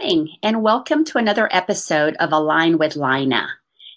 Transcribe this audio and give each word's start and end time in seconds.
morning, 0.00 0.34
and 0.42 0.62
welcome 0.62 1.04
to 1.04 1.18
another 1.18 1.46
episode 1.52 2.16
of 2.20 2.32
Align 2.32 2.78
with 2.78 2.96
Lina. 2.96 3.46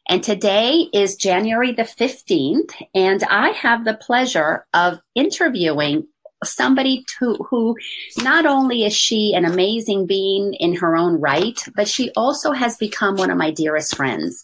And 0.09 0.21
today 0.21 0.89
is 0.93 1.15
January 1.15 1.71
the 1.71 1.83
15th, 1.83 2.73
and 2.93 3.23
I 3.23 3.51
have 3.51 3.85
the 3.85 3.93
pleasure 3.93 4.65
of 4.73 4.99
interviewing 5.15 6.05
somebody 6.43 7.05
to, 7.19 7.35
who 7.49 7.77
not 8.17 8.45
only 8.45 8.83
is 8.83 8.93
she 8.93 9.33
an 9.33 9.45
amazing 9.45 10.05
being 10.05 10.53
in 10.55 10.75
her 10.75 10.97
own 10.97 11.21
right, 11.21 11.57
but 11.73 11.87
she 11.87 12.11
also 12.17 12.51
has 12.51 12.75
become 12.75 13.15
one 13.15 13.31
of 13.31 13.37
my 13.37 13.51
dearest 13.51 13.95
friends. 13.95 14.43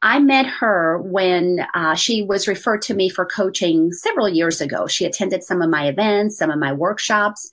I 0.00 0.18
met 0.18 0.46
her 0.46 1.02
when 1.02 1.66
uh, 1.74 1.94
she 1.94 2.22
was 2.22 2.48
referred 2.48 2.80
to 2.82 2.94
me 2.94 3.10
for 3.10 3.26
coaching 3.26 3.92
several 3.92 4.30
years 4.30 4.62
ago. 4.62 4.86
She 4.86 5.04
attended 5.04 5.44
some 5.44 5.60
of 5.60 5.68
my 5.68 5.88
events, 5.88 6.38
some 6.38 6.50
of 6.50 6.58
my 6.58 6.72
workshops. 6.72 7.50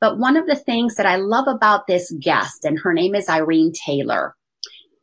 But 0.00 0.18
one 0.18 0.36
of 0.36 0.46
the 0.46 0.56
things 0.56 0.96
that 0.96 1.06
I 1.06 1.16
love 1.16 1.46
about 1.48 1.86
this 1.86 2.12
guest, 2.20 2.64
and 2.64 2.78
her 2.78 2.92
name 2.92 3.14
is 3.14 3.28
Irene 3.28 3.72
Taylor, 3.72 4.34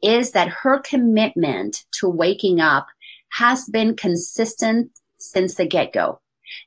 is 0.01 0.31
that 0.31 0.49
her 0.49 0.79
commitment 0.79 1.85
to 1.99 2.09
waking 2.09 2.59
up 2.59 2.87
has 3.31 3.65
been 3.65 3.95
consistent 3.95 4.91
since 5.17 5.55
the 5.55 5.65
get 5.65 5.93
go. 5.93 6.19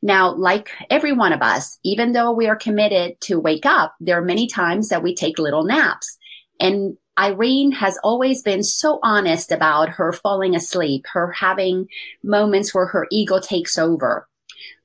Now, 0.03 0.34
like 0.34 0.70
every 0.91 1.12
one 1.12 1.33
of 1.33 1.43
us, 1.43 1.79
even 1.84 2.12
though 2.12 2.33
we 2.33 2.48
are 2.48 2.57
committed 2.57 3.20
to 3.23 3.39
wake 3.39 3.67
up, 3.67 3.95
there 4.01 4.19
are 4.19 4.25
many 4.25 4.48
times 4.48 4.89
that 4.89 5.03
we 5.03 5.15
take 5.15 5.39
little 5.39 5.65
naps. 5.65 6.19
And 6.59 6.97
Irene 7.19 7.73
has 7.73 7.98
always 8.03 8.43
been 8.43 8.62
so 8.62 8.98
honest 9.03 9.53
about 9.53 9.91
her 9.91 10.12
falling 10.12 10.56
asleep, 10.56 11.05
her 11.12 11.31
having 11.31 11.87
moments 12.25 12.75
where 12.75 12.87
her 12.87 13.06
ego 13.12 13.39
takes 13.39 13.79
over. 13.79 14.27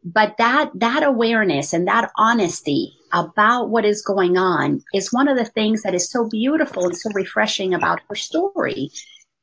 But 0.04 0.36
that, 0.38 0.72
that 0.76 1.04
awareness 1.04 1.74
and 1.74 1.88
that 1.88 2.12
honesty 2.18 2.94
about 3.14 3.70
what 3.70 3.86
is 3.86 4.02
going 4.02 4.38
on 4.38 4.84
is 4.94 5.14
one 5.14 5.28
of 5.28 5.38
the 5.38 5.46
things 5.46 5.84
that 5.84 5.94
is 5.94 6.10
so 6.10 6.28
beautiful 6.28 6.86
and 6.86 6.98
so 6.98 7.10
refreshing 7.14 7.74
about 7.74 8.02
her 8.10 8.16
story 8.16 8.90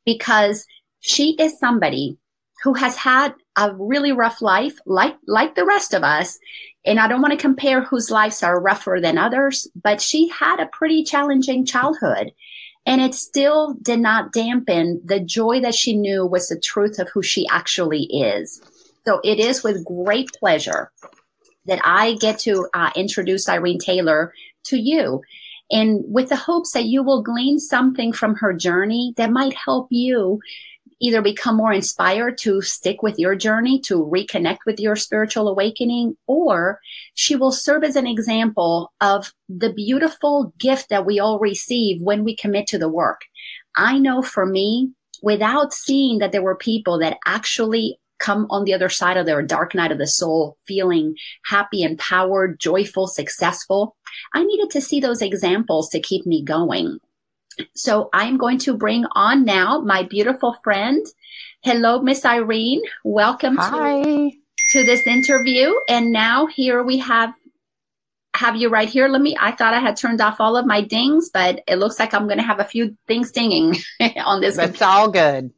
because 0.05 0.67
she 1.01 1.37
is 1.39 1.59
somebody 1.59 2.19
who 2.63 2.75
has 2.75 2.97
had 2.97 3.35
a 3.57 3.75
really 3.75 4.13
rough 4.13 4.43
life, 4.43 4.79
like, 4.87 5.17
like 5.27 5.55
the 5.55 5.65
rest 5.65 5.95
of 5.95 6.03
us. 6.03 6.39
And 6.85 6.99
I 6.99 7.07
don't 7.09 7.23
want 7.23 7.33
to 7.33 7.39
compare 7.39 7.83
whose 7.83 8.11
lives 8.11 8.43
are 8.43 8.61
rougher 8.61 8.99
than 9.01 9.19
others, 9.19 9.69
but 9.81 10.01
she 10.01 10.29
had 10.29 10.61
a 10.61 10.71
pretty 10.73 11.05
challenging 11.05 11.65
childhood. 11.65 12.33
And 12.87 13.01
it 13.01 13.15
still 13.15 13.75
did 13.83 14.01
not 14.01 14.33
dampen 14.33 15.01
the 15.05 15.21
joy 15.21 15.61
that 15.61 15.75
she 15.75 15.95
knew 15.95 16.25
was 16.25 16.49
the 16.49 16.59
truth 16.59 16.99
of 16.99 17.09
who 17.11 17.23
she 17.23 17.47
actually 17.49 18.05
is. 18.05 18.61
So 19.07 19.21
it 19.23 19.39
is 19.39 19.63
with 19.63 19.85
great 19.85 20.31
pleasure 20.39 20.91
that 21.69 21.81
I 21.85 22.15
get 22.15 22.39
to 22.41 22.69
uh, 22.75 22.91
introduce 22.97 23.49
Irene 23.49 23.79
Taylor 23.79 24.33
to 24.65 24.79
you. 24.79 25.23
And 25.71 26.03
with 26.07 26.31
the 26.31 26.37
hopes 26.37 26.73
that 26.73 26.87
you 26.87 27.03
will 27.03 27.23
glean 27.23 27.59
something 27.59 28.13
from 28.13 28.35
her 28.37 28.53
journey 28.53 29.15
that 29.17 29.31
might 29.31 29.55
help 29.55 29.89
you 29.91 30.41
either 31.01 31.23
become 31.23 31.57
more 31.57 31.73
inspired 31.73 32.37
to 32.39 32.61
stick 32.61 33.03
with 33.03 33.19
your 33.19 33.37
journey, 33.37 33.79
to 33.81 34.05
reconnect 34.05 34.59
with 34.67 34.81
your 34.81 34.97
spiritual 34.97 35.49
awakening, 35.49 36.17
or 36.27 36.81
she 37.15 37.37
will 37.37 37.53
serve 37.53 37.85
as 37.85 37.97
an 37.97 38.07
example 38.07 38.93
of 39.01 39.33
the 39.49 39.73
beautiful 39.73 40.53
gift 40.59 40.89
that 40.89 41.07
we 41.07 41.21
all 41.21 41.39
receive 41.39 42.03
when 42.03 42.25
we 42.25 42.35
commit 42.35 42.67
to 42.67 42.79
the 42.79 42.89
work. 42.89 43.21
I 43.77 43.99
know 43.99 44.23
for 44.23 44.45
me, 44.45 44.91
without 45.23 45.73
seeing 45.73 46.19
that 46.19 46.33
there 46.33 46.43
were 46.43 46.57
people 46.57 46.99
that 46.99 47.19
actually 47.27 47.99
come 48.19 48.47
on 48.51 48.65
the 48.65 48.75
other 48.75 48.89
side 48.89 49.17
of 49.17 49.27
their 49.27 49.43
dark 49.43 49.75
night 49.75 49.93
of 49.93 49.99
the 49.99 50.07
soul 50.07 50.57
feeling 50.67 51.17
happy, 51.45 51.83
empowered, 51.83 52.59
joyful, 52.59 53.07
successful, 53.07 53.97
I 54.35 54.45
needed 54.45 54.71
to 54.71 54.81
see 54.81 55.01
those 55.01 55.23
examples 55.23 55.89
to 55.91 56.01
keep 56.01 56.27
me 56.27 56.43
going. 56.43 56.99
So 57.75 58.09
I'm 58.13 58.37
going 58.37 58.59
to 58.59 58.77
bring 58.77 59.05
on 59.13 59.45
now 59.45 59.81
my 59.81 60.03
beautiful 60.05 60.57
friend. 60.63 61.05
Hello, 61.63 62.01
Miss 62.01 62.25
Irene. 62.25 62.83
Welcome 63.05 63.57
Hi. 63.57 64.03
to, 64.03 64.31
to 64.73 64.85
this 64.85 65.07
interview. 65.07 65.73
And 65.89 66.13
now 66.13 66.47
here 66.47 66.83
we 66.83 66.99
have 66.99 67.33
have 68.35 68.55
you 68.55 68.69
right 68.69 68.89
here. 68.89 69.09
Let 69.09 69.21
me 69.21 69.37
I 69.41 69.53
thought 69.53 69.75
I 69.75 69.81
had 69.81 69.97
turned 69.97 70.21
off 70.21 70.41
all 70.41 70.57
of 70.57 70.67
my 70.67 70.81
dings, 70.81 71.31
but 71.33 71.63
it 71.67 71.77
looks 71.77 71.99
like 71.99 72.15
I'm 72.15 72.27
going 72.27 72.39
to 72.39 72.45
have 72.45 72.61
a 72.61 72.65
few 72.65 72.97
things 73.09 73.33
dinging 73.33 73.77
on 74.25 74.41
this. 74.41 74.57
That's 74.57 74.79
computer. 74.79 74.85
all 74.85 75.11
good. 75.11 75.51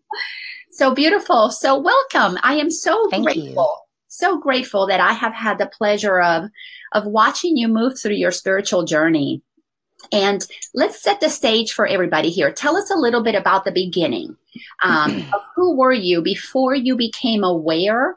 So 0.81 0.95
beautiful. 0.95 1.51
So 1.51 1.79
welcome. 1.79 2.39
I 2.43 2.55
am 2.55 2.71
so 2.71 3.11
Thank 3.11 3.25
grateful. 3.25 3.53
You. 3.53 3.77
So 4.09 4.39
grateful 4.39 4.87
that 4.87 4.99
I 4.99 5.13
have 5.13 5.35
had 5.35 5.59
the 5.59 5.67
pleasure 5.67 6.23
of 6.23 6.45
of 6.93 7.05
watching 7.05 7.59
you 7.59 7.69
move 7.69 8.01
through 8.01 8.15
your 8.15 8.31
spiritual 8.31 8.87
journey. 8.87 9.43
And 10.11 10.43
let's 10.73 11.03
set 11.03 11.21
the 11.21 11.29
stage 11.29 11.75
for 11.75 11.87
everybody 11.87 12.31
here. 12.31 12.51
Tell 12.51 12.79
us 12.79 12.91
a 12.91 12.97
little 12.97 13.23
bit 13.23 13.35
about 13.35 13.67
the 13.67 13.73
beginning 13.73 14.35
um, 14.83 15.17
of 15.35 15.43
who 15.55 15.77
were 15.77 15.93
you 15.93 16.23
before 16.23 16.75
you 16.75 16.97
became 16.97 17.45
aware 17.45 18.17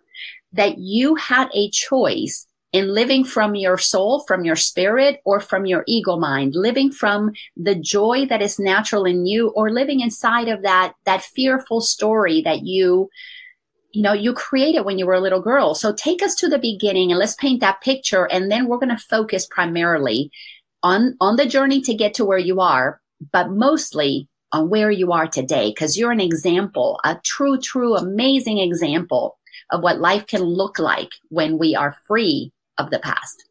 that 0.53 0.77
you 0.77 1.15
had 1.15 1.49
a 1.53 1.69
choice 1.71 2.47
in 2.73 2.91
living 2.91 3.23
from 3.23 3.53
your 3.53 3.77
soul, 3.77 4.23
from 4.27 4.43
your 4.43 4.55
spirit, 4.55 5.21
or 5.25 5.39
from 5.39 5.67
your 5.67 5.83
ego 5.87 6.17
mind, 6.17 6.55
living 6.55 6.91
from 6.91 7.31
the 7.55 7.75
joy 7.75 8.25
that 8.25 8.41
is 8.41 8.57
natural 8.57 9.05
in 9.05 9.27
you, 9.27 9.49
or 9.49 9.71
living 9.71 9.99
inside 9.99 10.47
of 10.49 10.63
that, 10.63 10.93
that 11.05 11.21
fearful 11.21 11.81
story 11.81 12.41
that 12.41 12.63
you, 12.63 13.09
you 13.91 14.01
know, 14.01 14.11
you 14.11 14.33
created 14.33 14.85
when 14.85 14.97
you 14.97 15.05
were 15.05 15.13
a 15.13 15.21
little 15.21 15.41
girl. 15.41 15.75
So 15.75 15.93
take 15.93 16.23
us 16.23 16.33
to 16.37 16.49
the 16.49 16.57
beginning 16.57 17.11
and 17.11 17.19
let's 17.19 17.35
paint 17.35 17.61
that 17.61 17.81
picture. 17.81 18.25
And 18.25 18.51
then 18.51 18.67
we're 18.67 18.79
going 18.79 18.89
to 18.89 18.97
focus 18.97 19.45
primarily 19.45 20.31
on, 20.81 21.15
on 21.21 21.35
the 21.35 21.45
journey 21.45 21.79
to 21.81 21.93
get 21.93 22.15
to 22.15 22.25
where 22.25 22.39
you 22.39 22.59
are, 22.59 22.99
but 23.31 23.51
mostly 23.51 24.27
on 24.51 24.69
where 24.69 24.89
you 24.89 25.11
are 25.11 25.27
today, 25.27 25.69
because 25.69 25.95
you're 25.95 26.11
an 26.11 26.19
example, 26.19 26.99
a 27.03 27.19
true, 27.23 27.59
true, 27.59 27.95
amazing 27.95 28.57
example 28.57 29.37
of 29.71 29.83
what 29.83 29.99
life 29.99 30.25
can 30.25 30.41
look 30.41 30.79
like 30.79 31.09
when 31.29 31.59
we 31.59 31.75
are 31.75 31.97
free 32.07 32.51
of 32.77 32.89
the 32.89 32.99
past? 32.99 33.45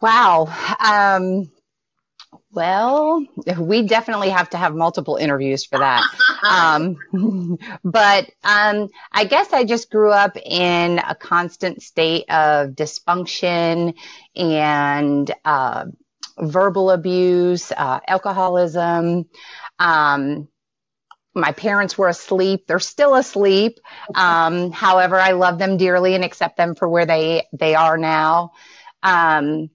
Wow. 0.00 0.48
Um, 0.80 1.50
well, 2.52 3.24
we 3.58 3.82
definitely 3.82 4.30
have 4.30 4.50
to 4.50 4.56
have 4.56 4.74
multiple 4.74 5.16
interviews 5.16 5.64
for 5.64 5.78
that. 5.78 6.04
um, 6.48 6.96
but 7.84 8.30
um, 8.44 8.88
I 9.12 9.24
guess 9.24 9.52
I 9.52 9.64
just 9.64 9.90
grew 9.90 10.12
up 10.12 10.36
in 10.36 10.98
a 10.98 11.14
constant 11.14 11.82
state 11.82 12.30
of 12.30 12.70
dysfunction 12.70 13.94
and 14.36 15.34
uh, 15.44 15.86
verbal 16.38 16.90
abuse, 16.90 17.72
uh, 17.72 18.00
alcoholism. 18.06 19.26
Um, 19.78 20.48
my 21.34 21.52
parents 21.52 21.98
were 21.98 22.08
asleep. 22.08 22.66
They're 22.66 22.78
still 22.78 23.14
asleep. 23.14 23.80
Um, 24.14 24.70
however, 24.70 25.18
I 25.18 25.32
love 25.32 25.58
them 25.58 25.76
dearly 25.76 26.14
and 26.14 26.24
accept 26.24 26.56
them 26.56 26.74
for 26.74 26.88
where 26.88 27.06
they, 27.06 27.46
they 27.52 27.74
are 27.74 27.98
now. 27.98 28.52
Um, 29.02 29.70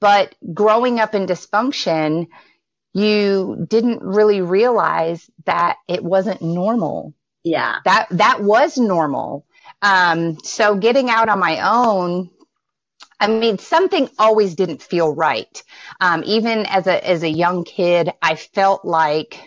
but 0.00 0.34
growing 0.54 1.00
up 1.00 1.14
in 1.14 1.26
dysfunction, 1.26 2.28
you 2.94 3.66
didn't 3.68 4.02
really 4.02 4.40
realize 4.40 5.30
that 5.46 5.76
it 5.88 6.02
wasn't 6.02 6.42
normal. 6.42 7.14
Yeah. 7.44 7.78
That, 7.84 8.06
that 8.10 8.42
was 8.42 8.78
normal. 8.78 9.46
Um, 9.82 10.38
so 10.42 10.76
getting 10.76 11.10
out 11.10 11.28
on 11.28 11.38
my 11.38 11.60
own, 11.60 12.30
I 13.18 13.28
mean, 13.28 13.58
something 13.58 14.08
always 14.18 14.54
didn't 14.54 14.82
feel 14.82 15.14
right. 15.14 15.62
Um, 16.00 16.22
even 16.24 16.64
as 16.66 16.86
a, 16.86 17.06
as 17.06 17.22
a 17.22 17.28
young 17.28 17.64
kid, 17.64 18.10
I 18.22 18.36
felt 18.36 18.84
like, 18.84 19.38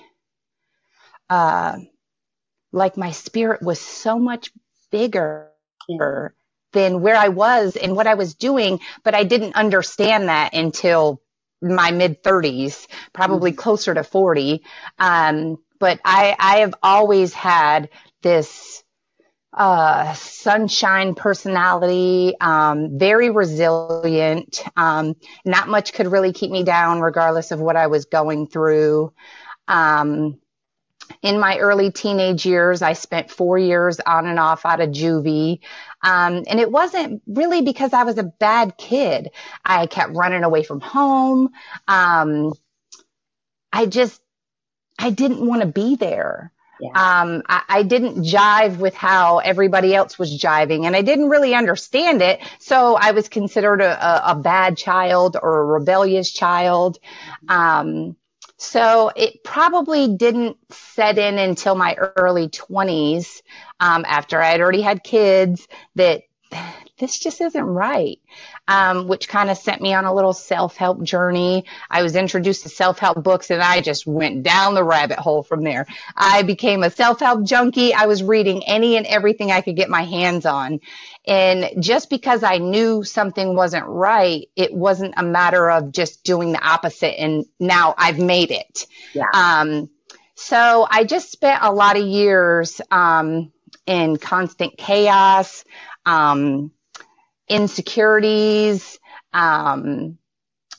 uh, 1.34 1.80
like 2.72 2.96
my 2.96 3.10
spirit 3.10 3.64
was 3.64 3.82
so 3.82 4.20
much 4.20 4.52
bigger 4.92 5.50
than 6.74 7.02
where 7.02 7.16
I 7.16 7.30
was 7.30 7.76
and 7.76 7.96
what 7.96 8.06
I 8.06 8.14
was 8.14 8.36
doing, 8.36 8.80
but 9.04 9.16
I 9.16 9.24
didn't 9.24 9.56
understand 9.56 10.30
that 10.30 10.54
until 10.54 11.24
my 11.60 11.90
mid 11.90 12.22
30s, 12.22 12.86
probably 13.14 13.50
mm-hmm. 13.50 13.62
closer 13.62 13.96
to 13.96 14.04
40. 14.04 14.63
Um, 15.00 15.57
but 15.80 16.00
I, 16.06 16.36
I 16.38 16.57
have 16.57 16.75
always 16.84 17.34
had 17.34 17.90
this 18.22 18.84
uh, 19.54 20.13
sunshine 20.13 21.16
personality, 21.16 22.36
um, 22.40 23.00
very 23.00 23.31
resilient. 23.31 24.63
Um, 24.78 25.16
not 25.46 25.68
much 25.68 25.94
could 25.94 26.12
really 26.12 26.31
keep 26.31 26.52
me 26.52 26.63
down, 26.63 27.02
regardless 27.02 27.50
of 27.50 27.60
what 27.60 27.75
I 27.75 27.88
was 27.88 28.06
going 28.06 28.46
through. 28.46 29.13
Um, 29.68 30.40
in 31.21 31.39
my 31.39 31.57
early 31.57 31.92
teenage 31.92 32.45
years, 32.45 32.81
I 32.81 32.94
spent 32.94 33.31
four 33.31 33.57
years 33.57 34.00
on 34.00 34.25
and 34.25 34.39
off 34.39 34.65
out 34.65 34.81
of 34.81 34.89
juvie. 34.89 35.60
Um, 36.01 36.44
and 36.48 36.60
it 36.60 36.71
wasn't 36.71 37.21
really 37.27 37.62
because 37.62 37.94
I 37.94 38.04
was 38.04 38.18
a 38.18 38.24
bad 38.24 38.77
kid. 38.77 39.31
I 39.63 39.88
kept 39.88 40.15
running 40.15 40.44
away 40.44 40.63
from 40.63 40.81
home. 40.81 41.51
Um, 41.88 42.54
I 43.71 43.86
just, 43.86 44.21
I 45.00 45.10
didn't 45.10 45.45
want 45.45 45.62
to 45.62 45.68
be 45.68 45.95
there. 45.95 46.51
Yeah. 46.80 46.89
Um, 46.89 47.44
I, 47.48 47.62
I, 47.69 47.83
didn't 47.83 48.24
jive 48.24 48.77
with 48.77 48.95
how 48.95 49.38
everybody 49.38 49.95
else 49.95 50.18
was 50.18 50.38
jiving 50.38 50.86
and 50.86 50.95
I 50.95 51.01
didn't 51.01 51.30
really 51.30 51.54
understand 51.54 52.21
it. 52.21 52.42
So 52.59 52.98
I 53.00 53.12
was 53.12 53.30
considered 53.30 53.80
a, 53.80 54.06
a, 54.06 54.31
a 54.31 54.36
bad 54.36 54.75
child 54.75 55.38
or 55.42 55.62
a 55.62 55.66
rebellious 55.66 56.31
child. 56.31 56.98
Um, 57.48 58.18
so 58.58 59.12
it 59.16 59.44
probably 59.44 60.16
didn't 60.16 60.58
set 60.72 61.18
in 61.18 61.38
until 61.38 61.76
my 61.76 61.96
early 61.96 62.50
20s, 62.50 63.42
um, 63.80 64.06
after 64.08 64.42
I 64.42 64.52
had 64.52 64.62
already 64.62 64.82
had 64.82 65.04
kids 65.04 65.68
that 65.96 66.24
this 67.04 67.20
just 67.20 67.42
isn't 67.42 67.64
right. 67.64 68.20
Um, 68.68 69.08
which 69.08 69.28
kind 69.28 69.50
of 69.50 69.58
sent 69.58 69.82
me 69.82 69.94
on 69.94 70.06
a 70.06 70.14
little 70.14 70.34
self-help 70.34 71.04
journey. 71.04 71.66
I 71.90 72.02
was 72.02 72.16
introduced 72.16 72.64
to 72.64 72.70
self-help 72.70 73.22
books 73.22 73.52
and 73.52 73.62
I 73.62 73.82
just 73.82 74.08
went 74.08 74.44
down 74.44 74.74
the 74.74 74.84
rabbit 74.84 75.20
hole 75.20 75.44
from 75.44 75.64
there. 75.64 75.86
I 76.16 76.44
became 76.44 76.82
a 76.82 76.90
self-help 76.90 77.44
junkie. 77.44 77.94
I 77.94 78.06
was 78.06 78.24
reading 78.24 78.64
any 78.66 78.96
and 78.96 79.06
everything 79.06 79.52
I 79.52 79.62
could 79.62 79.76
get 79.76 79.90
my 79.90 80.04
hands 80.04 80.46
on. 80.46 80.80
And 81.26 81.84
just 81.84 82.10
because 82.10 82.42
I 82.42 82.58
knew 82.58 83.04
something 83.04 83.56
wasn't 83.56 83.86
right, 83.86 84.48
it 84.56 84.74
wasn't 84.74 85.16
a 85.18 85.24
matter 85.24 85.70
of 85.70 85.92
just 85.92 86.24
doing 86.24 86.54
the 86.54 86.66
opposite 86.66 87.20
and 87.20 87.46
now 87.60 87.96
I've 87.98 88.20
made 88.20 88.52
it. 88.52 88.88
Yeah. 89.14 89.30
Um, 89.34 89.90
so 90.36 90.88
I 90.90 91.04
just 91.04 91.32
spent 91.32 91.62
a 91.62 91.72
lot 91.72 91.98
of 91.98 92.06
years, 92.06 92.82
um, 92.90 93.52
in 93.86 94.18
constant 94.18 94.78
chaos 94.78 95.66
um, 96.06 96.72
insecurities. 97.54 99.00
Um, 99.34 100.18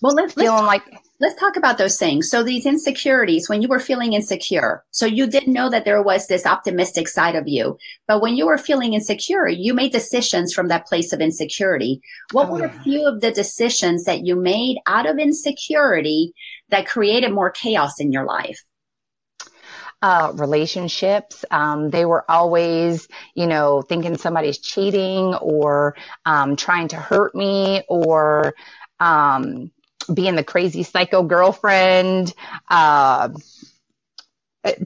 well, 0.02 0.14
let's, 0.14 0.34
feeling 0.34 0.66
let's, 0.66 0.84
like 0.86 1.00
let's 1.20 1.40
talk 1.40 1.56
about 1.56 1.78
those 1.78 1.98
things. 1.98 2.28
So 2.28 2.42
these 2.42 2.66
insecurities, 2.66 3.48
when 3.48 3.62
you 3.62 3.68
were 3.68 3.80
feeling 3.80 4.12
insecure, 4.12 4.84
so 4.90 5.06
you 5.06 5.26
didn't 5.26 5.52
know 5.52 5.70
that 5.70 5.84
there 5.84 6.02
was 6.02 6.26
this 6.26 6.44
optimistic 6.44 7.08
side 7.08 7.36
of 7.36 7.48
you, 7.48 7.78
but 8.06 8.20
when 8.20 8.36
you 8.36 8.46
were 8.46 8.58
feeling 8.58 8.94
insecure, 8.94 9.48
you 9.48 9.72
made 9.72 9.92
decisions 9.92 10.52
from 10.52 10.68
that 10.68 10.86
place 10.86 11.12
of 11.12 11.20
insecurity. 11.20 12.02
What 12.32 12.48
oh, 12.48 12.52
were 12.52 12.66
yeah. 12.66 12.78
a 12.78 12.82
few 12.82 13.06
of 13.06 13.20
the 13.20 13.32
decisions 13.32 14.04
that 14.04 14.26
you 14.26 14.36
made 14.36 14.78
out 14.86 15.08
of 15.08 15.18
insecurity 15.18 16.34
that 16.68 16.86
created 16.86 17.32
more 17.32 17.50
chaos 17.50 18.00
in 18.00 18.12
your 18.12 18.24
life? 18.24 18.62
Uh, 20.04 20.32
relationships. 20.34 21.46
Um, 21.50 21.88
they 21.88 22.04
were 22.04 22.30
always, 22.30 23.08
you 23.34 23.46
know, 23.46 23.80
thinking 23.80 24.18
somebody's 24.18 24.58
cheating 24.58 25.34
or 25.34 25.96
um, 26.26 26.56
trying 26.56 26.88
to 26.88 26.96
hurt 26.96 27.34
me 27.34 27.82
or 27.88 28.54
um, 29.00 29.70
being 30.12 30.34
the 30.34 30.44
crazy 30.44 30.82
psycho 30.82 31.22
girlfriend. 31.22 32.34
Uh, 32.68 33.30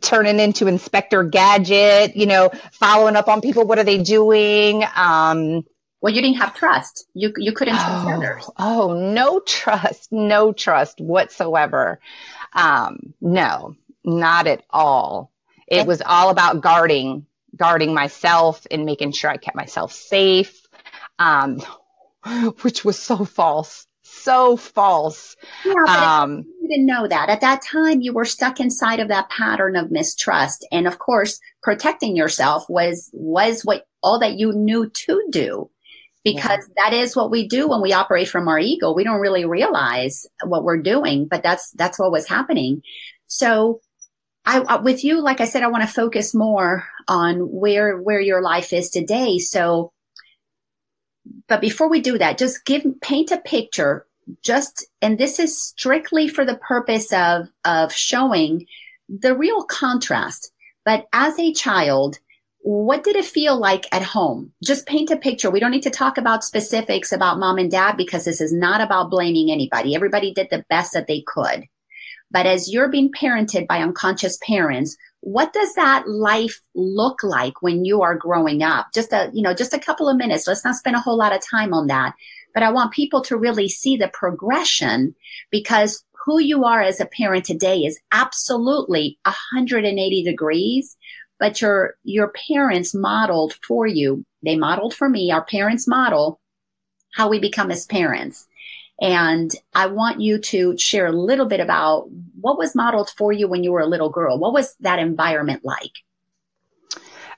turning 0.00 0.38
into 0.38 0.68
Inspector 0.68 1.20
Gadget, 1.24 2.14
you 2.14 2.26
know, 2.26 2.52
following 2.70 3.16
up 3.16 3.26
on 3.26 3.40
people. 3.40 3.66
What 3.66 3.80
are 3.80 3.84
they 3.84 4.00
doing? 4.00 4.84
Um, 4.94 5.64
well, 6.00 6.14
you 6.14 6.22
didn't 6.22 6.36
have 6.36 6.54
trust. 6.54 7.08
You 7.14 7.32
you 7.38 7.50
couldn't 7.50 7.74
trust 7.74 8.06
oh, 8.06 8.12
others. 8.12 8.50
Oh, 8.56 8.94
no 8.94 9.40
trust, 9.40 10.12
no 10.12 10.52
trust 10.52 11.00
whatsoever. 11.00 11.98
Um, 12.52 13.14
no, 13.20 13.74
not 14.04 14.46
at 14.46 14.64
all. 14.70 15.32
It 15.66 15.86
was 15.86 16.00
all 16.04 16.30
about 16.30 16.62
guarding, 16.62 17.26
guarding 17.54 17.92
myself 17.92 18.66
and 18.70 18.86
making 18.86 19.12
sure 19.12 19.30
I 19.30 19.36
kept 19.36 19.56
myself 19.56 19.92
safe. 19.92 20.66
Um, 21.18 21.60
which 22.62 22.84
was 22.84 22.98
so 22.98 23.24
false, 23.24 23.86
so 24.02 24.56
false. 24.56 25.36
Yeah, 25.64 25.74
but 25.86 25.98
um, 25.98 26.44
you 26.60 26.68
didn't 26.68 26.86
know 26.86 27.06
that 27.06 27.28
at 27.28 27.40
that 27.40 27.62
time. 27.62 28.00
You 28.00 28.12
were 28.12 28.24
stuck 28.24 28.60
inside 28.60 29.00
of 29.00 29.08
that 29.08 29.30
pattern 29.30 29.76
of 29.76 29.90
mistrust, 29.90 30.66
and 30.72 30.86
of 30.86 30.98
course, 30.98 31.40
protecting 31.62 32.16
yourself 32.16 32.64
was 32.68 33.10
was 33.12 33.62
what 33.62 33.86
all 34.02 34.20
that 34.20 34.38
you 34.38 34.52
knew 34.52 34.88
to 34.90 35.22
do 35.30 35.70
because 36.24 36.68
yeah. 36.68 36.84
that 36.84 36.92
is 36.92 37.16
what 37.16 37.30
we 37.30 37.48
do 37.48 37.68
when 37.68 37.80
we 37.80 37.92
operate 37.92 38.28
from 38.28 38.48
our 38.48 38.58
ego. 38.58 38.92
We 38.92 39.04
don't 39.04 39.20
really 39.20 39.44
realize 39.44 40.26
what 40.44 40.64
we're 40.64 40.82
doing, 40.82 41.26
but 41.26 41.42
that's 41.42 41.70
that's 41.72 41.98
what 41.98 42.12
was 42.12 42.28
happening. 42.28 42.82
So 43.26 43.80
I, 44.48 44.76
with 44.76 45.04
you, 45.04 45.20
like 45.20 45.42
I 45.42 45.44
said, 45.44 45.62
I 45.62 45.68
want 45.68 45.86
to 45.86 45.92
focus 45.92 46.34
more 46.34 46.86
on 47.06 47.40
where, 47.40 47.98
where 47.98 48.20
your 48.20 48.40
life 48.40 48.72
is 48.72 48.88
today. 48.88 49.38
So, 49.38 49.92
but 51.48 51.60
before 51.60 51.90
we 51.90 52.00
do 52.00 52.16
that, 52.16 52.38
just 52.38 52.64
give, 52.64 52.82
paint 53.02 53.30
a 53.30 53.36
picture 53.36 54.06
just, 54.42 54.86
and 55.02 55.18
this 55.18 55.38
is 55.38 55.62
strictly 55.62 56.28
for 56.28 56.46
the 56.46 56.56
purpose 56.56 57.12
of, 57.12 57.48
of 57.66 57.92
showing 57.92 58.66
the 59.08 59.36
real 59.36 59.64
contrast. 59.64 60.50
But 60.82 61.06
as 61.12 61.38
a 61.38 61.52
child, 61.52 62.18
what 62.60 63.04
did 63.04 63.16
it 63.16 63.26
feel 63.26 63.58
like 63.58 63.86
at 63.92 64.02
home? 64.02 64.52
Just 64.64 64.86
paint 64.86 65.10
a 65.10 65.16
picture. 65.16 65.50
We 65.50 65.60
don't 65.60 65.70
need 65.70 65.82
to 65.82 65.90
talk 65.90 66.16
about 66.16 66.42
specifics 66.42 67.12
about 67.12 67.38
mom 67.38 67.58
and 67.58 67.70
dad 67.70 67.98
because 67.98 68.24
this 68.24 68.40
is 68.40 68.52
not 68.52 68.80
about 68.80 69.10
blaming 69.10 69.50
anybody. 69.50 69.94
Everybody 69.94 70.32
did 70.32 70.48
the 70.50 70.64
best 70.70 70.94
that 70.94 71.06
they 71.06 71.22
could. 71.26 71.68
But 72.30 72.46
as 72.46 72.70
you're 72.70 72.90
being 72.90 73.10
parented 73.10 73.66
by 73.66 73.80
unconscious 73.80 74.38
parents, 74.46 74.96
what 75.20 75.52
does 75.52 75.74
that 75.74 76.08
life 76.08 76.60
look 76.74 77.22
like 77.22 77.62
when 77.62 77.84
you 77.84 78.02
are 78.02 78.14
growing 78.14 78.62
up? 78.62 78.88
Just 78.94 79.12
a, 79.12 79.30
you 79.32 79.42
know, 79.42 79.54
just 79.54 79.72
a 79.72 79.78
couple 79.78 80.08
of 80.08 80.16
minutes. 80.16 80.46
Let's 80.46 80.64
not 80.64 80.76
spend 80.76 80.96
a 80.96 81.00
whole 81.00 81.16
lot 81.16 81.34
of 81.34 81.42
time 81.42 81.72
on 81.72 81.86
that. 81.88 82.14
But 82.54 82.62
I 82.62 82.70
want 82.70 82.92
people 82.92 83.22
to 83.22 83.36
really 83.36 83.68
see 83.68 83.96
the 83.96 84.08
progression 84.08 85.14
because 85.50 86.04
who 86.24 86.38
you 86.38 86.64
are 86.64 86.82
as 86.82 87.00
a 87.00 87.06
parent 87.06 87.44
today 87.44 87.78
is 87.78 87.98
absolutely 88.12 89.18
180 89.24 90.22
degrees 90.22 90.96
but 91.38 91.60
your 91.60 91.94
your 92.04 92.32
parents 92.48 92.94
modeled 92.94 93.54
for 93.66 93.86
you 93.86 94.24
they 94.42 94.56
modeled 94.56 94.94
for 94.94 95.08
me 95.08 95.30
our 95.30 95.44
parents 95.44 95.88
model 95.88 96.40
how 97.14 97.28
we 97.28 97.38
become 97.38 97.70
as 97.70 97.86
parents 97.86 98.46
and 99.00 99.50
I 99.74 99.86
want 99.86 100.20
you 100.20 100.38
to 100.38 100.76
share 100.76 101.06
a 101.06 101.12
little 101.12 101.46
bit 101.46 101.60
about 101.60 102.08
what 102.40 102.58
was 102.58 102.74
modeled 102.74 103.10
for 103.16 103.32
you 103.32 103.48
when 103.48 103.62
you 103.62 103.72
were 103.72 103.80
a 103.80 103.86
little 103.86 104.10
girl. 104.10 104.38
What 104.38 104.52
was 104.52 104.74
that 104.80 104.98
environment 104.98 105.64
like? 105.64 105.92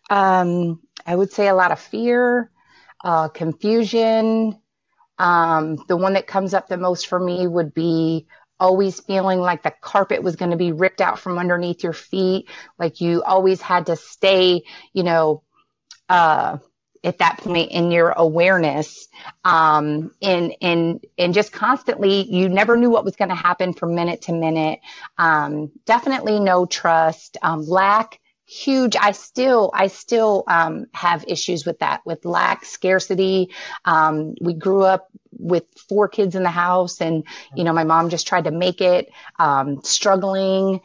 Um, 0.09 0.81
I 1.07 1.15
would 1.15 1.33
say 1.33 1.49
a 1.49 1.55
lot 1.55 1.73
of 1.73 1.79
fear, 1.79 2.51
uh, 3.05 3.29
confusion. 3.29 4.59
Um, 5.19 5.77
the 5.87 5.97
one 5.97 6.15
that 6.15 6.27
comes 6.27 6.55
up 6.55 6.69
the 6.69 6.79
most 6.79 7.07
for 7.07 7.21
me 7.21 7.47
would 7.47 7.75
be 7.75 8.27
always 8.59 9.01
feeling 9.01 9.41
like 9.41 9.63
the 9.63 9.73
carpet 9.81 10.23
was 10.23 10.37
going 10.37 10.51
to 10.51 10.57
be 10.57 10.73
ripped 10.73 11.01
out 11.01 11.19
from 11.19 11.39
underneath 11.39 11.83
your 11.83 11.93
feet. 11.93 12.49
Like 12.79 13.01
you 13.01 13.23
always 13.23 13.61
had 13.61 13.87
to 13.87 13.97
stay, 13.97 14.63
you 14.93 15.03
know, 15.03 15.43
uh, 16.09 16.59
at 17.03 17.19
that 17.19 17.39
point 17.39 17.71
in 17.71 17.91
your 17.91 18.11
awareness 18.11 19.09
um, 19.45 20.11
and 20.21 20.55
and 20.61 21.05
and 21.19 21.35
just 21.35 21.53
constantly 21.53 22.31
you 22.31 22.49
never 22.49 22.77
knew 22.77 22.91
what 22.91 23.05
was 23.05 23.17
going 23.17 23.31
to 23.31 23.35
happen 23.35 23.73
from 23.73 23.95
minute 23.95 24.23
to 24.23 24.33
minute. 24.33 24.81
Um, 25.19 25.73
definitely 25.87 26.41
no 26.41 26.67
trust 26.67 27.37
um, 27.43 27.67
lack 27.67 28.21
huge 28.47 28.97
i 28.97 29.13
still 29.13 29.71
i 29.73 29.87
still 29.87 30.43
um, 30.49 30.87
have 30.93 31.25
issues 31.29 31.65
with 31.65 31.79
that 31.79 32.01
with 32.05 32.25
lack 32.25 32.65
scarcity. 32.65 33.51
Um, 33.85 34.35
we 34.41 34.55
grew 34.55 34.83
up 34.83 35.09
with 35.31 35.65
four 35.89 36.09
kids 36.09 36.35
in 36.35 36.43
the 36.43 36.51
house 36.51 37.01
and 37.01 37.25
you 37.55 37.65
know 37.65 37.73
my 37.73 37.85
mom 37.85 38.11
just 38.11 38.27
tried 38.27 38.45
to 38.45 38.51
make 38.51 38.81
it 38.81 39.11
um, 39.39 39.83
struggling 39.85 40.81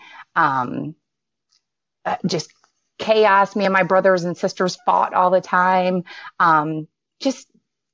uh, 2.05 2.17
just 2.25 2.53
chaos. 2.97 3.55
Me 3.55 3.65
and 3.65 3.73
my 3.73 3.83
brothers 3.83 4.23
and 4.23 4.37
sisters 4.37 4.77
fought 4.85 5.13
all 5.13 5.29
the 5.29 5.41
time. 5.41 6.03
Um, 6.39 6.87
just 7.19 7.47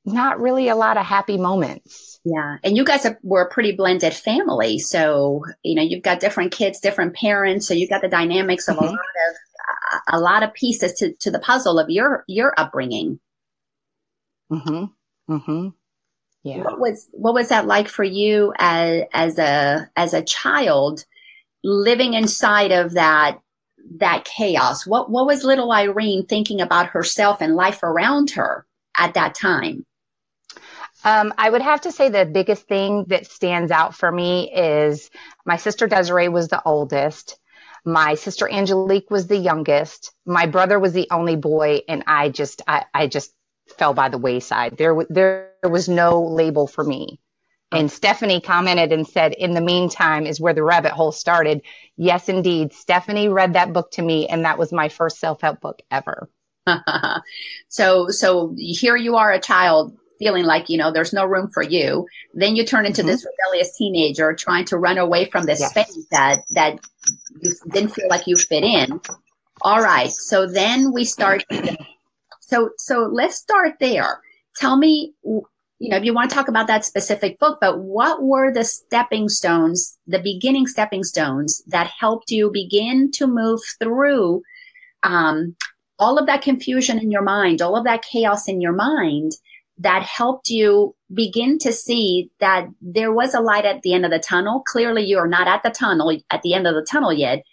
not 0.05 0.39
really 0.39 0.67
a 0.67 0.75
lot 0.75 0.97
of 0.97 1.05
happy 1.05 1.37
moments. 1.37 2.19
Yeah. 2.23 2.57
And 2.63 2.75
you 2.75 2.83
guys 2.83 3.05
were 3.23 3.43
a 3.43 3.49
pretty 3.49 3.71
blended 3.73 4.13
family. 4.13 4.79
So, 4.79 5.43
you 5.63 5.75
know, 5.75 5.81
you've 5.81 6.03
got 6.03 6.19
different 6.19 6.51
kids, 6.51 6.79
different 6.79 7.15
parents. 7.15 7.67
So 7.67 7.73
you've 7.73 7.89
got 7.89 8.01
the 8.01 8.07
dynamics 8.07 8.67
of 8.67 8.77
mm-hmm. 8.77 8.85
a 8.85 8.89
lot 8.89 8.95
of, 8.95 10.01
a 10.13 10.19
lot 10.19 10.43
of 10.43 10.53
pieces 10.53 10.93
to, 10.93 11.13
to 11.19 11.31
the 11.31 11.39
puzzle 11.39 11.79
of 11.79 11.89
your, 11.89 12.23
your 12.27 12.53
upbringing. 12.57 13.19
Mm-hmm. 14.51 15.33
Mm-hmm. 15.33 15.67
Yeah. 16.43 16.63
What 16.63 16.79
was, 16.79 17.07
what 17.11 17.33
was 17.33 17.49
that 17.49 17.67
like 17.67 17.87
for 17.87 18.03
you 18.03 18.53
as, 18.57 19.03
as 19.13 19.37
a, 19.37 19.89
as 19.95 20.13
a 20.13 20.23
child 20.23 21.05
living 21.63 22.15
inside 22.15 22.71
of 22.71 22.93
that 22.93 23.39
that 23.97 24.25
chaos? 24.25 24.85
What 24.85 25.09
what 25.09 25.25
was 25.25 25.43
little 25.43 25.71
Irene 25.71 26.25
thinking 26.25 26.61
about 26.61 26.87
herself 26.87 27.41
and 27.41 27.55
life 27.55 27.83
around 27.83 28.31
her 28.31 28.65
at 28.97 29.13
that 29.15 29.35
time? 29.35 29.85
Um, 31.03 31.33
I 31.37 31.49
would 31.49 31.61
have 31.61 31.81
to 31.81 31.91
say 31.91 32.09
the 32.09 32.25
biggest 32.25 32.67
thing 32.67 33.05
that 33.07 33.25
stands 33.25 33.71
out 33.71 33.95
for 33.95 34.11
me 34.11 34.51
is 34.53 35.09
my 35.45 35.57
sister 35.57 35.87
Desiree 35.87 36.29
was 36.29 36.47
the 36.47 36.61
oldest. 36.63 37.39
My 37.83 38.13
sister 38.13 38.47
Angelique 38.47 39.09
was 39.09 39.25
the 39.25 39.37
youngest. 39.37 40.13
My 40.25 40.45
brother 40.45 40.79
was 40.79 40.93
the 40.93 41.07
only 41.09 41.35
boy, 41.35 41.81
and 41.87 42.03
I 42.05 42.29
just 42.29 42.61
I, 42.67 42.85
I 42.93 43.07
just 43.07 43.33
fell 43.77 43.93
by 43.93 44.09
the 44.09 44.19
wayside. 44.19 44.77
There 44.77 44.95
there 45.09 45.53
was 45.63 45.89
no 45.89 46.21
label 46.21 46.67
for 46.67 46.83
me 46.83 47.19
And 47.71 47.91
Stephanie 47.91 48.41
commented 48.41 48.91
and 48.91 49.07
said, 49.07 49.33
in 49.33 49.53
the 49.53 49.61
meantime 49.61 50.25
is 50.25 50.41
where 50.41 50.53
the 50.53 50.63
rabbit 50.63 50.91
hole 50.91 51.11
started. 51.11 51.61
Yes, 51.95 52.27
indeed. 52.27 52.73
Stephanie 52.73 53.29
read 53.29 53.53
that 53.53 53.71
book 53.71 53.91
to 53.91 54.01
me, 54.01 54.27
and 54.27 54.43
that 54.43 54.57
was 54.57 54.73
my 54.73 54.89
first 54.89 55.19
self 55.19 55.41
help 55.41 55.61
book 55.61 55.81
ever. 55.89 56.29
so, 57.69 58.09
so 58.09 58.53
here 58.57 58.97
you 58.97 59.15
are, 59.15 59.31
a 59.31 59.39
child 59.39 59.97
feeling 60.21 60.45
like 60.45 60.69
you 60.69 60.77
know 60.77 60.91
there's 60.91 61.13
no 61.13 61.25
room 61.25 61.49
for 61.49 61.63
you. 61.63 62.05
Then 62.33 62.55
you 62.55 62.65
turn 62.65 62.85
into 62.85 63.01
mm-hmm. 63.01 63.09
this 63.09 63.25
rebellious 63.25 63.75
teenager 63.75 64.33
trying 64.33 64.65
to 64.65 64.77
run 64.77 64.99
away 64.99 65.25
from 65.25 65.45
this 65.45 65.59
yes. 65.59 65.71
space 65.71 66.05
that 66.11 66.43
that 66.51 66.79
you 67.41 67.51
didn't 67.71 67.89
feel 67.89 68.07
like 68.07 68.27
you 68.27 68.37
fit 68.37 68.63
in. 68.63 69.01
All 69.63 69.81
right, 69.81 70.11
so 70.11 70.47
then 70.47 70.93
we 70.93 71.05
start. 71.05 71.43
So, 72.41 72.69
so 72.77 73.09
let's 73.11 73.37
start 73.37 73.75
there. 73.79 74.21
Tell 74.57 74.77
me 74.77 75.13
you 75.81 75.89
know, 75.89 75.97
if 75.97 76.03
you 76.03 76.13
want 76.13 76.29
to 76.29 76.35
talk 76.35 76.47
about 76.47 76.67
that 76.67 76.85
specific 76.85 77.39
book, 77.39 77.57
but 77.59 77.79
what 77.79 78.21
were 78.21 78.53
the 78.53 78.63
stepping 78.63 79.27
stones, 79.27 79.97
the 80.05 80.19
beginning 80.19 80.67
stepping 80.67 81.03
stones 81.03 81.63
that 81.65 81.87
helped 81.87 82.29
you 82.29 82.51
begin 82.51 83.09
to 83.13 83.25
move 83.25 83.59
through 83.79 84.43
um, 85.01 85.55
all 85.97 86.19
of 86.19 86.27
that 86.27 86.43
confusion 86.43 86.99
in 86.99 87.09
your 87.09 87.23
mind, 87.23 87.63
all 87.63 87.75
of 87.75 87.83
that 87.85 88.03
chaos 88.03 88.47
in 88.47 88.61
your 88.61 88.73
mind 88.73 89.31
that 89.79 90.03
helped 90.03 90.49
you 90.49 90.95
begin 91.15 91.57
to 91.57 91.73
see 91.73 92.29
that 92.39 92.67
there 92.79 93.11
was 93.11 93.33
a 93.33 93.39
light 93.39 93.65
at 93.65 93.81
the 93.81 93.95
end 93.95 94.05
of 94.05 94.11
the 94.11 94.19
tunnel. 94.19 94.61
Clearly, 94.67 95.03
you're 95.03 95.27
not 95.27 95.47
at 95.47 95.63
the 95.63 95.71
tunnel, 95.71 96.15
at 96.29 96.43
the 96.43 96.53
end 96.53 96.67
of 96.67 96.75
the 96.75 96.85
tunnel 96.87 97.11
yet. 97.11 97.43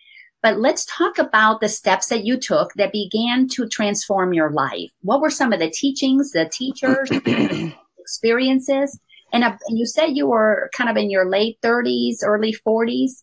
But 0.43 0.61
let's 0.61 0.85
talk 0.85 1.17
about 1.17 1.63
the 1.63 1.69
steps 1.71 2.09
that 2.09 2.27
you 2.27 2.37
took 2.37 2.75
that 2.75 2.93
began 2.93 3.49
to 3.49 3.67
transform 3.67 4.35
your 4.35 4.51
life. 4.51 4.91
What 5.01 5.23
were 5.23 5.31
some 5.31 5.55
of 5.55 5.61
the 5.61 5.71
teachings, 5.71 6.33
the 6.33 6.47
teachers? 6.47 7.11
experiences. 8.09 8.99
And, 9.33 9.45
uh, 9.45 9.57
and 9.67 9.79
you 9.79 9.87
said 9.87 10.17
you 10.17 10.27
were 10.27 10.71
kind 10.73 10.89
of 10.89 10.97
in 10.97 11.11
your 11.11 11.29
late 11.29 11.59
30s, 11.63 12.19
early 12.23 12.55
40s. 12.67 13.23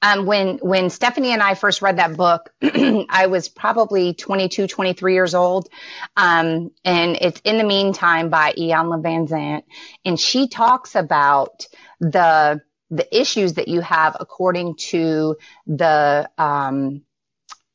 Um, 0.00 0.26
when 0.26 0.58
when 0.58 0.90
Stephanie 0.90 1.32
and 1.32 1.42
I 1.42 1.54
first 1.54 1.82
read 1.82 1.98
that 1.98 2.16
book, 2.16 2.52
I 2.62 3.26
was 3.28 3.48
probably 3.48 4.14
22, 4.14 4.66
23 4.66 5.14
years 5.14 5.34
old. 5.34 5.68
Um, 6.16 6.70
and 6.84 7.16
it's 7.20 7.40
In 7.44 7.58
the 7.58 7.64
Meantime 7.64 8.28
by 8.28 8.52
Iyanla 8.52 9.02
Vanzant. 9.02 9.62
And 10.04 10.18
she 10.18 10.48
talks 10.48 10.94
about 10.94 11.66
the 12.00 12.60
the 12.90 13.20
issues 13.20 13.54
that 13.54 13.68
you 13.68 13.80
have 13.80 14.16
according 14.20 14.76
to 14.76 15.36
the 15.66 16.28
um, 16.36 17.02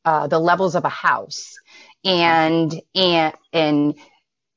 uh, 0.04 0.28
the 0.28 0.38
levels 0.38 0.76
of 0.76 0.84
a 0.84 0.90
house. 0.90 1.58
And 2.04 2.80
and 2.94 3.34
and 3.52 3.94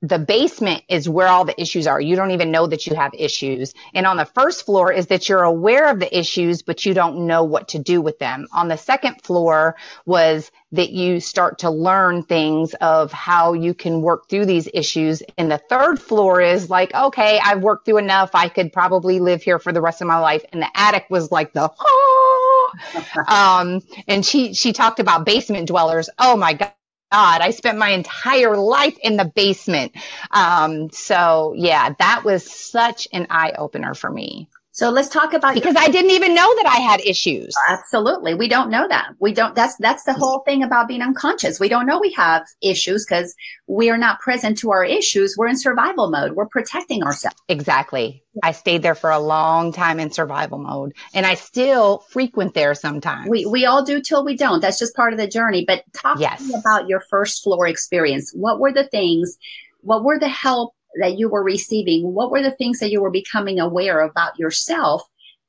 the 0.02 0.18
basement 0.18 0.84
is 0.90 1.08
where 1.08 1.28
all 1.28 1.46
the 1.46 1.60
issues 1.62 1.86
are. 1.86 2.02
You 2.02 2.16
don't 2.16 2.32
even 2.32 2.50
know 2.50 2.66
that 2.66 2.88
you 2.88 2.96
have 2.96 3.12
issues. 3.14 3.74
And 3.94 4.08
on 4.08 4.18
the 4.18 4.26
first 4.26 4.66
floor 4.66 4.92
is 4.92 5.08
that 5.08 5.30
you're 5.30 5.44
aware 5.44 5.92
of 5.92 6.00
the 6.00 6.18
issues, 6.18 6.64
but 6.64 6.86
you 6.86 6.94
don't 6.96 7.28
know 7.28 7.44
what 7.44 7.70
to 7.70 7.80
do 7.80 8.02
with 8.02 8.18
them. 8.18 8.48
On 8.52 8.68
the 8.68 8.78
second 8.78 9.22
floor 9.22 9.76
was 10.06 10.52
that 10.72 10.90
you 10.90 11.20
start 11.20 11.60
to 11.60 11.70
learn 11.70 12.24
things 12.24 12.74
of 12.76 13.12
how 13.12 13.54
you 13.54 13.76
can 13.76 14.02
work 14.02 14.28
through 14.28 14.46
these 14.46 14.68
issues. 14.74 15.22
And 15.38 15.52
the 15.52 15.60
third 15.60 16.02
floor 16.02 16.42
is 16.42 16.70
like, 16.70 16.94
okay, 16.96 17.40
I've 17.44 17.62
worked 17.62 17.86
through 17.86 17.98
enough. 17.98 18.32
I 18.34 18.50
could 18.50 18.74
probably 18.74 19.20
live 19.20 19.44
here 19.44 19.60
for 19.60 19.72
the 19.72 19.82
rest 19.82 20.02
of 20.02 20.08
my 20.08 20.18
life. 20.18 20.44
And 20.52 20.64
the 20.64 20.70
attic 20.74 21.06
was 21.12 21.32
like 21.32 21.54
the, 21.54 21.70
oh! 21.80 22.74
um, 23.28 23.82
and 24.08 24.26
she, 24.26 24.54
she 24.56 24.74
talked 24.74 25.00
about 25.00 25.26
basement 25.26 25.68
dwellers. 25.68 26.10
Oh 26.18 26.36
my 26.36 26.54
God 26.54 26.72
God, 27.12 27.42
I 27.42 27.52
spent 27.52 27.78
my 27.78 27.90
entire 27.92 28.58
life 28.58 28.98
in 29.04 29.18
the 29.18 29.26
basement. 29.26 29.94
Um, 30.32 30.92
so 30.92 31.54
yeah, 31.58 31.94
that 32.00 32.24
was 32.26 32.50
such 32.50 33.08
an 33.14 33.28
eye 33.32 33.54
opener 33.58 33.96
for 33.96 34.10
me. 34.12 34.50
So 34.74 34.90
let's 34.90 35.10
talk 35.10 35.34
about 35.34 35.54
because 35.54 35.74
your- 35.74 35.84
I 35.84 35.90
didn't 35.90 36.12
even 36.12 36.34
know 36.34 36.56
that 36.56 36.66
I 36.66 36.80
had 36.80 37.02
issues. 37.02 37.54
Absolutely. 37.68 38.36
We 38.36 38.48
don't 38.48 38.70
know 38.70 38.88
that. 38.88 39.10
We 39.20 39.34
don't 39.34 39.54
that's 39.54 39.76
that's 39.78 40.04
the 40.04 40.14
whole 40.14 40.40
thing 40.40 40.64
about 40.64 40.88
being 40.88 41.02
unconscious. 41.02 41.60
We 41.60 41.68
don't 41.68 41.86
know 41.86 42.00
we 42.00 42.12
have 42.14 42.44
issues 42.62 43.06
because 43.06 43.36
we 43.68 43.90
are 43.90 43.98
not 43.98 44.20
present 44.22 44.58
to 44.60 44.72
our 44.72 44.86
issues. 44.86 45.36
We're 45.38 45.50
in 45.50 45.58
survival 45.58 46.10
mode. 46.10 46.34
We're 46.34 46.48
protecting 46.48 47.04
ourselves. 47.04 47.36
Exactly. 47.50 48.24
I 48.44 48.54
stayed 48.54 48.82
there 48.82 48.96
for 48.96 49.12
a 49.12 49.20
long 49.20 49.74
time 49.74 50.00
in 50.00 50.10
survival 50.10 50.58
mode 50.58 50.94
and 51.14 51.26
I 51.26 51.36
still 51.36 52.06
frequent 52.10 52.54
there 52.54 52.74
sometimes. 52.74 53.30
We 53.30 53.46
we 53.46 53.66
all 53.66 53.84
do 53.84 54.02
till 54.02 54.24
we 54.24 54.38
don't. 54.38 54.62
That's 54.62 54.80
just 54.80 54.96
part 54.96 55.12
of 55.12 55.20
the 55.20 55.28
journey. 55.28 55.66
But 55.68 55.84
talk 55.94 56.18
yes. 56.18 56.40
to 56.40 56.48
me 56.48 56.54
about 56.56 56.88
your 56.88 57.02
first 57.10 57.44
floor 57.44 57.68
experience. 57.68 58.32
What 58.34 58.60
were 58.60 58.72
the 58.72 58.88
things 58.88 59.38
what 59.82 60.04
were 60.04 60.20
the 60.20 60.30
help 60.30 60.76
that 61.00 61.18
you 61.18 61.30
were 61.30 61.44
receiving? 61.44 62.14
What 62.14 62.32
were 62.32 62.42
the 62.42 62.52
things 62.52 62.80
that 62.80 62.92
you 62.92 63.02
were 63.02 63.12
becoming 63.12 63.60
aware 63.60 64.02
about 64.02 64.38
yourself 64.38 65.04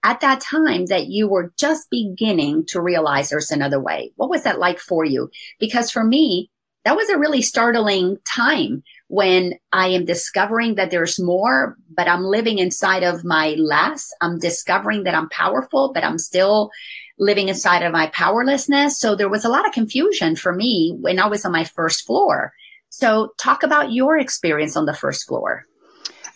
at 0.05 0.21
that 0.21 0.41
time 0.41 0.87
that 0.87 1.07
you 1.07 1.29
were 1.29 1.53
just 1.59 1.89
beginning 1.91 2.65
to 2.67 2.81
realize 2.81 3.31
there's 3.31 3.51
another 3.51 3.81
way? 3.81 4.13
What 4.17 4.31
was 4.31 4.43
that 4.45 4.59
like 4.59 4.79
for 4.79 5.05
you? 5.05 5.31
Because 5.59 5.91
for 5.91 6.05
me, 6.05 6.51
that 6.85 6.97
was 6.97 7.09
a 7.09 7.19
really 7.19 7.43
startling 7.43 8.17
time 8.27 8.83
when 9.09 9.55
I 9.73 9.89
am 9.89 10.05
discovering 10.05 10.75
that 10.77 10.91
there's 10.91 11.21
more, 11.21 11.77
but 11.95 12.09
I'm 12.09 12.25
living 12.25 12.59
inside 12.59 13.03
of 13.03 13.25
my 13.25 13.51
less. 13.59 14.11
I'm 14.21 14.39
discovering 14.39 15.05
that 15.05 15.15
I'm 15.15 15.29
powerful, 15.29 15.93
but 15.93 16.03
I'm 16.03 16.19
still 16.19 16.71
living 17.19 17.49
inside 17.49 17.83
of 17.83 17.93
my 17.93 18.09
powerlessness. 18.09 18.99
So 18.99 19.15
there 19.15 19.29
was 19.29 19.45
a 19.45 19.49
lot 19.49 19.67
of 19.67 19.75
confusion 19.75 20.35
for 20.35 20.53
me 20.53 20.97
when 21.01 21.21
I 21.21 21.27
was 21.27 21.45
on 21.45 21.53
my 21.53 21.65
first 21.65 22.05
floor. 22.05 22.53
So, 22.95 23.33
talk 23.39 23.63
about 23.63 23.91
your 23.91 24.19
experience 24.19 24.77
on 24.77 24.85
the 24.85 24.93
first 24.93 25.27
floor. 25.27 25.65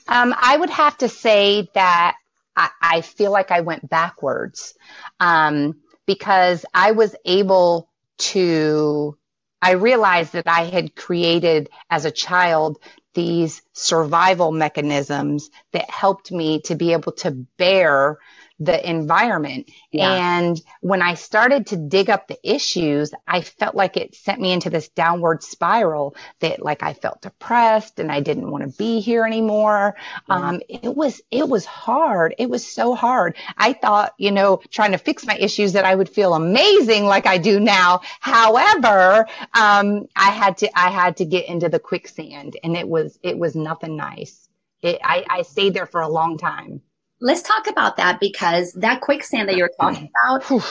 Um, 0.09 0.35
I 0.41 0.57
would 0.57 0.71
have 0.71 0.97
to 0.99 1.09
say 1.09 1.69
that 1.75 2.17
I, 2.57 2.71
I 2.81 3.01
feel 3.03 3.31
like 3.31 3.51
I 3.51 3.61
went 3.61 3.87
backwards 3.91 4.73
um, 5.21 5.75
because 6.07 6.65
I 6.73 6.93
was 6.93 7.15
able 7.27 7.91
to, 8.33 9.19
I 9.61 9.73
realized 9.73 10.33
that 10.33 10.49
I 10.49 10.65
had 10.65 10.97
created 10.97 11.69
as 11.91 12.07
a 12.07 12.11
child 12.11 12.79
these 13.13 13.61
survival 13.75 14.51
mechanisms 14.51 15.51
that 15.73 15.91
helped 15.91 16.33
me 16.33 16.63
to 16.63 16.75
be 16.75 16.95
able 16.95 17.13
to 17.13 17.33
bear 17.59 18.17
the 18.59 18.89
environment. 18.89 19.71
Yeah. 19.91 20.39
And 20.39 20.61
when 20.81 21.03
I 21.03 21.15
started 21.15 21.67
to 21.69 21.77
dig 21.77 22.09
up 22.09 22.27
the 22.27 22.39
issues, 22.43 23.13
I 23.27 23.43
felt 23.43 23.75
like 23.75 23.97
it 23.97 24.15
sent 24.15 24.41
me 24.41 24.53
into 24.53 24.71
this 24.71 24.89
downward 24.89 25.43
spiral 25.43 26.17
that 26.41 26.63
like 26.63 26.83
I 26.83 26.95
felt 26.95 27.21
depressed 27.21 27.99
and 27.99 28.11
I 28.11 28.21
didn't 28.21 28.51
want 28.51 28.65
to 28.65 28.79
be 28.79 29.01
here 29.01 29.25
anymore. 29.25 29.97
Um, 30.29 30.63
it 30.69 30.95
was, 30.95 31.21
it 31.31 31.49
was 31.49 31.67
hard. 31.67 32.35
It 32.39 32.49
was 32.49 32.67
so 32.67 32.95
hard. 32.95 33.37
I 33.59 33.75
thought, 33.75 34.15
you 34.17 34.33
know, 34.33 34.61
trying 34.71 34.93
to 34.93 34.99
fix 34.99 35.27
my 35.27 35.37
issues 35.37 35.75
that 35.75 35.85
I 35.85 35.95
would 35.95 36.09
feel 36.09 36.35
amazing 36.35 37.05
like 37.05 37.27
I 37.27 37.39
do 37.39 37.61
now. 37.61 38.01
However, 38.21 39.27
um, 39.53 40.07
I 40.17 40.31
had 40.31 40.59
to, 40.59 40.79
I 40.79 40.91
had 40.91 41.19
to 41.19 41.25
get 41.27 41.49
into 41.49 41.69
the 41.69 41.79
quicksand 41.79 42.57
and 42.65 42.77
it 42.77 42.89
was, 42.89 43.19
it 43.23 43.37
was 43.37 43.55
nothing 43.55 43.97
nice. 43.97 44.49
It, 44.83 44.99
I, 45.03 45.25
I 45.29 45.43
stayed 45.43 45.75
there 45.75 45.87
for 45.87 46.01
a 46.01 46.09
long 46.09 46.39
time. 46.39 46.81
Let's 47.21 47.43
talk 47.43 47.67
about 47.67 47.97
that 47.97 48.21
because 48.21 48.73
that 48.75 49.01
quicksand 49.01 49.49
that 49.49 49.57
you're 49.57 49.71
talking 49.81 50.11
about, 50.25 50.63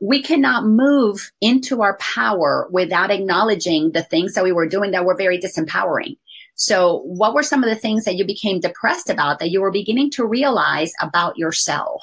we 0.00 0.22
cannot 0.22 0.66
move 0.66 1.30
into 1.40 1.82
our 1.82 1.96
power 1.98 2.68
without 2.70 3.10
acknowledging 3.10 3.92
the 3.92 4.02
things 4.02 4.34
that 4.34 4.44
we 4.44 4.52
were 4.52 4.68
doing 4.68 4.90
that 4.90 5.04
were 5.04 5.16
very 5.16 5.38
disempowering. 5.38 6.16
So, 6.56 7.02
what 7.04 7.34
were 7.34 7.42
some 7.42 7.64
of 7.64 7.70
the 7.70 7.76
things 7.76 8.04
that 8.04 8.14
you 8.14 8.24
became 8.24 8.60
depressed 8.60 9.10
about 9.10 9.40
that 9.40 9.50
you 9.50 9.60
were 9.60 9.72
beginning 9.72 10.10
to 10.12 10.26
realize 10.26 10.92
about 11.00 11.36
yourself? 11.36 12.02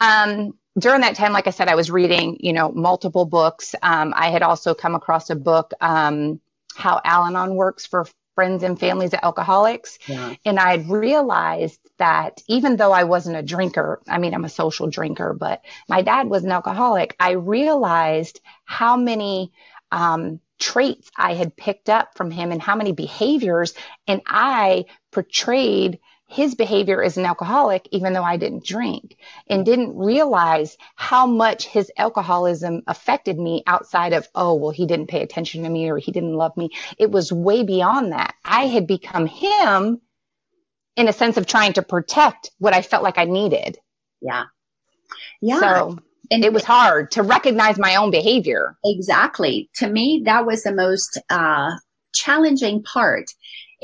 Um, 0.00 0.52
during 0.78 1.00
that 1.02 1.16
time, 1.16 1.32
like 1.32 1.46
I 1.46 1.50
said, 1.50 1.68
I 1.68 1.76
was 1.76 1.90
reading, 1.90 2.36
you 2.40 2.52
know, 2.52 2.72
multiple 2.72 3.24
books. 3.24 3.74
Um, 3.82 4.12
I 4.16 4.30
had 4.30 4.42
also 4.42 4.74
come 4.74 4.94
across 4.94 5.30
a 5.30 5.36
book, 5.36 5.72
um, 5.80 6.40
How 6.76 7.00
Al 7.04 7.24
Anon 7.24 7.54
Works 7.54 7.86
for 7.86 8.06
friends 8.34 8.62
and 8.62 8.78
families 8.78 9.12
of 9.14 9.20
alcoholics. 9.22 9.98
Yeah. 10.06 10.34
And 10.44 10.58
I 10.58 10.70
had 10.72 10.90
realized 10.90 11.80
that 11.98 12.42
even 12.48 12.76
though 12.76 12.92
I 12.92 13.04
wasn't 13.04 13.36
a 13.36 13.42
drinker, 13.42 14.00
I 14.08 14.18
mean, 14.18 14.34
I'm 14.34 14.44
a 14.44 14.48
social 14.48 14.88
drinker, 14.88 15.32
but 15.32 15.62
my 15.88 16.02
dad 16.02 16.28
was 16.28 16.44
an 16.44 16.52
alcoholic. 16.52 17.14
I 17.18 17.32
realized 17.32 18.40
how 18.64 18.96
many, 18.96 19.52
um, 19.92 20.40
traits 20.58 21.10
I 21.16 21.34
had 21.34 21.56
picked 21.56 21.88
up 21.88 22.16
from 22.16 22.30
him 22.30 22.52
and 22.52 22.62
how 22.62 22.76
many 22.76 22.92
behaviors 22.92 23.74
and 24.06 24.22
I 24.26 24.86
portrayed 25.10 25.98
his 26.34 26.54
behavior 26.54 27.02
as 27.02 27.16
an 27.16 27.24
alcoholic, 27.24 27.88
even 27.92 28.12
though 28.12 28.22
I 28.22 28.36
didn't 28.36 28.64
drink 28.64 29.16
and 29.48 29.64
didn't 29.64 29.96
realize 29.96 30.76
how 30.96 31.26
much 31.26 31.66
his 31.66 31.90
alcoholism 31.96 32.82
affected 32.86 33.38
me 33.38 33.62
outside 33.66 34.12
of, 34.12 34.26
oh, 34.34 34.54
well, 34.54 34.70
he 34.70 34.86
didn't 34.86 35.06
pay 35.06 35.22
attention 35.22 35.62
to 35.62 35.68
me 35.68 35.88
or 35.88 35.98
he 35.98 36.12
didn't 36.12 36.34
love 36.34 36.56
me. 36.56 36.70
It 36.98 37.10
was 37.10 37.32
way 37.32 37.62
beyond 37.62 38.12
that. 38.12 38.34
I 38.44 38.66
had 38.66 38.86
become 38.86 39.26
him 39.26 40.00
in 40.96 41.08
a 41.08 41.12
sense 41.12 41.36
of 41.36 41.46
trying 41.46 41.74
to 41.74 41.82
protect 41.82 42.50
what 42.58 42.74
I 42.74 42.82
felt 42.82 43.04
like 43.04 43.18
I 43.18 43.24
needed. 43.24 43.78
Yeah. 44.20 44.44
Yeah. 45.40 45.60
So 45.60 45.98
and 46.30 46.44
it 46.44 46.52
was 46.52 46.64
hard 46.64 47.12
to 47.12 47.22
recognize 47.22 47.78
my 47.78 47.96
own 47.96 48.10
behavior. 48.10 48.76
Exactly. 48.84 49.70
To 49.76 49.88
me, 49.88 50.22
that 50.24 50.46
was 50.46 50.62
the 50.62 50.74
most 50.74 51.20
uh, 51.30 51.72
challenging 52.12 52.82
part 52.82 53.26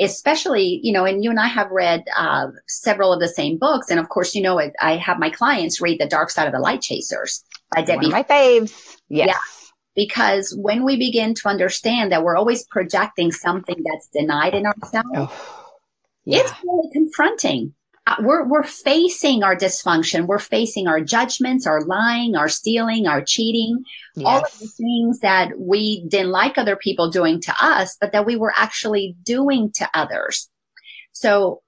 especially, 0.00 0.80
you 0.82 0.92
know, 0.92 1.04
and 1.04 1.22
you 1.22 1.30
and 1.30 1.38
I 1.38 1.46
have 1.46 1.70
read 1.70 2.04
uh, 2.16 2.48
several 2.66 3.12
of 3.12 3.20
the 3.20 3.28
same 3.28 3.58
books. 3.58 3.90
And 3.90 4.00
of 4.00 4.08
course, 4.08 4.34
you 4.34 4.42
know, 4.42 4.60
I 4.80 4.96
have 4.96 5.18
my 5.18 5.30
clients 5.30 5.80
read 5.80 6.00
The 6.00 6.06
Dark 6.06 6.30
Side 6.30 6.46
of 6.46 6.52
the 6.52 6.58
Light 6.58 6.80
Chasers 6.80 7.44
by 7.74 7.82
Debbie. 7.82 8.08
My 8.08 8.22
faves. 8.22 8.96
Yes. 9.08 9.28
Yeah. 9.28 9.38
Because 9.96 10.56
when 10.56 10.84
we 10.84 10.96
begin 10.96 11.34
to 11.34 11.48
understand 11.48 12.12
that 12.12 12.22
we're 12.22 12.36
always 12.36 12.64
projecting 12.66 13.32
something 13.32 13.76
that's 13.84 14.08
denied 14.08 14.54
in 14.54 14.64
ourselves, 14.64 15.08
oh, 15.14 15.66
yeah. 16.24 16.38
it's 16.38 16.52
really 16.64 16.88
confronting. 16.92 17.74
Uh, 18.10 18.16
we're, 18.20 18.44
we're 18.44 18.64
facing 18.64 19.44
our 19.44 19.54
dysfunction. 19.54 20.26
We're 20.26 20.40
facing 20.40 20.88
our 20.88 21.00
judgments, 21.00 21.64
our 21.64 21.80
lying, 21.82 22.34
our 22.34 22.48
stealing, 22.48 23.06
our 23.06 23.22
cheating, 23.22 23.84
yes. 24.16 24.26
all 24.26 24.44
of 24.44 24.58
the 24.58 24.66
things 24.66 25.20
that 25.20 25.52
we 25.56 26.04
didn't 26.08 26.32
like 26.32 26.58
other 26.58 26.74
people 26.74 27.10
doing 27.10 27.40
to 27.42 27.54
us, 27.60 27.96
but 28.00 28.10
that 28.10 28.26
we 28.26 28.34
were 28.34 28.52
actually 28.56 29.16
doing 29.22 29.70
to 29.76 29.88
others. 29.94 30.48
So 31.12 31.62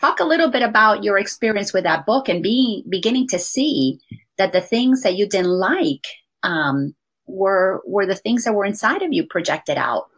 talk 0.00 0.18
a 0.18 0.24
little 0.24 0.50
bit 0.50 0.62
about 0.62 1.04
your 1.04 1.16
experience 1.16 1.72
with 1.72 1.84
that 1.84 2.06
book 2.06 2.28
and 2.28 2.42
being, 2.42 2.82
beginning 2.88 3.28
to 3.28 3.38
see 3.38 4.00
that 4.36 4.52
the 4.52 4.60
things 4.60 5.02
that 5.02 5.14
you 5.14 5.28
didn't 5.28 5.52
like, 5.52 6.06
um, 6.42 6.94
were, 7.26 7.82
were 7.86 8.04
the 8.04 8.16
things 8.16 8.44
that 8.44 8.52
were 8.52 8.64
inside 8.64 9.02
of 9.02 9.12
you 9.12 9.26
projected 9.26 9.78
out 9.78 10.08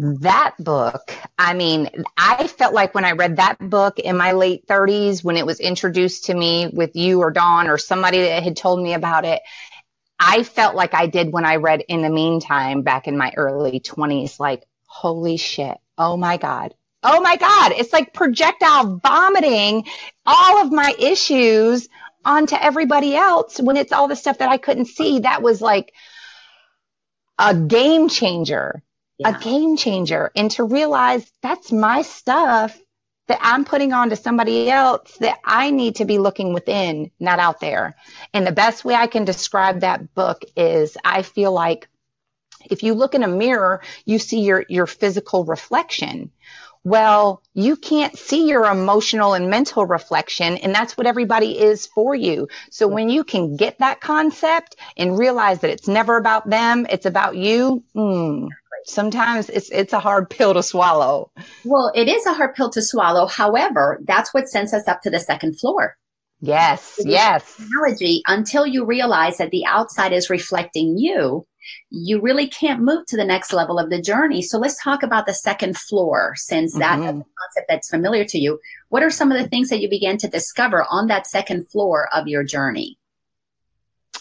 that 0.00 0.54
book, 0.58 1.12
I 1.38 1.52
mean, 1.52 1.90
I 2.16 2.46
felt 2.46 2.72
like 2.72 2.94
when 2.94 3.04
I 3.04 3.12
read 3.12 3.36
that 3.36 3.58
book 3.58 3.98
in 3.98 4.16
my 4.16 4.32
late 4.32 4.66
30s, 4.66 5.22
when 5.22 5.36
it 5.36 5.44
was 5.44 5.60
introduced 5.60 6.26
to 6.26 6.34
me 6.34 6.70
with 6.72 6.96
you 6.96 7.20
or 7.20 7.30
Dawn 7.30 7.68
or 7.68 7.76
somebody 7.76 8.22
that 8.22 8.42
had 8.42 8.56
told 8.56 8.82
me 8.82 8.94
about 8.94 9.26
it, 9.26 9.42
I 10.18 10.42
felt 10.42 10.74
like 10.74 10.94
I 10.94 11.06
did 11.06 11.32
when 11.34 11.44
I 11.44 11.56
read 11.56 11.84
In 11.86 12.00
the 12.00 12.08
Meantime 12.08 12.80
back 12.80 13.08
in 13.08 13.18
my 13.18 13.32
early 13.36 13.80
20s, 13.80 14.40
like, 14.40 14.64
holy 14.86 15.36
shit. 15.36 15.76
Oh 15.98 16.16
my 16.16 16.38
God. 16.38 16.74
Oh 17.02 17.20
my 17.20 17.36
God. 17.36 17.72
It's 17.72 17.92
like 17.92 18.14
projectile 18.14 19.00
vomiting 19.02 19.84
all 20.24 20.62
of 20.62 20.72
my 20.72 20.94
issues 20.98 21.90
onto 22.24 22.56
everybody 22.56 23.14
else 23.14 23.60
when 23.60 23.76
it's 23.76 23.92
all 23.92 24.08
the 24.08 24.16
stuff 24.16 24.38
that 24.38 24.50
I 24.50 24.56
couldn't 24.56 24.86
see. 24.86 25.20
That 25.20 25.42
was 25.42 25.60
like 25.60 25.92
a 27.38 27.54
game 27.54 28.08
changer 28.08 28.82
yeah. 29.20 29.36
a 29.36 29.40
game 29.40 29.76
changer 29.76 30.30
and 30.34 30.50
to 30.52 30.64
realize 30.64 31.30
that's 31.42 31.70
my 31.70 32.02
stuff 32.02 32.78
that 33.28 33.38
I'm 33.42 33.64
putting 33.64 33.92
on 33.92 34.10
to 34.10 34.16
somebody 34.16 34.68
else 34.68 35.16
that 35.18 35.38
I 35.44 35.70
need 35.70 35.96
to 35.96 36.04
be 36.04 36.18
looking 36.18 36.52
within, 36.52 37.12
not 37.20 37.38
out 37.38 37.60
there. 37.60 37.94
And 38.34 38.44
the 38.44 38.52
best 38.52 38.84
way 38.84 38.94
I 38.94 39.06
can 39.06 39.24
describe 39.24 39.80
that 39.80 40.14
book 40.14 40.42
is 40.56 40.96
I 41.04 41.22
feel 41.22 41.52
like 41.52 41.88
if 42.68 42.82
you 42.82 42.94
look 42.94 43.14
in 43.14 43.22
a 43.22 43.28
mirror, 43.28 43.82
you 44.04 44.18
see 44.18 44.40
your, 44.40 44.64
your 44.68 44.86
physical 44.86 45.44
reflection. 45.44 46.32
Well, 46.82 47.42
you 47.52 47.76
can't 47.76 48.18
see 48.18 48.48
your 48.48 48.64
emotional 48.64 49.34
and 49.34 49.50
mental 49.50 49.84
reflection, 49.86 50.56
and 50.56 50.74
that's 50.74 50.96
what 50.96 51.06
everybody 51.06 51.58
is 51.58 51.86
for 51.86 52.14
you. 52.14 52.48
So 52.70 52.88
when 52.88 53.10
you 53.10 53.22
can 53.22 53.56
get 53.56 53.78
that 53.78 54.00
concept 54.00 54.76
and 54.96 55.18
realize 55.18 55.60
that 55.60 55.70
it's 55.70 55.88
never 55.88 56.16
about 56.16 56.48
them, 56.48 56.86
it's 56.88 57.06
about 57.06 57.36
you, 57.36 57.84
mm, 57.94 58.48
sometimes 58.86 59.48
it's 59.48 59.70
it's 59.70 59.92
a 59.92 60.00
hard 60.00 60.30
pill 60.30 60.54
to 60.54 60.62
swallow. 60.62 61.30
Well, 61.64 61.92
it 61.94 62.08
is 62.08 62.26
a 62.26 62.32
hard 62.32 62.54
pill 62.54 62.70
to 62.70 62.82
swallow. 62.82 63.26
However, 63.26 64.00
that's 64.04 64.32
what 64.34 64.48
sends 64.48 64.72
us 64.72 64.86
up 64.88 65.02
to 65.02 65.10
the 65.10 65.20
second 65.20 65.58
floor. 65.58 65.96
Yes, 66.40 66.98
yes. 67.04 67.58
Analogy 67.58 68.22
until 68.26 68.66
you 68.66 68.84
realize 68.86 69.38
that 69.38 69.50
the 69.50 69.66
outside 69.66 70.12
is 70.12 70.30
reflecting 70.30 70.96
you, 70.96 71.46
you 71.90 72.20
really 72.20 72.48
can't 72.48 72.80
move 72.80 73.04
to 73.06 73.16
the 73.16 73.24
next 73.24 73.52
level 73.52 73.78
of 73.78 73.90
the 73.90 74.00
journey. 74.00 74.40
So 74.40 74.58
let's 74.58 74.82
talk 74.82 75.02
about 75.02 75.26
the 75.26 75.34
second 75.34 75.76
floor, 75.76 76.34
since 76.36 76.72
mm-hmm. 76.72 76.80
that's 76.80 77.02
a 77.02 77.12
concept 77.12 77.66
that's 77.68 77.90
familiar 77.90 78.24
to 78.24 78.38
you. 78.38 78.58
What 78.88 79.02
are 79.02 79.10
some 79.10 79.30
of 79.30 79.40
the 79.40 79.48
things 79.48 79.68
that 79.68 79.80
you 79.80 79.90
began 79.90 80.16
to 80.18 80.28
discover 80.28 80.86
on 80.90 81.08
that 81.08 81.26
second 81.26 81.68
floor 81.68 82.08
of 82.14 82.26
your 82.26 82.42
journey? 82.42 82.98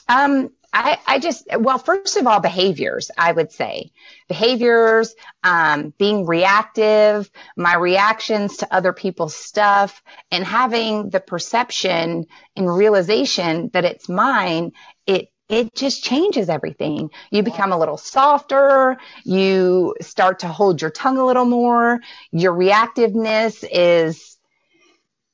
Um, 0.09 0.51
I, 0.71 0.99
I 1.07 1.19
just, 1.19 1.47
well, 1.57 1.79
first 1.79 2.17
of 2.17 2.27
all, 2.27 2.39
behaviors, 2.39 3.09
I 3.17 3.31
would 3.31 3.51
say 3.51 3.91
behaviors, 4.27 5.15
um, 5.43 5.93
being 5.97 6.27
reactive, 6.27 7.29
my 7.57 7.75
reactions 7.75 8.57
to 8.57 8.73
other 8.73 8.93
people's 8.93 9.35
stuff 9.35 10.03
and 10.31 10.43
having 10.43 11.09
the 11.09 11.19
perception 11.19 12.27
and 12.55 12.75
realization 12.75 13.71
that 13.73 13.85
it's 13.85 14.07
mine. 14.07 14.73
It, 15.07 15.29
it 15.49 15.73
just 15.73 16.03
changes 16.03 16.49
everything. 16.49 17.09
You 17.31 17.41
become 17.41 17.71
a 17.71 17.79
little 17.79 17.97
softer. 17.97 18.97
You 19.23 19.95
start 20.01 20.39
to 20.39 20.47
hold 20.47 20.81
your 20.81 20.91
tongue 20.91 21.17
a 21.17 21.25
little 21.25 21.45
more. 21.45 21.99
Your 22.31 22.53
reactiveness 22.53 23.67
is 23.69 24.37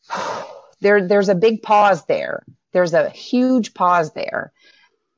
there. 0.79 1.05
There's 1.05 1.29
a 1.29 1.35
big 1.35 1.61
pause 1.61 2.05
there. 2.05 2.45
There's 2.71 2.93
a 2.93 3.09
huge 3.09 3.73
pause 3.73 4.13
there 4.13 4.53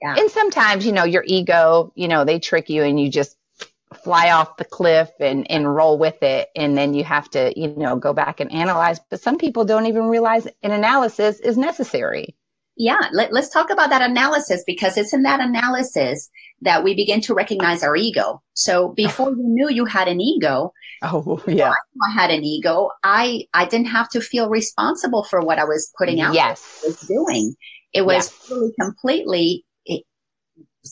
yeah. 0.02 0.16
And 0.18 0.30
sometimes, 0.30 0.86
you 0.86 0.92
know, 0.92 1.04
your 1.04 1.24
ego, 1.26 1.92
you 1.96 2.08
know, 2.08 2.24
they 2.24 2.40
trick 2.40 2.70
you 2.70 2.84
and 2.84 3.00
you 3.00 3.10
just 3.10 3.38
fly 4.04 4.32
off 4.32 4.58
the 4.58 4.66
cliff 4.66 5.10
and, 5.20 5.50
and 5.50 5.74
roll 5.74 5.98
with 5.98 6.22
it. 6.22 6.50
And 6.56 6.78
then 6.78 6.94
you 6.94 7.04
have 7.04 7.30
to, 7.32 7.54
you 7.60 7.70
know, 7.76 7.96
go 7.96 8.14
back 8.14 8.40
and 8.40 8.52
analyze. 8.52 9.00
But 9.10 9.22
some 9.22 9.38
people 9.38 9.66
don't 9.66 9.88
even 9.88 10.04
realize 10.04 10.48
an 10.62 10.72
analysis 10.72 11.40
is 11.40 11.58
necessary. 11.58 12.36
Yeah. 12.76 13.00
Let, 13.12 13.34
us 13.34 13.50
talk 13.50 13.72
about 13.72 13.90
that 13.90 14.08
analysis 14.08 14.64
because 14.68 14.98
it's 14.98 15.14
in 15.14 15.24
that 15.24 15.40
analysis 15.40 16.30
that 16.62 16.84
we 16.84 16.94
begin 16.96 17.22
to 17.22 17.34
recognize 17.34 17.82
our 17.82 17.96
ego. 17.96 18.42
So 18.54 18.90
before 18.90 19.30
you 19.30 19.44
knew 19.44 19.70
you 19.70 19.86
had 19.86 20.08
an 20.08 20.22
ego, 20.22 20.74
oh 21.04 21.42
yeah, 21.48 21.70
I, 21.70 22.10
I 22.10 22.12
had 22.12 22.32
an 22.32 22.44
ego. 22.44 22.90
I 23.04 23.44
I 23.54 23.66
didn't 23.66 23.88
have 23.88 24.10
to 24.10 24.22
feel 24.22 24.50
responsible 24.50 25.24
for 25.24 25.42
what 25.42 25.60
I 25.60 25.64
was 25.64 25.92
putting 25.96 26.20
out. 26.22 26.34
Yes, 26.34 26.84
was 26.84 27.00
doing. 27.02 27.56
It 27.94 28.02
was 28.02 28.32
yes. 28.32 28.52
really 28.52 28.74
completely 28.82 29.64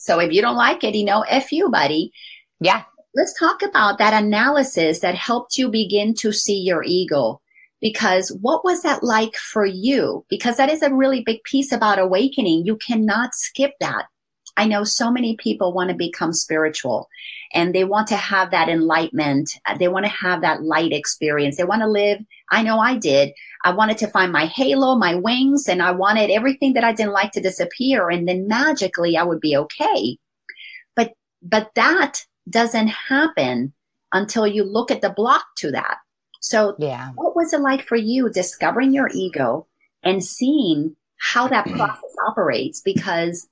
so 0.02 0.18
if 0.20 0.32
you 0.32 0.42
don't 0.42 0.56
like 0.56 0.84
it, 0.84 0.94
you 0.94 1.04
know, 1.04 1.22
F 1.22 1.52
you, 1.52 1.68
buddy. 1.70 2.12
Yeah. 2.60 2.84
Let's 3.14 3.38
talk 3.38 3.62
about 3.62 3.98
that 3.98 4.22
analysis 4.22 5.00
that 5.00 5.14
helped 5.14 5.56
you 5.56 5.70
begin 5.70 6.14
to 6.16 6.32
see 6.32 6.58
your 6.58 6.82
ego. 6.84 7.40
Because 7.80 8.30
what 8.40 8.64
was 8.64 8.82
that 8.82 9.02
like 9.02 9.36
for 9.36 9.64
you? 9.64 10.24
Because 10.28 10.56
that 10.56 10.70
is 10.70 10.82
a 10.82 10.94
really 10.94 11.22
big 11.22 11.42
piece 11.44 11.72
about 11.72 11.98
awakening. 11.98 12.66
You 12.66 12.76
cannot 12.76 13.34
skip 13.34 13.72
that. 13.80 14.06
I 14.56 14.66
know 14.66 14.84
so 14.84 15.10
many 15.10 15.36
people 15.36 15.72
want 15.72 15.90
to 15.90 15.96
become 15.96 16.32
spiritual 16.32 17.08
and 17.52 17.74
they 17.74 17.84
want 17.84 18.08
to 18.08 18.16
have 18.16 18.50
that 18.50 18.68
enlightenment. 18.68 19.50
They 19.78 19.88
want 19.88 20.06
to 20.06 20.10
have 20.10 20.40
that 20.40 20.62
light 20.62 20.92
experience. 20.92 21.56
They 21.56 21.64
want 21.64 21.82
to 21.82 21.88
live. 21.88 22.18
I 22.50 22.62
know 22.62 22.78
I 22.78 22.96
did. 22.96 23.32
I 23.64 23.72
wanted 23.74 23.98
to 23.98 24.06
find 24.06 24.32
my 24.32 24.46
halo, 24.46 24.96
my 24.96 25.14
wings, 25.16 25.68
and 25.68 25.82
I 25.82 25.90
wanted 25.90 26.30
everything 26.30 26.74
that 26.74 26.84
I 26.84 26.92
didn't 26.92 27.12
like 27.12 27.32
to 27.32 27.40
disappear. 27.40 28.08
And 28.08 28.28
then 28.28 28.46
magically 28.46 29.16
I 29.16 29.24
would 29.24 29.40
be 29.40 29.56
okay. 29.56 30.18
But, 30.94 31.14
but 31.42 31.70
that 31.74 32.24
doesn't 32.48 32.88
happen 32.88 33.72
until 34.12 34.46
you 34.46 34.64
look 34.64 34.90
at 34.90 35.00
the 35.00 35.10
block 35.10 35.44
to 35.58 35.72
that. 35.72 35.98
So 36.40 36.76
yeah. 36.78 37.10
what 37.16 37.34
was 37.34 37.52
it 37.52 37.60
like 37.60 37.82
for 37.82 37.96
you 37.96 38.30
discovering 38.30 38.94
your 38.94 39.10
ego 39.12 39.66
and 40.04 40.24
seeing 40.24 40.94
how 41.18 41.48
that 41.48 41.66
process 41.76 42.14
operates? 42.28 42.80
Because 42.80 43.48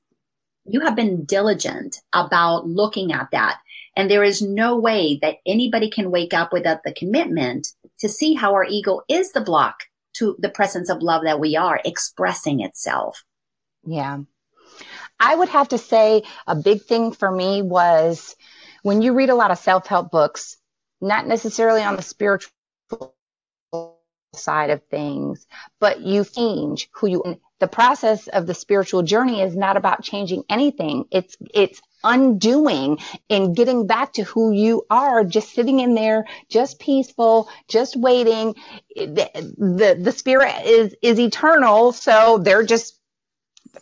you 0.64 0.80
have 0.80 0.96
been 0.96 1.24
diligent 1.24 2.00
about 2.12 2.68
looking 2.68 3.12
at 3.12 3.30
that. 3.32 3.58
And 3.96 4.10
there 4.10 4.24
is 4.24 4.42
no 4.42 4.78
way 4.78 5.18
that 5.22 5.36
anybody 5.46 5.90
can 5.90 6.10
wake 6.10 6.34
up 6.34 6.52
without 6.52 6.82
the 6.84 6.92
commitment 6.92 7.68
to 8.04 8.08
see 8.10 8.34
how 8.34 8.52
our 8.52 8.64
ego 8.64 9.00
is 9.08 9.32
the 9.32 9.40
block 9.40 9.84
to 10.12 10.36
the 10.38 10.50
presence 10.50 10.90
of 10.90 11.00
love 11.00 11.22
that 11.24 11.40
we 11.40 11.56
are 11.56 11.80
expressing 11.86 12.60
itself. 12.60 13.24
Yeah. 13.82 14.18
I 15.18 15.34
would 15.34 15.48
have 15.48 15.70
to 15.70 15.78
say 15.78 16.24
a 16.46 16.54
big 16.54 16.82
thing 16.82 17.12
for 17.12 17.30
me 17.30 17.62
was 17.62 18.36
when 18.82 19.00
you 19.00 19.14
read 19.14 19.30
a 19.30 19.34
lot 19.34 19.50
of 19.50 19.58
self 19.58 19.86
help 19.86 20.10
books, 20.10 20.58
not 21.00 21.26
necessarily 21.26 21.82
on 21.82 21.96
the 21.96 22.02
spiritual 22.02 22.50
side 24.34 24.68
of 24.68 24.82
things, 24.90 25.46
but 25.80 26.00
you 26.00 26.26
change 26.26 26.90
who 26.92 27.06
you 27.06 27.40
the 27.60 27.68
process 27.68 28.26
of 28.28 28.46
the 28.46 28.54
spiritual 28.54 29.02
journey 29.02 29.40
is 29.40 29.56
not 29.56 29.76
about 29.76 30.02
changing 30.02 30.44
anything. 30.48 31.04
It's 31.10 31.36
it's 31.54 31.80
undoing 32.02 32.98
and 33.30 33.56
getting 33.56 33.86
back 33.86 34.12
to 34.12 34.24
who 34.24 34.52
you 34.52 34.84
are, 34.90 35.24
just 35.24 35.54
sitting 35.54 35.80
in 35.80 35.94
there, 35.94 36.26
just 36.50 36.78
peaceful, 36.78 37.48
just 37.66 37.96
waiting. 37.96 38.54
The, 38.94 39.30
the, 39.56 39.98
the 39.98 40.12
spirit 40.12 40.66
is, 40.66 40.94
is 41.00 41.18
eternal. 41.18 41.92
So 41.92 42.38
they're 42.38 42.62
just 42.62 43.00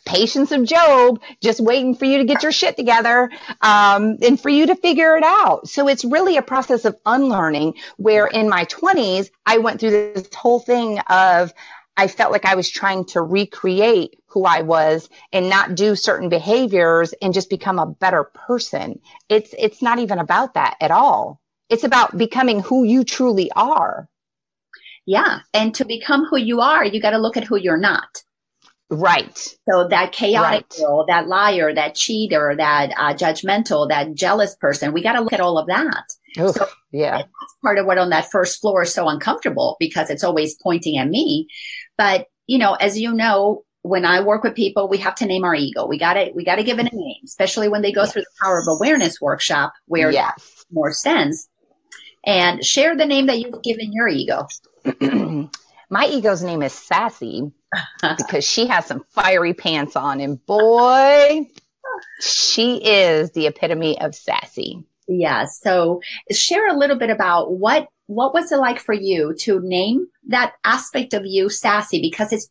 patience 0.05 0.53
of 0.53 0.65
Job, 0.65 1.21
just 1.43 1.61
waiting 1.61 1.97
for 1.97 2.05
you 2.05 2.19
to 2.19 2.25
get 2.25 2.43
your 2.43 2.53
shit 2.53 2.77
together, 2.77 3.29
um, 3.61 4.19
and 4.23 4.41
for 4.41 4.49
you 4.49 4.67
to 4.67 4.77
figure 4.77 5.17
it 5.17 5.25
out. 5.25 5.69
So 5.69 5.89
it's 5.89 6.05
really 6.05 6.37
a 6.37 6.43
process 6.43 6.85
of 6.85 6.97
unlearning 7.05 7.75
where 7.97 8.27
in 8.27 8.49
my 8.49 8.65
twenties, 8.65 9.31
I 9.45 9.59
went 9.59 9.81
through 9.81 9.91
this 9.91 10.29
whole 10.35 10.61
thing 10.61 11.01
of, 11.01 11.53
I 11.97 12.09
felt 12.09 12.33
like 12.33 12.45
I 12.45 12.55
was 12.55 12.71
trying 12.71 13.05
to 13.07 13.21
recreate 13.21 14.19
who 14.27 14.45
I 14.45 14.63
was 14.63 15.09
and 15.33 15.51
not 15.51 15.75
do 15.75 15.95
certain 15.95 16.29
behaviors 16.29 17.13
and 17.21 17.35
just 17.35 17.51
become 17.51 17.79
a 17.79 17.87
better 17.87 18.25
person. 18.25 19.01
It's, 19.29 19.55
it's 19.59 19.83
not 19.83 19.99
even 19.99 20.19
about 20.19 20.55
that 20.55 20.77
at 20.81 20.91
all. 20.91 21.41
It's 21.69 21.85
about 21.85 22.17
becoming 22.17 22.61
who 22.61 22.85
you 22.85 23.05
truly 23.05 23.51
are. 23.53 24.09
Yeah. 25.07 25.41
And 25.53 25.75
to 25.75 25.85
become 25.85 26.25
who 26.25 26.39
you 26.39 26.61
are, 26.61 26.85
you 26.85 27.01
got 27.01 27.11
to 27.11 27.19
look 27.19 27.37
at 27.37 27.45
who 27.45 27.57
you're 27.57 27.77
not. 27.77 28.23
Right. 28.93 29.39
So 29.69 29.89
that 29.89 30.13
chaotic 30.13 30.67
right. 30.71 30.79
girl, 30.79 31.07
that 31.07 31.27
liar, 31.27 31.75
that 31.75 31.95
cheater, 31.95 32.55
that 32.57 32.93
uh, 32.99 33.15
judgmental, 33.15 33.89
that 33.89 34.15
jealous 34.15 34.55
person, 34.55 34.93
we 34.93 35.03
got 35.03 35.15
to 35.15 35.23
look 35.23 35.33
at 35.33 35.41
all 35.41 35.57
of 35.57 35.67
that. 35.69 36.05
Oof, 36.39 36.55
so 36.55 36.67
yeah. 36.93 37.17
That's 37.17 37.57
part 37.63 37.79
of 37.79 37.87
what 37.87 37.97
on 37.97 38.11
that 38.11 38.31
first 38.31 38.61
floor 38.61 38.83
is 38.83 38.93
so 38.93 39.09
uncomfortable 39.09 39.77
because 39.81 40.11
it's 40.11 40.23
always 40.23 40.57
pointing 40.63 40.99
at 40.99 41.09
me. 41.09 41.49
But, 41.97 42.27
you 42.47 42.59
know, 42.59 42.75
as 42.75 42.99
you 42.99 43.13
know, 43.13 43.65
when 43.83 44.05
I 44.05 44.21
work 44.21 44.45
with 44.45 44.55
people, 44.55 44.89
we 44.89 44.99
have 44.99 45.15
to 45.17 45.27
name 45.27 45.45
our 45.45 45.55
ego. 45.55 45.87
We 45.87 45.99
got 45.99 46.15
to 46.15 46.31
we 46.35 46.45
got 46.45 46.57
to 46.57 46.63
give 46.63 46.79
it 46.79 46.87
a 46.87 46.91
mm-hmm. 46.91 46.99
name, 46.99 47.21
especially 47.25 47.69
when 47.69 47.83
they 47.83 47.93
go 47.93 48.03
yes. 48.03 48.13
through 48.13 48.23
the 48.23 48.31
power 48.41 48.61
of 48.61 48.67
awareness 48.69 49.21
workshop 49.21 49.73
where 49.87 50.11
yes. 50.11 50.65
more 50.71 50.93
sense. 50.93 51.49
And 52.25 52.65
share 52.65 52.97
the 52.97 53.05
name 53.05 53.27
that 53.27 53.41
you've 53.41 53.63
given 53.63 53.93
your 53.93 54.07
ego. 54.07 54.47
My 55.91 56.07
ego's 56.07 56.43
name 56.43 56.63
is 56.63 56.73
Sassy 56.73 57.51
because 58.17 58.45
she 58.45 58.67
has 58.69 58.87
some 58.87 59.05
fiery 59.11 59.55
pants 59.55 59.97
on, 59.97 60.21
and 60.21 60.45
boy, 60.47 61.49
she 62.21 62.77
is 62.77 63.33
the 63.33 63.47
epitome 63.47 64.01
of 64.01 64.15
sassy. 64.15 64.85
Yeah. 65.09 65.47
So 65.47 66.01
share 66.31 66.69
a 66.69 66.79
little 66.79 66.99
bit 66.99 67.11
about 67.11 67.53
what 67.53 67.89
what 68.15 68.35
was 68.35 68.53
it 68.53 68.57
like 68.57 68.79
for 68.79 68.95
you 68.95 69.35
to 69.41 69.61
name 69.63 70.07
that 70.29 70.55
aspect 70.65 71.15
of 71.15 71.27
you 71.27 71.49
sassy 71.49 72.01
because 72.01 72.33
it's 72.33 72.49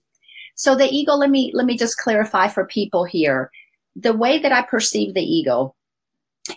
so 0.56 0.76
the 0.76 0.86
ego, 0.86 1.14
let 1.14 1.30
me, 1.30 1.52
let 1.54 1.66
me 1.66 1.78
just 1.78 1.98
clarify 1.98 2.48
for 2.48 2.66
people 2.66 3.04
here. 3.04 3.50
The 3.96 4.14
way 4.14 4.40
that 4.40 4.52
I 4.52 4.62
perceive 4.62 5.14
the 5.14 5.22
ego, 5.22 5.76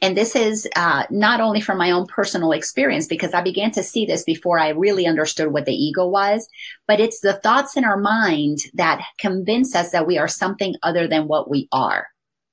and 0.03 0.17
this 0.17 0.35
is 0.35 0.69
uh, 0.77 1.05
not 1.11 1.40
only 1.40 1.61
from 1.61 1.79
my 1.79 1.90
own 1.90 2.07
personal 2.07 2.53
experience 2.53 3.07
because 3.07 3.35
I 3.35 3.43
began 3.43 3.71
to 3.73 3.83
see 3.83 4.07
this 4.07 4.25
before 4.25 4.59
I 4.59 4.71
really 4.71 5.07
understood 5.07 5.53
what 5.53 5.64
the 5.67 5.75
ego 5.75 6.07
was, 6.07 6.49
but 6.87 7.01
it's 7.01 7.21
the 7.21 7.35
thoughts 7.35 7.77
in 7.77 7.85
our 7.85 7.99
mind 7.99 8.59
that 8.75 9.05
convince 9.19 9.75
us 9.75 9.90
that 9.93 10.07
we 10.07 10.19
are 10.19 10.29
something 10.29 10.75
other 10.83 11.07
than 11.07 11.29
what 11.29 11.51
we 11.51 11.69
are. 11.73 12.09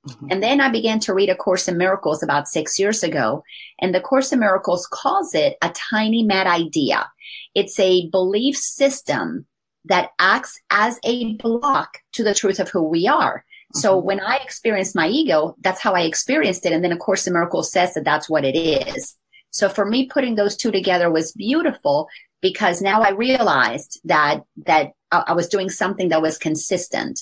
Mm-hmm. 0.07 0.27
And 0.31 0.43
then 0.43 0.61
I 0.61 0.69
began 0.69 0.99
to 1.01 1.13
read 1.13 1.29
A 1.29 1.35
Course 1.35 1.67
in 1.67 1.77
Miracles 1.77 2.23
about 2.23 2.47
six 2.47 2.79
years 2.79 3.03
ago. 3.03 3.43
And 3.79 3.93
the 3.93 4.01
Course 4.01 4.31
in 4.31 4.39
Miracles 4.39 4.87
calls 4.87 5.35
it 5.35 5.57
a 5.61 5.69
tiny 5.69 6.23
mad 6.23 6.47
idea. 6.47 7.09
It's 7.53 7.79
a 7.79 8.09
belief 8.09 8.57
system 8.57 9.45
that 9.85 10.09
acts 10.19 10.59
as 10.69 10.99
a 11.03 11.35
block 11.35 11.99
to 12.13 12.23
the 12.23 12.35
truth 12.35 12.59
of 12.59 12.69
who 12.69 12.83
we 12.83 13.07
are. 13.07 13.39
Mm-hmm. 13.73 13.79
So 13.79 13.97
when 13.97 14.19
I 14.19 14.37
experienced 14.37 14.95
my 14.95 15.07
ego, 15.07 15.55
that's 15.61 15.81
how 15.81 15.93
I 15.93 16.01
experienced 16.01 16.65
it. 16.65 16.73
And 16.73 16.83
then 16.83 16.91
of 16.91 16.99
course 16.99 17.25
the 17.25 17.31
miracle 17.31 17.63
says 17.63 17.93
that 17.93 18.05
that's 18.05 18.29
what 18.29 18.45
it 18.45 18.57
is. 18.57 19.15
So 19.51 19.67
for 19.69 19.85
me, 19.85 20.07
putting 20.07 20.35
those 20.35 20.55
two 20.55 20.71
together 20.71 21.11
was 21.11 21.33
beautiful 21.33 22.07
because 22.41 22.81
now 22.81 23.01
I 23.01 23.09
realized 23.09 23.99
that, 24.05 24.43
that 24.65 24.93
I 25.11 25.33
was 25.33 25.49
doing 25.49 25.69
something 25.69 26.09
that 26.09 26.21
was 26.21 26.37
consistent, 26.37 27.21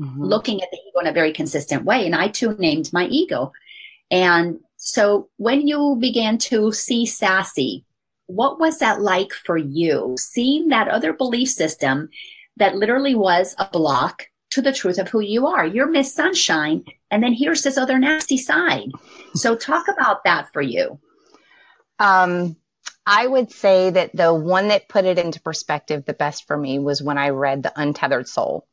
mm-hmm. 0.00 0.22
looking 0.22 0.62
at 0.62 0.70
the 0.70 0.78
ego 0.78 1.00
in 1.00 1.06
a 1.06 1.12
very 1.12 1.32
consistent 1.32 1.84
way. 1.84 2.06
And 2.06 2.14
I 2.14 2.28
too 2.28 2.56
named 2.58 2.92
my 2.92 3.06
ego. 3.06 3.52
And 4.10 4.60
so 4.76 5.28
when 5.36 5.66
you 5.66 5.96
began 6.00 6.38
to 6.38 6.72
see 6.72 7.06
sassy, 7.06 7.84
what 8.26 8.60
was 8.60 8.78
that 8.78 9.00
like 9.00 9.32
for 9.32 9.56
you? 9.56 10.14
Seeing 10.18 10.68
that 10.68 10.88
other 10.88 11.12
belief 11.12 11.48
system 11.48 12.10
that 12.56 12.76
literally 12.76 13.14
was 13.14 13.54
a 13.58 13.68
block 13.70 14.26
to 14.50 14.62
the 14.62 14.72
truth 14.72 14.98
of 14.98 15.08
who 15.08 15.20
you 15.20 15.46
are. 15.46 15.66
You're 15.66 15.90
Miss 15.90 16.14
Sunshine, 16.14 16.84
and 17.10 17.22
then 17.22 17.32
here's 17.32 17.62
this 17.62 17.78
other 17.78 17.98
nasty 17.98 18.38
side. 18.38 18.90
So, 19.34 19.54
talk 19.56 19.86
about 19.88 20.24
that 20.24 20.52
for 20.52 20.62
you. 20.62 20.98
Um, 21.98 22.56
I 23.06 23.26
would 23.26 23.50
say 23.52 23.90
that 23.90 24.14
the 24.14 24.32
one 24.32 24.68
that 24.68 24.88
put 24.88 25.04
it 25.04 25.18
into 25.18 25.40
perspective 25.40 26.04
the 26.04 26.14
best 26.14 26.46
for 26.46 26.56
me 26.56 26.78
was 26.78 27.02
when 27.02 27.18
I 27.18 27.30
read 27.30 27.62
The 27.62 27.72
Untethered 27.74 28.28
Soul. 28.28 28.66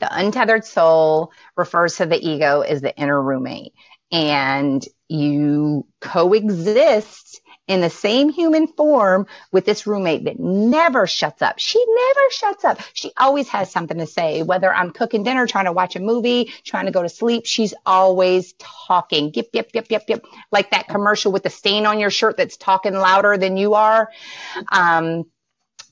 The 0.00 0.08
untethered 0.10 0.64
soul 0.64 1.32
refers 1.56 1.96
to 1.96 2.06
the 2.06 2.18
ego 2.18 2.60
as 2.60 2.80
the 2.80 2.94
inner 2.96 3.20
roommate, 3.20 3.72
and 4.10 4.84
you 5.08 5.86
coexist 6.00 7.40
in 7.66 7.80
the 7.80 7.90
same 7.90 8.28
human 8.28 8.66
form 8.66 9.26
with 9.50 9.64
this 9.64 9.86
roommate 9.86 10.24
that 10.24 10.38
never 10.38 11.06
shuts 11.06 11.40
up. 11.40 11.58
She 11.58 11.82
never 11.82 12.20
shuts 12.30 12.64
up. 12.64 12.80
She 12.92 13.10
always 13.16 13.48
has 13.48 13.70
something 13.70 13.98
to 13.98 14.06
say, 14.06 14.42
whether 14.42 14.72
I'm 14.72 14.90
cooking 14.90 15.22
dinner, 15.22 15.46
trying 15.46 15.64
to 15.64 15.72
watch 15.72 15.96
a 15.96 16.00
movie, 16.00 16.52
trying 16.64 16.86
to 16.86 16.92
go 16.92 17.02
to 17.02 17.08
sleep. 17.08 17.46
She's 17.46 17.72
always 17.86 18.52
talking. 18.58 19.32
Yip, 19.34 19.48
yip, 19.54 19.70
yip, 19.72 19.90
yip, 19.90 20.02
yip. 20.08 20.26
Like 20.52 20.72
that 20.72 20.88
commercial 20.88 21.32
with 21.32 21.42
the 21.42 21.50
stain 21.50 21.86
on 21.86 21.98
your 21.98 22.10
shirt 22.10 22.36
that's 22.36 22.58
talking 22.58 22.92
louder 22.92 23.38
than 23.38 23.56
you 23.56 23.74
are. 23.74 24.10
Um, 24.70 25.24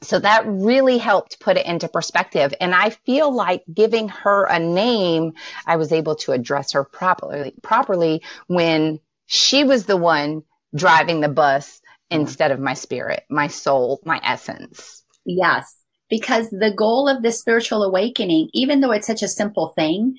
so 0.02 0.18
that 0.18 0.44
really 0.46 0.98
helped 0.98 1.40
put 1.40 1.56
it 1.56 1.66
into 1.66 1.88
perspective. 1.88 2.52
And 2.60 2.74
I 2.74 2.90
feel 2.90 3.32
like 3.32 3.62
giving 3.72 4.08
her 4.08 4.44
a 4.44 4.58
name, 4.58 5.32
I 5.66 5.76
was 5.76 5.92
able 5.92 6.16
to 6.16 6.32
address 6.32 6.72
her 6.72 6.84
properly, 6.84 7.54
properly 7.62 8.22
when 8.46 9.00
she 9.26 9.64
was 9.64 9.86
the 9.86 9.96
one 9.96 10.42
driving 10.74 11.20
the 11.20 11.28
bus 11.28 11.80
mm-hmm. 12.10 12.22
instead 12.22 12.50
of 12.50 12.60
my 12.60 12.74
spirit, 12.74 13.24
my 13.30 13.46
soul, 13.46 14.00
my 14.04 14.20
essence. 14.22 15.04
Yes. 15.24 15.76
Because 16.10 16.50
the 16.50 16.74
goal 16.76 17.08
of 17.08 17.22
this 17.22 17.40
spiritual 17.40 17.82
awakening, 17.84 18.50
even 18.52 18.80
though 18.80 18.92
it's 18.92 19.06
such 19.06 19.22
a 19.22 19.28
simple 19.28 19.72
thing, 19.76 20.16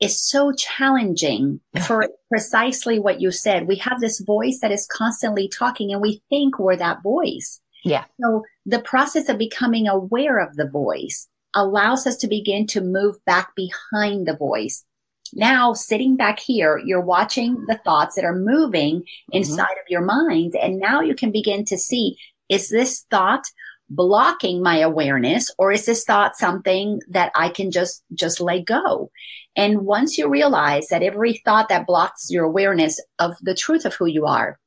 is 0.00 0.20
so 0.20 0.52
challenging 0.52 1.60
for 1.86 2.08
precisely 2.28 2.98
what 2.98 3.20
you 3.20 3.30
said. 3.30 3.68
We 3.68 3.76
have 3.76 4.00
this 4.00 4.20
voice 4.20 4.58
that 4.60 4.72
is 4.72 4.88
constantly 4.90 5.48
talking 5.48 5.92
and 5.92 6.02
we 6.02 6.22
think 6.28 6.58
we're 6.58 6.76
that 6.76 7.02
voice. 7.02 7.60
Yeah. 7.86 8.04
So 8.20 8.44
the 8.64 8.80
process 8.80 9.28
of 9.28 9.38
becoming 9.38 9.88
aware 9.88 10.38
of 10.38 10.56
the 10.56 10.68
voice 10.68 11.28
allows 11.54 12.06
us 12.06 12.16
to 12.18 12.28
begin 12.28 12.66
to 12.68 12.80
move 12.80 13.16
back 13.24 13.54
behind 13.54 14.26
the 14.26 14.36
voice 14.36 14.84
now 15.32 15.72
sitting 15.72 16.16
back 16.16 16.38
here, 16.38 16.78
you're 16.78 17.00
watching 17.00 17.64
the 17.66 17.78
thoughts 17.84 18.14
that 18.16 18.24
are 18.24 18.34
moving 18.34 19.00
mm-hmm. 19.00 19.36
inside 19.36 19.62
mm-hmm. 19.62 19.80
of 19.80 19.90
your 19.90 20.02
mind. 20.02 20.54
And 20.56 20.78
now 20.78 21.00
you 21.00 21.14
can 21.14 21.32
begin 21.32 21.64
to 21.66 21.78
see, 21.78 22.16
is 22.48 22.68
this 22.68 23.04
thought 23.10 23.44
blocking 23.88 24.62
my 24.62 24.78
awareness 24.78 25.50
or 25.58 25.70
is 25.70 25.86
this 25.86 26.04
thought 26.04 26.36
something 26.36 27.00
that 27.08 27.32
I 27.34 27.48
can 27.48 27.70
just, 27.70 28.02
just 28.14 28.40
let 28.40 28.64
go? 28.64 29.10
And 29.56 29.82
once 29.82 30.18
you 30.18 30.28
realize 30.28 30.88
that 30.88 31.02
every 31.02 31.34
thought 31.44 31.68
that 31.68 31.86
blocks 31.86 32.30
your 32.30 32.44
awareness 32.44 33.00
of 33.18 33.36
the 33.40 33.54
truth 33.54 33.84
of 33.84 33.94
who 33.94 34.06
you 34.06 34.26
are 34.26 34.58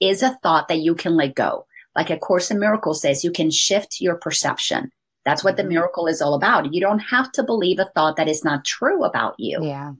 is 0.00 0.22
a 0.22 0.36
thought 0.42 0.68
that 0.68 0.80
you 0.80 0.94
can 0.94 1.16
let 1.16 1.34
go. 1.34 1.66
Like 1.94 2.10
a 2.10 2.18
course 2.18 2.50
in 2.50 2.58
miracles 2.58 3.02
says, 3.02 3.24
you 3.24 3.30
can 3.30 3.50
shift 3.50 4.00
your 4.00 4.16
perception. 4.16 4.90
That's 5.24 5.44
what 5.44 5.56
the 5.56 5.62
mm-hmm. 5.62 5.74
miracle 5.74 6.06
is 6.06 6.20
all 6.20 6.34
about. 6.34 6.72
You 6.72 6.80
don't 6.80 6.98
have 6.98 7.30
to 7.32 7.42
believe 7.42 7.78
a 7.78 7.90
thought 7.94 8.16
that 8.16 8.28
is 8.28 8.44
not 8.44 8.64
true 8.64 9.04
about 9.04 9.34
you. 9.38 9.58
Yeah. 9.62 9.92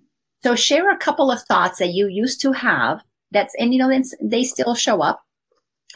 So 0.42 0.57
share 0.57 0.90
a 0.90 0.96
couple 0.96 1.31
of 1.31 1.42
thoughts 1.42 1.78
that 1.78 1.92
you 1.92 2.09
used 2.09 2.40
to 2.42 2.52
have 2.52 3.02
that's, 3.31 3.55
and 3.59 3.72
you 3.72 3.78
know, 3.78 4.02
they 4.20 4.42
still 4.42 4.74
show 4.74 5.00
up. 5.00 5.22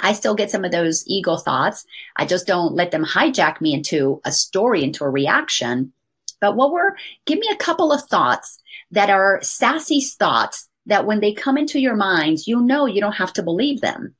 I 0.00 0.12
still 0.12 0.34
get 0.34 0.50
some 0.50 0.64
of 0.64 0.72
those 0.72 1.04
ego 1.06 1.36
thoughts. 1.36 1.84
I 2.16 2.26
just 2.26 2.46
don't 2.46 2.74
let 2.74 2.90
them 2.90 3.04
hijack 3.04 3.60
me 3.60 3.72
into 3.72 4.20
a 4.24 4.32
story, 4.32 4.84
into 4.84 5.04
a 5.04 5.10
reaction. 5.10 5.92
But 6.40 6.54
what 6.54 6.70
were, 6.70 6.96
give 7.24 7.38
me 7.38 7.48
a 7.50 7.56
couple 7.56 7.92
of 7.92 8.02
thoughts 8.02 8.58
that 8.90 9.10
are 9.10 9.40
sassy 9.42 10.00
thoughts 10.00 10.68
that 10.84 11.06
when 11.06 11.20
they 11.20 11.32
come 11.32 11.56
into 11.56 11.80
your 11.80 11.96
mind, 11.96 12.46
you 12.46 12.60
know 12.60 12.86
you 12.86 13.00
don't 13.00 13.12
have 13.12 13.32
to 13.34 13.42
believe 13.42 13.80
them. 13.80 14.14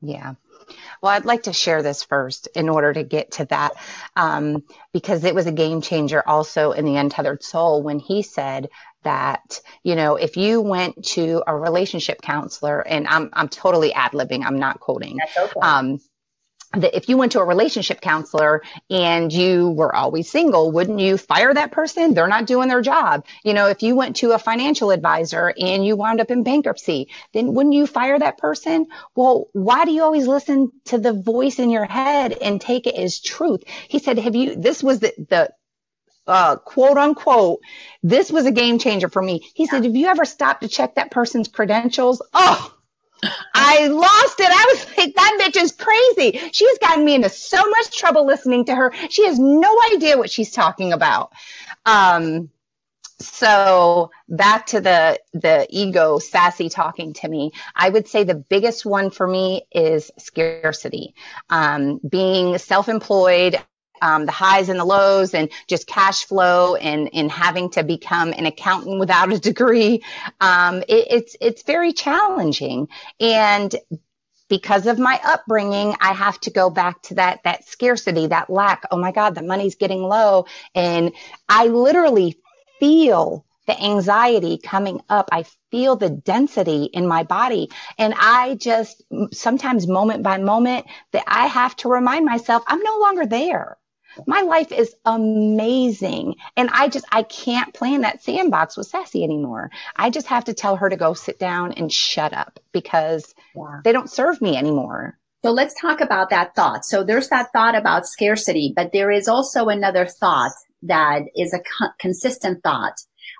Yeah. 0.00 0.34
Well, 1.02 1.12
I'd 1.12 1.24
like 1.24 1.44
to 1.44 1.52
share 1.52 1.82
this 1.82 2.04
first 2.04 2.48
in 2.54 2.68
order 2.68 2.92
to 2.92 3.02
get 3.02 3.32
to 3.32 3.46
that, 3.46 3.72
um, 4.16 4.64
because 4.92 5.24
it 5.24 5.34
was 5.34 5.46
a 5.46 5.52
game 5.52 5.80
changer 5.80 6.22
also 6.26 6.72
in 6.72 6.84
the 6.84 6.96
Untethered 6.96 7.42
Soul 7.42 7.82
when 7.82 7.98
he 7.98 8.22
said 8.22 8.68
that, 9.02 9.60
you 9.82 9.94
know, 9.94 10.16
if 10.16 10.36
you 10.36 10.60
went 10.60 11.02
to 11.04 11.42
a 11.46 11.56
relationship 11.56 12.20
counselor, 12.20 12.80
and 12.80 13.08
I'm, 13.08 13.30
I'm 13.32 13.48
totally 13.48 13.94
ad 13.94 14.12
libbing, 14.12 14.44
I'm 14.44 14.58
not 14.58 14.80
quoting. 14.80 15.18
Okay. 15.38 15.60
Um, 15.60 16.00
that 16.72 16.96
if 16.96 17.08
you 17.08 17.16
went 17.16 17.32
to 17.32 17.40
a 17.40 17.44
relationship 17.44 18.00
counselor 18.00 18.62
and 18.88 19.32
you 19.32 19.70
were 19.70 19.94
always 19.94 20.30
single, 20.30 20.70
wouldn't 20.70 21.00
you 21.00 21.18
fire 21.18 21.52
that 21.52 21.72
person? 21.72 22.14
They're 22.14 22.28
not 22.28 22.46
doing 22.46 22.68
their 22.68 22.80
job. 22.80 23.26
You 23.42 23.54
know, 23.54 23.66
if 23.66 23.82
you 23.82 23.96
went 23.96 24.16
to 24.16 24.32
a 24.32 24.38
financial 24.38 24.92
advisor 24.92 25.52
and 25.58 25.84
you 25.84 25.96
wound 25.96 26.20
up 26.20 26.30
in 26.30 26.44
bankruptcy, 26.44 27.08
then 27.32 27.54
wouldn't 27.54 27.74
you 27.74 27.86
fire 27.86 28.18
that 28.18 28.38
person? 28.38 28.86
Well, 29.16 29.48
why 29.52 29.84
do 29.84 29.90
you 29.90 30.02
always 30.02 30.28
listen 30.28 30.70
to 30.86 30.98
the 30.98 31.12
voice 31.12 31.58
in 31.58 31.70
your 31.70 31.86
head 31.86 32.32
and 32.40 32.60
take 32.60 32.86
it 32.86 32.94
as 32.94 33.20
truth? 33.20 33.64
He 33.88 33.98
said, 33.98 34.18
have 34.18 34.36
you, 34.36 34.54
this 34.54 34.82
was 34.82 35.00
the, 35.00 35.12
the, 35.28 35.50
uh, 36.26 36.56
quote 36.56 36.96
unquote, 36.96 37.60
this 38.04 38.30
was 38.30 38.46
a 38.46 38.52
game 38.52 38.78
changer 38.78 39.08
for 39.08 39.20
me. 39.20 39.44
He 39.54 39.64
yeah. 39.64 39.70
said, 39.70 39.84
have 39.84 39.96
you 39.96 40.06
ever 40.06 40.24
stopped 40.24 40.62
to 40.62 40.68
check 40.68 40.94
that 40.94 41.10
person's 41.10 41.48
credentials? 41.48 42.22
Oh, 42.32 42.72
I 43.54 43.86
lost 43.88 44.40
it. 44.40 44.48
I 44.50 44.66
was 44.72 44.86
like, 44.96 45.14
that 45.14 45.38
bitch 45.40 45.60
is 45.60 45.72
crazy. 45.72 46.50
She's 46.52 46.78
gotten 46.78 47.04
me 47.04 47.14
into 47.14 47.28
so 47.28 47.62
much 47.68 47.96
trouble 47.96 48.26
listening 48.26 48.64
to 48.66 48.74
her. 48.74 48.92
She 49.10 49.26
has 49.26 49.38
no 49.38 49.74
idea 49.92 50.16
what 50.18 50.30
she's 50.30 50.52
talking 50.52 50.92
about. 50.92 51.32
Um, 51.84 52.50
so 53.20 54.10
back 54.28 54.66
to 54.66 54.80
the 54.80 55.20
the 55.34 55.66
ego 55.68 56.18
sassy 56.18 56.70
talking 56.70 57.12
to 57.12 57.28
me 57.28 57.52
i 57.76 57.88
would 57.88 58.08
say 58.08 58.24
the 58.24 58.34
biggest 58.34 58.86
one 58.86 59.10
for 59.10 59.26
me 59.26 59.62
is 59.70 60.10
scarcity 60.18 61.14
um, 61.50 62.00
being 62.08 62.56
self-employed 62.56 63.60
um, 64.00 64.26
the 64.26 64.32
highs 64.32 64.68
and 64.68 64.78
the 64.78 64.84
lows 64.84 65.34
and 65.34 65.50
just 65.66 65.86
cash 65.86 66.24
flow 66.24 66.74
and, 66.76 67.10
and 67.12 67.30
having 67.30 67.70
to 67.70 67.82
become 67.82 68.32
an 68.32 68.46
accountant 68.46 68.98
without 69.00 69.32
a 69.32 69.38
degree. 69.38 70.02
Um, 70.40 70.82
it, 70.82 71.06
it's, 71.10 71.36
it's 71.40 71.62
very 71.62 71.92
challenging. 71.92 72.88
And 73.18 73.74
because 74.48 74.86
of 74.86 74.98
my 74.98 75.20
upbringing, 75.24 75.94
I 76.00 76.12
have 76.12 76.38
to 76.40 76.50
go 76.50 76.70
back 76.70 77.00
to 77.02 77.14
that, 77.14 77.44
that 77.44 77.66
scarcity, 77.66 78.26
that 78.26 78.50
lack. 78.50 78.82
Oh 78.90 78.98
my 78.98 79.12
God, 79.12 79.34
the 79.34 79.42
money's 79.42 79.76
getting 79.76 80.02
low. 80.02 80.46
And 80.74 81.12
I 81.48 81.68
literally 81.68 82.38
feel 82.80 83.46
the 83.66 83.80
anxiety 83.80 84.58
coming 84.58 85.00
up. 85.08 85.28
I 85.30 85.44
feel 85.70 85.94
the 85.94 86.10
density 86.10 86.84
in 86.84 87.06
my 87.06 87.22
body. 87.22 87.70
And 87.96 88.12
I 88.16 88.56
just 88.56 89.02
sometimes 89.32 89.86
moment 89.86 90.24
by 90.24 90.38
moment 90.38 90.86
that 91.12 91.24
I 91.28 91.46
have 91.46 91.76
to 91.76 91.88
remind 91.88 92.24
myself 92.24 92.64
I'm 92.66 92.82
no 92.82 92.98
longer 92.98 93.26
there. 93.26 93.76
My 94.26 94.42
life 94.42 94.72
is 94.72 94.94
amazing. 95.04 96.36
And 96.56 96.70
I 96.70 96.88
just, 96.88 97.06
I 97.12 97.22
can't 97.22 97.74
play 97.74 97.94
in 97.94 98.02
that 98.02 98.22
sandbox 98.22 98.76
with 98.76 98.86
Sassy 98.86 99.24
anymore. 99.24 99.70
I 99.96 100.10
just 100.10 100.26
have 100.26 100.44
to 100.44 100.54
tell 100.54 100.76
her 100.76 100.88
to 100.88 100.96
go 100.96 101.14
sit 101.14 101.38
down 101.38 101.72
and 101.72 101.92
shut 101.92 102.32
up 102.32 102.60
because 102.72 103.34
yeah. 103.54 103.80
they 103.84 103.92
don't 103.92 104.10
serve 104.10 104.40
me 104.40 104.56
anymore. 104.56 105.18
So 105.42 105.52
let's 105.52 105.80
talk 105.80 106.00
about 106.00 106.30
that 106.30 106.54
thought. 106.54 106.84
So 106.84 107.02
there's 107.02 107.28
that 107.30 107.50
thought 107.52 107.74
about 107.74 108.06
scarcity, 108.06 108.72
but 108.76 108.92
there 108.92 109.10
is 109.10 109.26
also 109.26 109.68
another 109.68 110.06
thought 110.06 110.52
that 110.82 111.22
is 111.34 111.54
a 111.54 111.60
co- 111.60 111.92
consistent 111.98 112.62
thought 112.62 112.94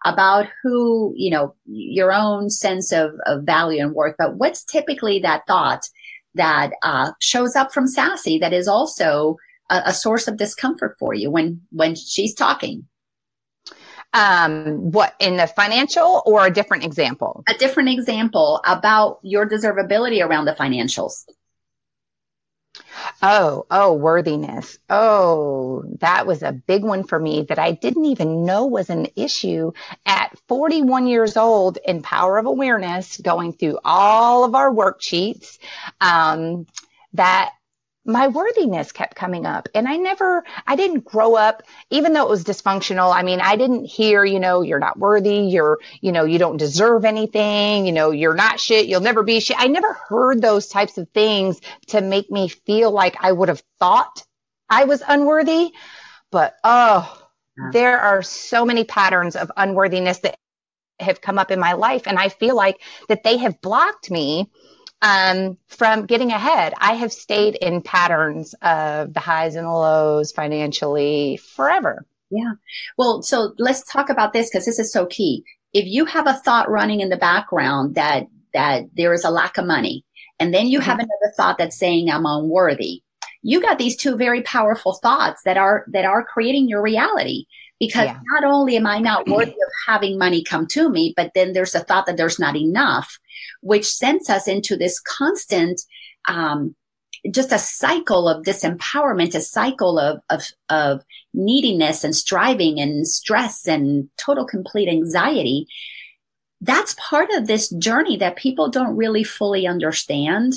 about 0.04 0.46
who, 0.62 1.12
you 1.14 1.30
know, 1.30 1.54
your 1.66 2.12
own 2.12 2.48
sense 2.48 2.90
of, 2.92 3.12
of 3.26 3.44
value 3.44 3.82
and 3.82 3.94
worth. 3.94 4.14
But 4.18 4.36
what's 4.36 4.64
typically 4.64 5.20
that 5.20 5.46
thought 5.46 5.82
that 6.34 6.70
uh, 6.82 7.12
shows 7.20 7.56
up 7.56 7.72
from 7.72 7.86
Sassy 7.86 8.38
that 8.38 8.52
is 8.52 8.68
also 8.68 9.36
a, 9.70 9.82
a 9.86 9.92
source 9.94 10.28
of 10.28 10.36
discomfort 10.36 10.96
for 10.98 11.14
you 11.14 11.30
when 11.30 11.62
when 11.70 11.94
she's 11.94 12.34
talking? 12.34 12.86
um 14.12 14.90
what 14.90 15.14
in 15.20 15.36
the 15.36 15.46
financial 15.46 16.22
or 16.26 16.44
a 16.44 16.50
different 16.50 16.84
example 16.84 17.44
a 17.48 17.54
different 17.54 17.88
example 17.88 18.60
about 18.66 19.20
your 19.22 19.48
deservability 19.48 20.24
around 20.24 20.46
the 20.46 20.52
financials 20.52 21.24
Oh, 23.22 23.66
oh, 23.70 23.94
worthiness. 23.94 24.78
Oh, 24.88 25.84
that 26.00 26.26
was 26.26 26.42
a 26.42 26.52
big 26.52 26.84
one 26.84 27.04
for 27.04 27.18
me 27.18 27.42
that 27.48 27.58
I 27.58 27.72
didn't 27.72 28.06
even 28.06 28.44
know 28.44 28.66
was 28.66 28.90
an 28.90 29.08
issue 29.16 29.72
at 30.06 30.36
41 30.48 31.06
years 31.06 31.36
old 31.36 31.78
in 31.84 32.02
Power 32.02 32.38
of 32.38 32.46
Awareness, 32.46 33.16
going 33.18 33.52
through 33.52 33.78
all 33.84 34.44
of 34.44 34.54
our 34.54 34.72
worksheets. 34.72 35.58
Um, 36.00 36.66
that 37.14 37.52
my 38.04 38.28
worthiness 38.28 38.92
kept 38.92 39.14
coming 39.14 39.44
up 39.44 39.68
and 39.74 39.86
I 39.86 39.96
never, 39.96 40.42
I 40.66 40.76
didn't 40.76 41.04
grow 41.04 41.34
up, 41.34 41.62
even 41.90 42.12
though 42.12 42.22
it 42.22 42.30
was 42.30 42.44
dysfunctional. 42.44 43.14
I 43.14 43.22
mean, 43.22 43.40
I 43.40 43.56
didn't 43.56 43.84
hear, 43.84 44.24
you 44.24 44.40
know, 44.40 44.62
you're 44.62 44.78
not 44.78 44.98
worthy. 44.98 45.40
You're, 45.40 45.78
you 46.00 46.12
know, 46.12 46.24
you 46.24 46.38
don't 46.38 46.56
deserve 46.56 47.04
anything. 47.04 47.86
You 47.86 47.92
know, 47.92 48.10
you're 48.10 48.34
not 48.34 48.58
shit. 48.58 48.86
You'll 48.86 49.00
never 49.00 49.22
be 49.22 49.40
shit. 49.40 49.56
I 49.60 49.66
never 49.66 49.92
heard 49.92 50.40
those 50.40 50.68
types 50.68 50.96
of 50.96 51.08
things 51.10 51.60
to 51.88 52.00
make 52.00 52.30
me 52.30 52.48
feel 52.48 52.90
like 52.90 53.16
I 53.20 53.32
would 53.32 53.48
have 53.48 53.62
thought 53.78 54.24
I 54.68 54.84
was 54.84 55.02
unworthy. 55.06 55.72
But 56.30 56.54
oh, 56.64 57.28
there 57.72 57.98
are 57.98 58.22
so 58.22 58.64
many 58.64 58.84
patterns 58.84 59.36
of 59.36 59.52
unworthiness 59.56 60.20
that 60.20 60.36
have 61.00 61.20
come 61.20 61.38
up 61.38 61.50
in 61.50 61.60
my 61.60 61.74
life. 61.74 62.06
And 62.06 62.18
I 62.18 62.28
feel 62.28 62.56
like 62.56 62.80
that 63.08 63.24
they 63.24 63.38
have 63.38 63.60
blocked 63.60 64.10
me 64.10 64.50
um, 65.02 65.56
from 65.68 66.06
getting 66.06 66.30
ahead. 66.30 66.74
I 66.78 66.94
have 66.94 67.12
stayed 67.12 67.56
in 67.56 67.82
patterns 67.82 68.54
of 68.62 69.14
the 69.14 69.20
highs 69.20 69.54
and 69.54 69.66
the 69.66 69.70
lows 69.70 70.32
financially 70.32 71.38
forever. 71.38 72.06
Yeah. 72.30 72.52
Well, 72.96 73.22
so 73.22 73.54
let's 73.58 73.82
talk 73.90 74.08
about 74.08 74.32
this 74.32 74.50
because 74.50 74.66
this 74.66 74.78
is 74.78 74.92
so 74.92 75.06
key. 75.06 75.44
If 75.72 75.86
you 75.86 76.04
have 76.04 76.26
a 76.26 76.34
thought 76.34 76.70
running 76.70 77.00
in 77.00 77.08
the 77.08 77.16
background 77.16 77.94
that 77.94 78.26
that 78.52 78.84
there 78.94 79.12
is 79.12 79.24
a 79.24 79.30
lack 79.30 79.58
of 79.58 79.66
money, 79.66 80.04
and 80.38 80.52
then 80.52 80.66
you 80.66 80.78
mm-hmm. 80.78 80.90
have 80.90 80.98
another 80.98 81.32
thought 81.36 81.58
that's 81.58 81.78
saying 81.78 82.10
I'm 82.10 82.26
unworthy, 82.26 83.02
you 83.42 83.60
got 83.60 83.78
these 83.78 83.96
two 83.96 84.16
very 84.16 84.42
powerful 84.42 84.94
thoughts 84.94 85.42
that 85.44 85.56
are 85.56 85.84
that 85.88 86.04
are 86.04 86.24
creating 86.24 86.68
your 86.68 86.82
reality 86.82 87.46
because 87.80 88.04
yeah. 88.04 88.20
not 88.26 88.44
only 88.44 88.76
am 88.76 88.86
I 88.86 89.00
not 89.00 89.26
worthy 89.28 89.50
of 89.50 89.72
having 89.88 90.18
money 90.18 90.44
come 90.44 90.66
to 90.68 90.88
me, 90.88 91.12
but 91.16 91.32
then 91.34 91.52
there's 91.52 91.74
a 91.74 91.80
thought 91.80 92.06
that 92.06 92.16
there's 92.16 92.38
not 92.38 92.54
enough, 92.54 93.18
which 93.62 93.86
sends 93.86 94.30
us 94.30 94.46
into 94.46 94.76
this 94.76 95.00
constant, 95.00 95.80
um, 96.28 96.76
just 97.32 97.52
a 97.52 97.58
cycle 97.58 98.28
of 98.28 98.44
disempowerment, 98.44 99.34
a 99.34 99.40
cycle 99.40 99.98
of, 99.98 100.20
of, 100.30 100.44
of 100.68 101.02
neediness 101.34 102.04
and 102.04 102.14
striving 102.14 102.78
and 102.78 103.08
stress 103.08 103.66
and 103.66 104.08
total 104.16 104.46
complete 104.46 104.88
anxiety. 104.88 105.66
That's 106.60 106.94
part 106.98 107.30
of 107.32 107.46
this 107.46 107.70
journey 107.70 108.18
that 108.18 108.36
people 108.36 108.68
don't 108.68 108.96
really 108.96 109.24
fully 109.24 109.66
understand 109.66 110.54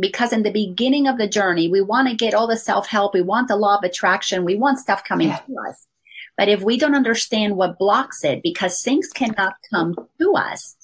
because 0.00 0.32
in 0.32 0.42
the 0.42 0.50
beginning 0.50 1.06
of 1.06 1.18
the 1.18 1.28
journey, 1.28 1.68
we 1.68 1.82
want 1.82 2.08
to 2.08 2.16
get 2.16 2.32
all 2.32 2.46
the 2.46 2.56
self 2.56 2.86
help. 2.86 3.12
We 3.12 3.20
want 3.20 3.48
the 3.48 3.56
law 3.56 3.76
of 3.76 3.84
attraction. 3.84 4.46
We 4.46 4.54
want 4.54 4.78
stuff 4.78 5.04
coming 5.04 5.28
yeah. 5.28 5.36
to 5.36 5.54
us. 5.68 5.86
But 6.36 6.48
if 6.48 6.62
we 6.62 6.78
don't 6.78 6.94
understand 6.94 7.56
what 7.56 7.78
blocks 7.78 8.24
it, 8.24 8.42
because 8.42 8.80
things 8.80 9.08
cannot 9.08 9.54
come 9.70 9.94
to 10.20 10.32
us 10.32 10.76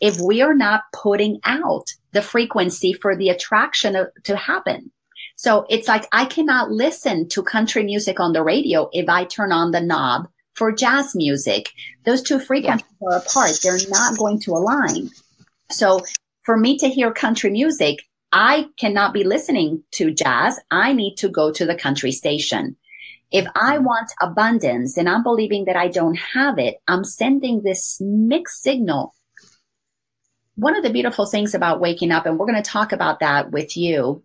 if 0.00 0.20
we 0.20 0.42
are 0.42 0.54
not 0.54 0.82
putting 0.92 1.38
out 1.44 1.86
the 2.12 2.22
frequency 2.22 2.92
for 2.92 3.16
the 3.16 3.30
attraction 3.30 3.96
to 4.24 4.36
happen. 4.36 4.90
So 5.36 5.66
it's 5.68 5.88
like 5.88 6.06
I 6.12 6.24
cannot 6.24 6.70
listen 6.70 7.28
to 7.28 7.42
country 7.42 7.84
music 7.84 8.20
on 8.20 8.32
the 8.32 8.42
radio 8.42 8.88
if 8.92 9.08
I 9.08 9.24
turn 9.24 9.52
on 9.52 9.70
the 9.70 9.80
knob 9.80 10.28
for 10.54 10.72
jazz 10.72 11.14
music. 11.14 11.72
Those 12.04 12.22
two 12.22 12.38
frequencies 12.38 12.86
yeah. 13.00 13.08
are 13.08 13.18
apart. 13.18 13.58
They're 13.62 13.78
not 13.88 14.16
going 14.16 14.40
to 14.40 14.52
align. 14.52 15.10
So 15.70 16.02
for 16.44 16.56
me 16.56 16.78
to 16.78 16.88
hear 16.88 17.12
country 17.12 17.50
music, 17.50 18.00
I 18.32 18.66
cannot 18.78 19.12
be 19.12 19.24
listening 19.24 19.82
to 19.92 20.10
jazz. 20.10 20.58
I 20.70 20.92
need 20.92 21.16
to 21.16 21.28
go 21.28 21.52
to 21.52 21.64
the 21.64 21.74
country 21.74 22.12
station. 22.12 22.76
If 23.32 23.46
I 23.54 23.78
want 23.78 24.12
abundance 24.20 24.96
and 24.96 25.08
I'm 25.08 25.22
believing 25.22 25.64
that 25.64 25.76
I 25.76 25.88
don't 25.88 26.14
have 26.16 26.58
it, 26.58 26.76
I'm 26.86 27.04
sending 27.04 27.62
this 27.62 28.00
mixed 28.00 28.62
signal. 28.62 29.14
One 30.54 30.76
of 30.76 30.82
the 30.82 30.92
beautiful 30.92 31.26
things 31.26 31.54
about 31.54 31.80
waking 31.80 32.12
up, 32.12 32.24
and 32.24 32.38
we're 32.38 32.46
going 32.46 32.62
to 32.62 32.70
talk 32.70 32.92
about 32.92 33.20
that 33.20 33.50
with 33.50 33.76
you 33.76 34.22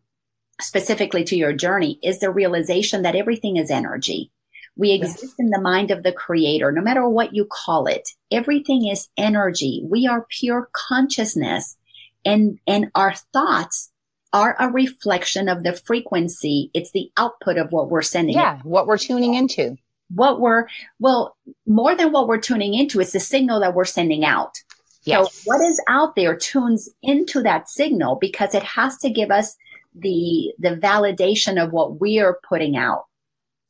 specifically 0.62 1.24
to 1.26 1.36
your 1.36 1.52
journey, 1.52 2.00
is 2.04 2.20
the 2.20 2.32
realization 2.32 3.02
that 3.02 3.16
everything 3.16 3.58
is 3.58 3.72
energy. 3.72 4.32
We 4.78 4.92
exist 4.92 5.24
yes. 5.24 5.34
in 5.40 5.50
the 5.50 5.60
mind 5.60 5.92
of 5.92 6.04
the 6.04 6.14
creator, 6.14 6.72
no 6.72 6.82
matter 6.82 7.08
what 7.10 7.34
you 7.34 7.46
call 7.50 7.88
it. 7.88 8.08
Everything 8.32 8.88
is 8.88 9.10
energy. 9.18 9.84
We 9.84 10.08
are 10.08 10.28
pure 10.30 10.70
consciousness 10.74 11.76
and, 12.24 12.60
and 12.66 12.92
our 12.96 13.14
thoughts 13.34 13.92
are 14.34 14.56
a 14.60 14.70
reflection 14.70 15.50
of 15.50 15.64
the 15.64 15.74
frequency. 15.74 16.72
It's 16.74 16.92
the 16.92 17.12
output 17.18 17.58
of 17.58 17.72
what 17.72 17.90
we're 17.90 18.02
sending. 18.02 18.36
Yeah, 18.36 18.60
what 18.64 18.88
we're 18.88 18.98
tuning 18.98 19.34
into. 19.34 19.76
What 20.14 20.42
we're, 20.42 20.68
well, 21.00 21.38
more 21.66 21.96
than 21.96 22.12
what 22.12 22.28
we're 22.28 22.40
tuning 22.40 22.74
into, 22.74 23.00
it's 23.00 23.14
the 23.14 23.20
signal 23.20 23.62
that 23.62 23.74
we're 23.74 23.86
sending 23.86 24.26
out. 24.26 24.58
Yes. 25.04 25.34
So 25.34 25.42
what 25.46 25.62
is 25.62 25.82
out 25.88 26.16
there 26.16 26.36
tunes 26.36 26.90
into 27.02 27.42
that 27.44 27.70
signal 27.70 28.18
because 28.20 28.54
it 28.54 28.64
has 28.64 28.98
to 28.98 29.10
give 29.10 29.32
us 29.32 29.56
the, 29.96 30.54
the 30.60 30.76
validation 30.76 31.64
of 31.64 31.72
what 31.72 32.00
we 32.00 32.20
are 32.20 32.40
putting 32.48 32.76
out. 32.76 33.06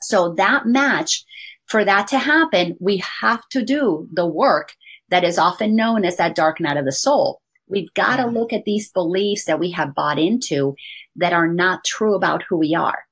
So 0.01 0.33
that 0.33 0.65
match, 0.65 1.23
for 1.67 1.85
that 1.85 2.07
to 2.07 2.17
happen, 2.17 2.75
we 2.79 3.03
have 3.21 3.47
to 3.49 3.63
do 3.63 4.09
the 4.11 4.25
work 4.25 4.73
that 5.09 5.23
is 5.23 5.37
often 5.37 5.75
known 5.75 6.05
as 6.05 6.17
that 6.17 6.35
dark 6.35 6.59
night 6.59 6.77
of 6.77 6.85
the 6.85 6.91
soul. 6.91 7.39
We've 7.71 7.93
got 7.93 8.17
to 8.17 8.27
look 8.27 8.53
at 8.53 8.65
these 8.65 8.91
beliefs 8.91 9.45
that 9.45 9.59
we 9.59 9.71
have 9.71 9.95
bought 9.95 10.19
into 10.19 10.75
that 11.15 11.33
are 11.33 11.47
not 11.47 11.83
true 11.83 12.15
about 12.15 12.43
who 12.43 12.57
we 12.57 12.75
are. 12.75 13.05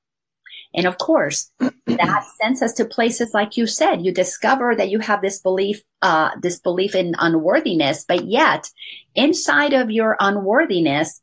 And 0.74 0.86
of 0.86 0.98
course, 0.98 1.50
that 1.86 2.26
sends 2.40 2.62
us 2.62 2.74
to 2.74 2.84
places 2.84 3.34
like 3.34 3.56
you 3.56 3.66
said. 3.66 4.04
You 4.04 4.12
discover 4.12 4.76
that 4.76 4.90
you 4.90 5.00
have 5.00 5.22
this 5.22 5.40
belief, 5.40 5.82
uh, 6.02 6.30
this 6.40 6.60
belief 6.60 6.94
in 6.94 7.14
unworthiness, 7.18 8.04
but 8.06 8.26
yet 8.26 8.70
inside 9.14 9.72
of 9.72 9.90
your 9.90 10.16
unworthiness, 10.20 11.20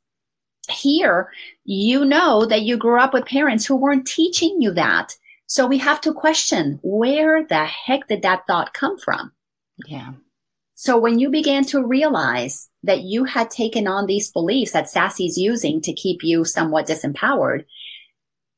here, 0.69 1.31
you 1.63 2.03
know 2.03 2.45
that 2.45 2.63
you 2.63 2.75
grew 2.75 2.99
up 2.99 3.13
with 3.13 3.25
parents 3.25 3.65
who 3.65 3.75
weren't 3.75 4.05
teaching 4.05 4.57
you 4.61 4.73
that. 4.73 5.15
So 5.45 5.65
we 5.65 5.77
have 5.77 6.01
to 6.01 6.13
question 6.13 6.79
where 6.83 7.45
the 7.45 7.63
heck 7.63 8.07
did 8.09 8.23
that 8.23 8.45
thought 8.47 8.73
come 8.73 8.97
from? 8.97 9.31
Yeah. 9.85 10.11
So 10.75 10.97
when 10.97 11.19
you 11.19 11.29
began 11.29 11.63
to 11.65 11.85
realize 11.85 12.69
that 12.87 13.01
you 13.01 13.25
had 13.25 13.51
taken 13.51 13.87
on 13.87 14.07
these 14.07 14.31
beliefs 14.31 14.71
that 14.71 14.89
Sassy's 14.89 15.37
using 15.37 15.79
to 15.81 15.93
keep 15.93 16.23
you 16.23 16.43
somewhat 16.43 16.87
disempowered, 16.87 17.65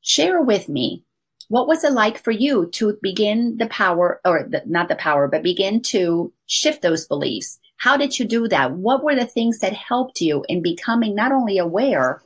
share 0.02 0.42
with 0.42 0.70
me 0.70 1.04
what 1.50 1.68
was 1.68 1.84
it 1.84 1.94
like 1.94 2.24
for 2.24 2.32
you 2.32 2.68
to 2.74 2.98
begin 3.02 3.58
the 3.58 3.68
power 3.68 4.22
or 4.24 4.48
the, 4.48 4.62
not 4.68 4.88
the 4.88 4.96
power, 4.96 5.28
but 5.28 5.42
begin 5.42 5.82
to 5.82 6.32
shift 6.46 6.84
those 6.84 7.08
beliefs? 7.08 7.60
How 7.78 7.98
did 7.98 8.20
you 8.20 8.26
do 8.26 8.48
that? 8.48 8.74
What 8.74 9.04
were 9.04 9.16
the 9.16 9.26
things 9.26 9.60
that 9.60 9.74
helped 9.74 10.22
you 10.22 10.46
in 10.48 10.62
becoming 10.62 11.16
not 11.16 11.32
only 11.32 11.58
aware, 11.58 12.22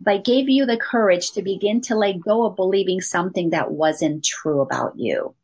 but 0.00 0.24
gave 0.24 0.48
you 0.48 0.64
the 0.64 0.76
courage 0.76 1.32
to 1.32 1.42
begin 1.42 1.80
to 1.82 1.96
let 1.96 2.20
go 2.20 2.46
of 2.46 2.54
believing 2.54 3.00
something 3.00 3.50
that 3.50 3.72
wasn't 3.72 4.24
true 4.24 4.60
about 4.60 4.92
you? 4.96 5.34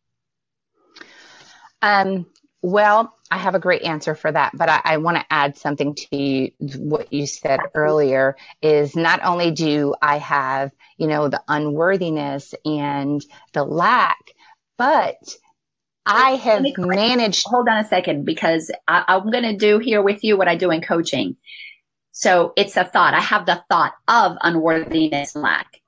Um, 1.81 2.27
well, 2.63 3.15
I 3.31 3.39
have 3.39 3.55
a 3.55 3.61
great 3.61 3.83
answer 3.83 4.15
for 4.15 4.31
that, 4.31 4.53
but 4.55 4.69
I, 4.69 4.81
I 4.85 4.97
want 4.99 5.17
to 5.17 5.27
add 5.29 5.57
something 5.57 5.95
to 5.97 6.17
you, 6.17 6.53
what 6.79 7.13
you 7.13 7.27
said 7.27 7.61
earlier 7.75 8.37
is 8.63 8.95
not 8.95 9.25
only 9.25 9.51
do 9.51 9.95
I 10.01 10.19
have, 10.19 10.71
you 10.97 11.09
know, 11.09 11.29
the 11.29 11.43
unworthiness 11.49 12.55
and 12.65 13.25
the 13.53 13.65
lack, 13.65 14.19
but 14.79 15.17
I 16.07 16.37
have 16.37 16.65
managed. 16.79 17.47
Hold 17.47 17.69
on 17.69 17.79
a 17.79 17.89
second, 17.89 18.25
because 18.25 18.71
I, 18.87 19.05
I'm 19.09 19.31
going 19.31 19.45
to 19.45 19.57
do 19.57 19.79
here 19.79 20.03
with 20.03 20.23
you 20.23 20.37
what 20.37 20.49
I 20.49 20.57
do 20.57 20.71
in 20.71 20.81
coaching. 20.81 21.37
So 22.13 22.53
it's 22.57 22.77
a 22.77 22.85
thought. 22.85 23.15
I 23.15 23.21
have 23.21 23.47
the 23.47 23.63
thought 23.69 23.95
of 24.07 24.37
unworthiness 24.41 25.35
and 25.35 25.43
lack. 25.43 25.81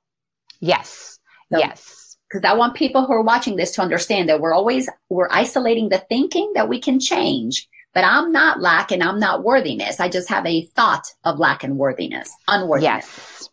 Yes. 0.61 1.19
So, 1.53 1.59
yes. 1.59 2.04
Because 2.35 2.51
I 2.51 2.55
want 2.55 2.75
people 2.75 3.07
who 3.07 3.13
are 3.13 3.23
watching 3.23 3.55
this 3.55 3.71
to 3.73 3.81
understand 3.81 4.29
that 4.29 4.41
we're 4.41 4.53
always 4.53 4.89
we're 5.09 5.29
isolating 5.31 5.89
the 5.89 5.99
thinking 5.99 6.51
that 6.57 6.69
we 6.69 6.81
can 6.81 6.99
change. 6.99 7.69
But 7.93 8.03
I'm 8.03 8.33
not 8.33 8.61
lack 8.61 8.91
and 8.91 9.05
I'm 9.05 9.21
not 9.21 9.45
worthiness. 9.45 10.01
I 10.01 10.09
just 10.09 10.29
have 10.31 10.45
a 10.45 10.67
thought 10.75 11.07
of 11.23 11.39
lack 11.39 11.63
and 11.63 11.79
worthiness, 11.79 12.33
unworthiness. 12.49 13.05
Yes. 13.07 13.49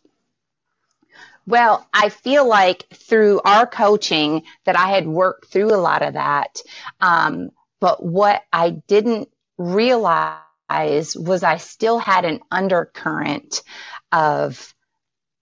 Well, 1.46 1.86
I 1.94 2.08
feel 2.08 2.44
like 2.44 2.88
through 2.92 3.40
our 3.44 3.68
coaching 3.68 4.42
that 4.64 4.76
I 4.76 4.88
had 4.88 5.06
worked 5.06 5.46
through 5.46 5.72
a 5.72 5.78
lot 5.78 6.02
of 6.02 6.14
that. 6.14 6.60
Um, 7.00 7.50
but 7.78 8.04
what 8.04 8.42
I 8.52 8.70
didn't 8.70 9.28
realize 9.58 11.16
was 11.16 11.44
I 11.44 11.58
still 11.58 12.00
had 12.00 12.24
an 12.24 12.40
undercurrent 12.50 13.62
of, 14.10 14.74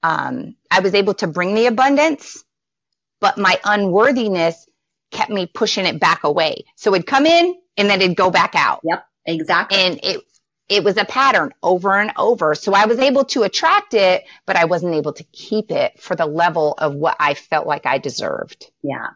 um, 0.02 0.56
I 0.70 0.80
was 0.80 0.94
able 0.94 1.14
to 1.14 1.26
bring 1.26 1.54
the 1.54 1.66
abundance, 1.66 2.44
but 3.20 3.38
my 3.38 3.58
unworthiness 3.64 4.66
kept 5.10 5.30
me 5.30 5.46
pushing 5.46 5.86
it 5.86 6.00
back 6.00 6.24
away. 6.24 6.64
So 6.76 6.94
it'd 6.94 7.06
come 7.06 7.26
in 7.26 7.54
and 7.76 7.90
then 7.90 8.00
it'd 8.00 8.16
go 8.16 8.30
back 8.30 8.54
out. 8.54 8.80
Yep, 8.84 9.04
exactly. 9.26 9.78
And 9.78 10.00
it, 10.02 10.20
it 10.68 10.84
was 10.84 10.96
a 10.96 11.04
pattern 11.04 11.52
over 11.62 11.98
and 11.98 12.12
over. 12.16 12.54
So 12.54 12.72
I 12.74 12.86
was 12.86 12.98
able 12.98 13.24
to 13.26 13.42
attract 13.42 13.92
it, 13.92 14.24
but 14.46 14.56
I 14.56 14.64
wasn't 14.64 14.94
able 14.94 15.12
to 15.14 15.24
keep 15.32 15.70
it 15.70 16.00
for 16.00 16.14
the 16.14 16.26
level 16.26 16.74
of 16.78 16.94
what 16.94 17.16
I 17.18 17.34
felt 17.34 17.66
like 17.66 17.86
I 17.86 17.98
deserved. 17.98 18.70
Yeah. 18.82 19.08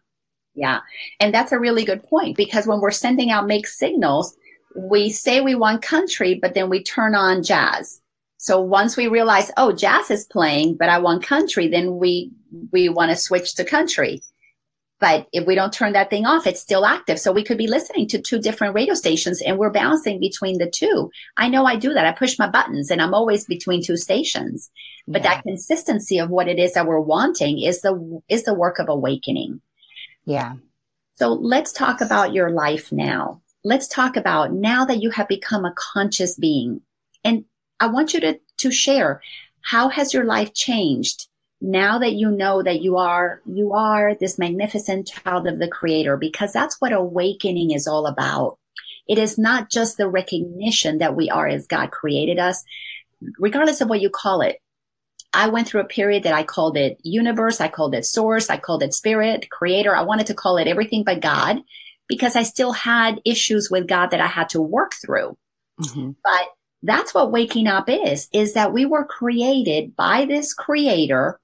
Yeah. 0.54 0.80
And 1.20 1.32
that's 1.32 1.52
a 1.52 1.58
really 1.58 1.84
good 1.84 2.02
point 2.04 2.36
because 2.36 2.66
when 2.66 2.80
we're 2.80 2.90
sending 2.90 3.30
out 3.30 3.46
mixed 3.46 3.78
signals, 3.78 4.36
we 4.76 5.10
say 5.10 5.40
we 5.40 5.54
want 5.54 5.82
country, 5.82 6.34
but 6.34 6.54
then 6.54 6.68
we 6.68 6.82
turn 6.82 7.14
on 7.14 7.42
jazz. 7.42 8.00
So 8.44 8.60
once 8.60 8.94
we 8.94 9.06
realize, 9.06 9.50
oh, 9.56 9.72
jazz 9.72 10.10
is 10.10 10.26
playing, 10.26 10.76
but 10.76 10.90
I 10.90 10.98
want 10.98 11.24
country, 11.24 11.66
then 11.66 11.96
we, 11.96 12.30
we 12.72 12.90
want 12.90 13.10
to 13.10 13.16
switch 13.16 13.54
to 13.54 13.64
country. 13.64 14.20
But 15.00 15.28
if 15.32 15.46
we 15.46 15.54
don't 15.54 15.72
turn 15.72 15.94
that 15.94 16.10
thing 16.10 16.26
off, 16.26 16.46
it's 16.46 16.60
still 16.60 16.84
active. 16.84 17.18
So 17.18 17.32
we 17.32 17.42
could 17.42 17.56
be 17.56 17.66
listening 17.66 18.06
to 18.08 18.20
two 18.20 18.38
different 18.38 18.74
radio 18.74 18.92
stations 18.92 19.40
and 19.40 19.56
we're 19.56 19.70
balancing 19.70 20.20
between 20.20 20.58
the 20.58 20.68
two. 20.68 21.10
I 21.38 21.48
know 21.48 21.64
I 21.64 21.76
do 21.76 21.94
that. 21.94 22.04
I 22.04 22.12
push 22.12 22.38
my 22.38 22.46
buttons 22.46 22.90
and 22.90 23.00
I'm 23.00 23.14
always 23.14 23.46
between 23.46 23.82
two 23.82 23.96
stations. 23.96 24.70
But 25.08 25.22
yeah. 25.24 25.36
that 25.36 25.44
consistency 25.44 26.18
of 26.18 26.28
what 26.28 26.46
it 26.46 26.58
is 26.58 26.74
that 26.74 26.86
we're 26.86 27.00
wanting 27.00 27.62
is 27.62 27.80
the, 27.80 28.20
is 28.28 28.42
the 28.42 28.52
work 28.52 28.78
of 28.78 28.90
awakening. 28.90 29.62
Yeah. 30.26 30.56
So 31.14 31.32
let's 31.32 31.72
talk 31.72 32.02
about 32.02 32.34
your 32.34 32.50
life 32.50 32.92
now 32.92 33.40
let's 33.66 33.88
talk 33.88 34.14
about 34.14 34.52
now 34.52 34.84
that 34.84 35.00
you 35.00 35.08
have 35.08 35.26
become 35.26 35.64
a 35.64 35.72
conscious 35.74 36.36
being. 36.36 36.82
And 37.24 37.46
I 37.84 37.88
want 37.88 38.14
you 38.14 38.20
to, 38.20 38.40
to 38.58 38.70
share 38.70 39.20
how 39.60 39.88
has 39.88 40.14
your 40.14 40.24
life 40.24 40.54
changed 40.54 41.28
now 41.60 41.98
that 41.98 42.14
you 42.14 42.30
know 42.30 42.62
that 42.62 42.80
you 42.80 42.96
are, 42.96 43.40
you 43.46 43.72
are 43.74 44.14
this 44.14 44.38
magnificent 44.38 45.06
child 45.06 45.46
of 45.46 45.58
the 45.58 45.68
creator, 45.68 46.16
because 46.16 46.52
that's 46.52 46.80
what 46.80 46.92
awakening 46.92 47.70
is 47.70 47.86
all 47.86 48.06
about. 48.06 48.58
It 49.06 49.18
is 49.18 49.36
not 49.36 49.70
just 49.70 49.96
the 49.96 50.08
recognition 50.08 50.98
that 50.98 51.14
we 51.14 51.28
are 51.28 51.46
as 51.46 51.66
God 51.66 51.90
created 51.90 52.38
us, 52.38 52.64
regardless 53.38 53.80
of 53.80 53.88
what 53.88 54.00
you 54.00 54.10
call 54.10 54.40
it. 54.40 54.56
I 55.34 55.48
went 55.48 55.68
through 55.68 55.82
a 55.82 55.86
period 55.86 56.22
that 56.22 56.34
I 56.34 56.42
called 56.42 56.76
it 56.76 56.98
universe. 57.02 57.60
I 57.60 57.68
called 57.68 57.94
it 57.94 58.06
source. 58.06 58.48
I 58.48 58.56
called 58.56 58.82
it 58.82 58.94
spirit, 58.94 59.50
creator. 59.50 59.94
I 59.94 60.02
wanted 60.02 60.26
to 60.28 60.34
call 60.34 60.56
it 60.56 60.68
everything 60.68 61.04
but 61.04 61.20
God 61.20 61.58
because 62.08 62.36
I 62.36 62.44
still 62.44 62.72
had 62.72 63.20
issues 63.24 63.70
with 63.70 63.88
God 63.88 64.10
that 64.10 64.20
I 64.20 64.26
had 64.26 64.48
to 64.50 64.60
work 64.62 64.92
through. 64.94 65.36
Mm-hmm. 65.80 66.12
But 66.22 66.48
that's 66.84 67.14
what 67.14 67.32
waking 67.32 67.66
up 67.66 67.88
is, 67.88 68.28
is 68.32 68.52
that 68.52 68.72
we 68.72 68.84
were 68.84 69.04
created 69.04 69.96
by 69.96 70.26
this 70.26 70.52
creator 70.52 71.40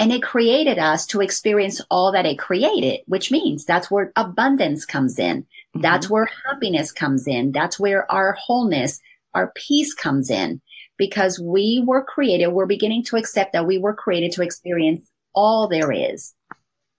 and 0.00 0.12
it 0.12 0.22
created 0.22 0.78
us 0.78 1.06
to 1.06 1.20
experience 1.20 1.80
all 1.90 2.10
that 2.12 2.26
it 2.26 2.38
created, 2.38 3.00
which 3.06 3.30
means 3.30 3.64
that's 3.64 3.90
where 3.90 4.12
abundance 4.16 4.84
comes 4.84 5.18
in. 5.18 5.42
Mm-hmm. 5.42 5.82
That's 5.82 6.10
where 6.10 6.28
happiness 6.46 6.90
comes 6.90 7.28
in. 7.28 7.52
That's 7.52 7.78
where 7.78 8.10
our 8.10 8.32
wholeness, 8.32 9.00
our 9.34 9.52
peace 9.54 9.94
comes 9.94 10.28
in 10.28 10.60
because 10.96 11.38
we 11.38 11.84
were 11.86 12.02
created. 12.02 12.48
We're 12.48 12.66
beginning 12.66 13.04
to 13.04 13.16
accept 13.16 13.52
that 13.52 13.66
we 13.66 13.78
were 13.78 13.94
created 13.94 14.32
to 14.32 14.42
experience 14.42 15.08
all 15.34 15.68
there 15.68 15.92
is. 15.92 16.34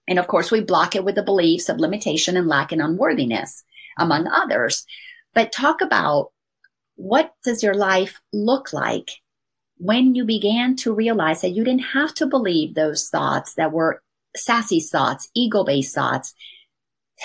And 0.08 0.18
of 0.18 0.28
course, 0.28 0.50
we 0.50 0.60
block 0.60 0.96
it 0.96 1.04
with 1.04 1.16
the 1.16 1.22
beliefs 1.22 1.68
of 1.68 1.78
limitation 1.78 2.36
and 2.36 2.48
lack 2.48 2.72
and 2.72 2.80
unworthiness, 2.80 3.64
among 3.98 4.28
others. 4.28 4.86
But 5.34 5.52
talk 5.52 5.80
about 5.80 6.32
what 6.96 7.34
does 7.44 7.62
your 7.62 7.74
life 7.74 8.20
look 8.32 8.72
like 8.72 9.10
when 9.78 10.14
you 10.14 10.24
began 10.24 10.76
to 10.76 10.94
realize 10.94 11.40
that 11.40 11.50
you 11.50 11.64
didn't 11.64 11.80
have 11.80 12.14
to 12.14 12.26
believe 12.26 12.74
those 12.74 13.08
thoughts 13.08 13.54
that 13.54 13.72
were 13.72 14.02
sassy 14.36 14.80
thoughts, 14.80 15.28
ego 15.34 15.64
based 15.64 15.94
thoughts. 15.94 16.34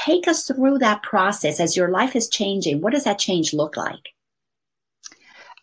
Take 0.05 0.27
us 0.27 0.45
through 0.45 0.79
that 0.79 1.03
process 1.03 1.59
as 1.59 1.77
your 1.77 1.89
life 1.89 2.15
is 2.15 2.29
changing. 2.29 2.81
What 2.81 2.93
does 2.93 3.05
that 3.05 3.19
change 3.19 3.53
look 3.53 3.77
like? 3.77 4.13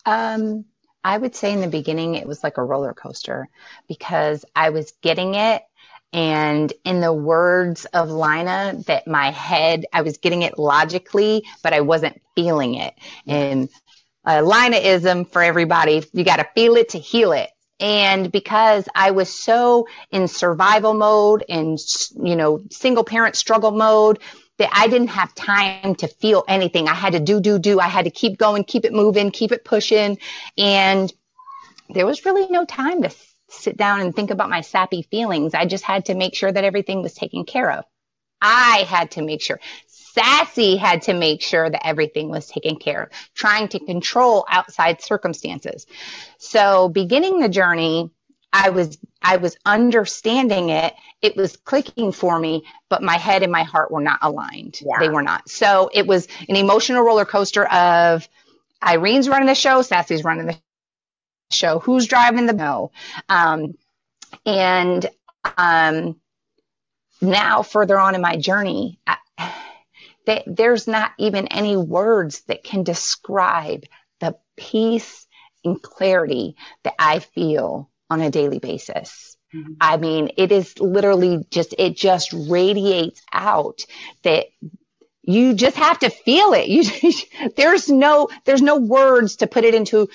Um, 0.07 0.64
I 1.03 1.19
would 1.19 1.35
say 1.35 1.53
in 1.53 1.61
the 1.61 1.69
beginning, 1.69 2.14
it 2.14 2.27
was 2.27 2.43
like 2.43 2.59
a 2.59 2.64
roller 2.64 2.95
coaster 2.95 3.49
because 3.88 4.45
I 4.57 4.71
was 4.71 4.93
getting 5.03 5.35
it 5.35 5.62
and 6.14 6.73
in 6.85 7.01
the 7.01 7.12
words 7.12 7.87
of 7.87 8.09
Lina, 8.09 8.75
that 8.87 9.09
my 9.09 9.33
head, 9.33 9.85
I 9.93 10.03
was 10.03 10.17
getting 10.17 10.43
it 10.43 10.61
logically, 10.61 11.45
but 11.61 11.73
I 11.73 11.81
wasn't 11.81 12.23
feeling 12.37 12.77
it. 12.77 12.95
And 13.27 13.69
uh, 14.25 14.41
Linaism 14.43 15.31
for 15.31 15.43
everybody, 15.43 16.05
you 16.13 16.25
got 16.25 16.37
to 16.37 16.47
feel 16.55 16.77
it 16.77 16.91
to 16.91 16.99
heal 16.99 17.33
it. 17.33 17.51
And 17.81 18.31
because 18.31 18.89
I 18.95 19.11
was 19.11 19.33
so 19.33 19.89
in 20.11 20.29
survival 20.29 20.95
mode 20.95 21.45
and, 21.49 21.79
you 22.23 22.37
know, 22.37 22.63
single 22.71 23.05
parent 23.05 23.37
struggle 23.37 23.73
mode, 23.73 24.21
that 24.59 24.71
I 24.73 24.87
didn't 24.87 25.09
have 25.09 25.35
time 25.35 25.97
to 25.97 26.07
feel 26.07 26.45
anything. 26.47 26.89
I 26.89 26.95
had 26.95 27.15
to 27.15 27.21
do, 27.21 27.41
do, 27.41 27.59
do. 27.59 27.81
I 27.81 27.89
had 27.89 28.05
to 28.05 28.11
keep 28.11 28.39
going, 28.39 28.65
keep 28.65 28.85
it 28.85 28.93
moving, 28.93 29.33
keep 29.33 29.51
it 29.51 29.65
pushing. 29.65 30.19
And 30.57 31.13
there 31.91 32.07
was 32.07 32.25
really 32.25 32.47
no 32.49 32.65
time 32.65 33.03
to 33.03 33.11
sit 33.49 33.77
down 33.77 34.01
and 34.01 34.15
think 34.15 34.31
about 34.31 34.51
my 34.51 34.61
sappy 34.61 35.03
feelings. 35.03 35.55
I 35.55 35.67
just 35.67 35.85
had 35.85 36.07
to 36.07 36.15
make 36.15 36.35
sure 36.35 36.51
that 36.51 36.65
everything 36.65 37.03
was 37.03 37.15
taken 37.15 37.45
care 37.45 37.71
of. 37.71 37.85
I 38.41 38.85
had 38.89 39.13
to 39.13 39.23
make 39.23 39.41
sure. 39.41 39.59
Sassy 40.14 40.77
had 40.77 41.03
to 41.03 41.14
make 41.14 41.42
sure 41.42 41.68
that 41.68 41.87
everything 41.87 42.29
was 42.29 42.46
taken 42.46 42.77
care 42.77 43.05
of, 43.05 43.09
trying 43.35 43.68
to 43.68 43.79
control 43.79 44.46
outside 44.48 45.03
circumstances. 45.03 45.87
So 46.38 46.88
beginning 46.88 47.40
the 47.40 47.48
journey, 47.48 48.11
I 48.53 48.70
was, 48.70 48.98
I 49.20 49.38
was 49.38 49.57
understanding 49.66 50.70
it. 50.70 50.94
It 51.20 51.37
was 51.37 51.57
clicking 51.57 52.12
for 52.12 52.38
me, 52.38 52.64
but 52.88 53.03
my 53.03 53.16
head 53.16 53.42
and 53.42 53.50
my 53.50 53.64
heart 53.64 53.90
were 53.90 54.00
not 54.00 54.20
aligned. 54.22 54.81
Yeah. 54.81 55.00
They 55.00 55.09
were 55.09 55.22
not. 55.22 55.48
So 55.48 55.90
it 55.92 56.07
was 56.07 56.29
an 56.48 56.57
emotional 56.57 57.03
roller 57.03 57.24
coaster 57.24 57.64
of 57.66 58.29
Irene's 58.81 59.29
running 59.29 59.48
the 59.48 59.55
show, 59.55 59.83
Sassy's 59.83 60.22
running 60.22 60.46
the 60.46 60.57
show 61.50 61.79
who's 61.79 62.07
driving 62.07 62.46
the 62.46 62.53
no 62.53 62.90
um, 63.29 63.74
and 64.44 65.07
um, 65.57 66.20
now 67.20 67.62
further 67.62 67.98
on 67.98 68.14
in 68.14 68.20
my 68.20 68.37
journey 68.37 68.98
I, 69.07 69.16
they, 70.27 70.43
there's 70.47 70.87
not 70.87 71.13
even 71.19 71.49
any 71.49 71.77
words 71.77 72.43
that 72.43 72.65
can 72.65 72.83
describe 72.83 73.85
the 74.21 74.37
peace 74.57 75.27
and 75.65 75.81
clarity 75.83 76.57
that 76.83 76.95
i 76.99 77.19
feel 77.19 77.91
on 78.11 78.21
a 78.21 78.31
daily 78.31 78.59
basis 78.59 79.37
mm-hmm. 79.55 79.73
I 79.81 79.97
mean, 79.97 80.31
it 80.37 80.53
is 80.53 80.79
literally 80.79 81.47
just, 81.51 81.75
it 81.79 81.97
just 81.97 82.33
radiates 82.33 83.22
out 83.33 83.85
that 84.22 84.47
you 85.27 85.55
just 85.55 85.77
have 85.77 85.99
to 86.01 86.11
feel 86.11 86.53
it. 86.53 86.68
You, 86.68 86.85
there's 87.57 87.89
no, 87.89 88.29
there's 88.45 88.62
no 88.62 88.77
words 88.77 89.37
to 89.37 89.47
put 89.47 89.64
it 89.64 89.75
into 89.75 90.09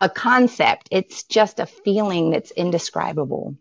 a 0.00 0.08
concept. 0.08 0.88
It's 0.90 1.24
just 1.24 1.60
a 1.60 1.66
feeling 1.66 2.30
that's 2.30 2.50
indescribable. 2.50 3.56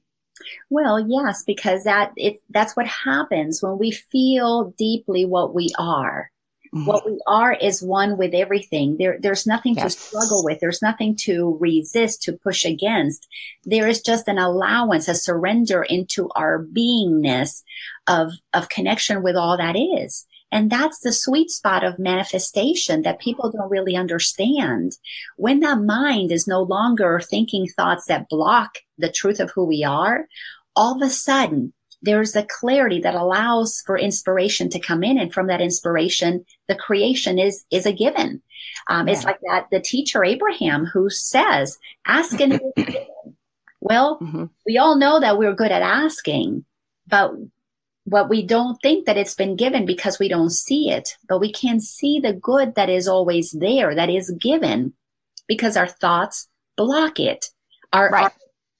Well, 0.70 1.00
yes, 1.00 1.44
because 1.44 1.84
that 1.84 2.12
it 2.16 2.42
that's 2.50 2.76
what 2.76 2.88
happens 2.88 3.62
when 3.62 3.78
we 3.78 3.92
feel 3.92 4.74
deeply 4.78 5.26
what 5.26 5.54
we 5.54 5.70
are. 5.78 6.32
Mm-hmm. 6.74 6.88
What 6.88 7.06
we 7.06 7.20
are 7.28 7.54
is 7.54 7.84
one 7.84 8.18
with 8.18 8.34
everything. 8.34 8.98
There, 8.98 9.18
there's 9.20 9.46
nothing 9.46 9.76
yes. 9.76 9.94
to 9.94 10.02
struggle 10.02 10.44
with. 10.44 10.60
There's 10.60 10.82
nothing 10.82 11.16
to 11.18 11.56
resist, 11.62 12.24
to 12.24 12.34
push 12.34 12.66
against. 12.66 13.28
There 13.64 13.88
is 13.88 14.02
just 14.02 14.28
an 14.28 14.40
allowance, 14.40 15.08
a 15.08 15.14
surrender 15.14 15.84
into 15.84 16.30
our 16.36 16.66
beingness 16.66 17.62
of, 18.08 18.32
of 18.56 18.70
connection 18.70 19.22
with 19.22 19.36
all 19.36 19.56
that 19.58 19.76
is. 19.76 20.26
And 20.54 20.70
that's 20.70 21.00
the 21.00 21.12
sweet 21.12 21.50
spot 21.50 21.84
of 21.84 21.98
manifestation 21.98 23.02
that 23.02 23.20
people 23.20 23.50
don't 23.50 23.72
really 23.72 23.96
understand. 23.96 24.94
When 25.36 25.62
that 25.62 25.82
mind 25.82 26.32
is 26.32 26.48
no 26.48 26.62
longer 26.62 27.20
thinking 27.20 27.68
thoughts 27.68 28.06
that 28.06 28.30
block 28.30 28.78
the 29.00 29.12
truth 29.12 29.40
of 29.40 29.50
who 29.50 29.66
we 29.66 29.84
are, 29.84 30.28
all 30.76 30.96
of 30.96 31.02
a 31.02 31.10
sudden 31.10 31.74
there's 32.04 32.36
a 32.36 32.46
clarity 32.46 33.02
that 33.02 33.16
allows 33.16 33.82
for 33.84 33.98
inspiration 33.98 34.70
to 34.70 34.80
come 34.80 35.04
in. 35.04 35.18
And 35.18 35.34
from 35.34 35.48
that 35.48 35.62
inspiration, 35.62 36.46
the 36.68 36.76
creation 36.76 37.40
is, 37.40 37.66
is 37.72 37.88
a 37.88 37.92
given. 37.92 38.44
Um, 38.88 39.08
yeah. 39.08 39.14
It's 39.14 39.24
like 39.24 39.40
that, 39.50 39.68
the 39.72 39.82
teacher 39.82 40.24
Abraham 40.24 40.86
who 40.86 41.10
says, 41.10 41.80
ask 42.06 42.40
and 42.40 42.62
Well, 43.82 44.20
mm-hmm. 44.22 44.46
we 44.68 44.78
all 44.78 44.98
know 44.98 45.20
that 45.20 45.40
we're 45.40 45.56
good 45.56 45.72
at 45.72 45.82
asking, 45.82 46.64
but 47.08 47.32
what 48.06 48.30
we 48.30 48.46
don't 48.46 48.78
think 48.82 49.06
that 49.06 49.18
it's 49.18 49.36
been 49.36 49.56
given 49.56 49.86
because 49.86 50.20
we 50.20 50.28
don't 50.28 50.50
see 50.50 50.90
it, 50.90 51.18
but 51.30 51.40
we 51.40 51.52
can 51.52 51.80
see 51.80 52.20
the 52.20 52.34
good 52.34 52.76
that 52.76 52.90
is 52.90 53.08
always 53.08 53.52
there, 53.52 53.96
that 53.96 54.10
is 54.10 54.32
given 54.42 54.94
because 55.48 55.78
our 55.78 55.88
thoughts 55.88 56.48
block 56.76 57.20
it. 57.20 57.46
Our, 57.94 58.10
right. 58.10 58.24
our 58.24 58.34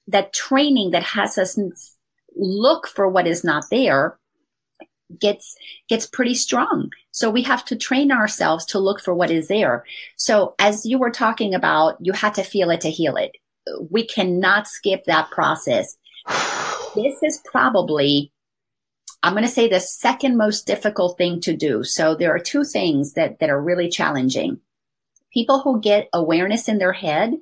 that 0.08 0.32
training 0.34 0.90
that 0.90 1.02
has 1.02 1.38
us 1.38 1.58
look 2.36 2.86
for 2.86 3.08
what 3.08 3.26
is 3.26 3.42
not 3.44 3.64
there 3.70 4.18
gets 5.20 5.56
gets 5.88 6.06
pretty 6.06 6.34
strong. 6.34 6.90
So 7.10 7.30
we 7.30 7.42
have 7.42 7.64
to 7.66 7.76
train 7.76 8.10
ourselves 8.12 8.64
to 8.66 8.78
look 8.78 9.00
for 9.00 9.14
what 9.14 9.30
is 9.30 9.48
there. 9.48 9.84
So 10.16 10.54
as 10.58 10.84
you 10.84 10.98
were 10.98 11.10
talking 11.10 11.54
about 11.54 11.96
you 12.00 12.12
had 12.12 12.34
to 12.34 12.42
feel 12.42 12.70
it 12.70 12.80
to 12.82 12.90
heal 12.90 13.16
it. 13.16 13.32
We 13.90 14.06
cannot 14.06 14.66
skip 14.66 15.04
that 15.04 15.30
process. 15.30 15.96
This 16.94 17.24
is 17.24 17.42
probably 17.44 18.30
I'm 19.24 19.32
going 19.32 19.44
to 19.44 19.48
say 19.48 19.68
the 19.68 19.80
second 19.80 20.36
most 20.36 20.66
difficult 20.66 21.16
thing 21.16 21.40
to 21.40 21.56
do. 21.56 21.82
So 21.82 22.14
there 22.14 22.34
are 22.34 22.38
two 22.38 22.62
things 22.62 23.14
that, 23.14 23.38
that 23.38 23.48
are 23.48 23.60
really 23.60 23.88
challenging. 23.88 24.60
People 25.32 25.62
who 25.62 25.80
get 25.80 26.10
awareness 26.12 26.68
in 26.68 26.76
their 26.76 26.92
head. 26.92 27.32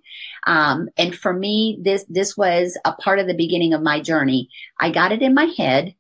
Um, 0.47 0.91
and 0.97 1.13
for 1.13 1.33
me, 1.33 1.81
this, 1.83 2.05
this 2.09 2.37
was 2.37 2.79
a 2.85 2.93
part 2.93 3.19
of 3.19 3.27
the 3.27 3.35
beginning 3.35 3.75
of 3.75 3.83
my 3.83 4.01
journey. 4.01 4.49
I 4.79 4.93
got 4.93 5.11
it 5.11 5.23
in 5.23 5.35
my 5.35 5.47
head, 5.57 5.97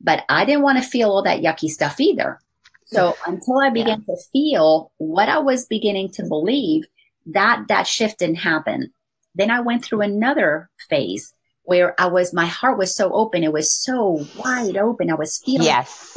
but 0.00 0.24
I 0.30 0.46
didn't 0.46 0.62
want 0.62 0.82
to 0.82 0.88
feel 0.88 1.10
all 1.10 1.22
that 1.24 1.42
yucky 1.42 1.68
stuff 1.68 2.00
either. 2.00 2.40
So 2.86 3.14
until 3.26 3.58
I 3.58 3.68
began 3.68 4.04
yeah. 4.08 4.14
to 4.14 4.22
feel 4.32 4.90
what 4.96 5.28
I 5.28 5.40
was 5.40 5.66
beginning 5.66 6.12
to 6.12 6.24
believe, 6.24 6.84
that, 7.26 7.66
that 7.68 7.86
shift 7.86 8.20
didn't 8.20 8.36
happen. 8.36 8.90
Then 9.34 9.50
I 9.50 9.60
went 9.60 9.84
through 9.84 10.00
another 10.00 10.70
phase 10.88 11.34
where 11.66 12.00
I 12.00 12.06
was, 12.06 12.32
my 12.32 12.46
heart 12.46 12.78
was 12.78 12.94
so 12.94 13.12
open. 13.12 13.44
It 13.44 13.52
was 13.52 13.72
so 13.72 14.24
wide 14.38 14.76
open. 14.76 15.10
I 15.10 15.14
was 15.14 15.38
feeling 15.38 15.66
yes. 15.66 16.16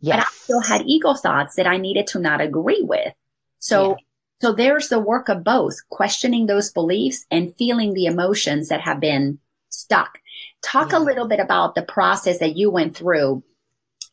Yes. 0.00 0.16
But 0.16 0.18
I 0.18 0.30
still 0.32 0.60
had 0.60 0.82
ego 0.86 1.14
thoughts 1.14 1.54
that 1.54 1.66
I 1.66 1.76
needed 1.76 2.08
to 2.08 2.18
not 2.18 2.40
agree 2.40 2.82
with. 2.82 3.12
So, 3.60 3.90
yeah. 3.90 3.94
so 4.40 4.52
there's 4.52 4.88
the 4.88 4.98
work 4.98 5.28
of 5.28 5.44
both 5.44 5.76
questioning 5.90 6.46
those 6.46 6.72
beliefs 6.72 7.24
and 7.30 7.54
feeling 7.56 7.92
the 7.92 8.06
emotions 8.06 8.68
that 8.68 8.80
have 8.80 8.98
been 8.98 9.38
stuck. 9.68 10.18
Talk 10.62 10.90
yeah. 10.90 10.98
a 10.98 11.00
little 11.00 11.28
bit 11.28 11.38
about 11.38 11.74
the 11.74 11.82
process 11.82 12.38
that 12.38 12.56
you 12.56 12.70
went 12.70 12.96
through 12.96 13.44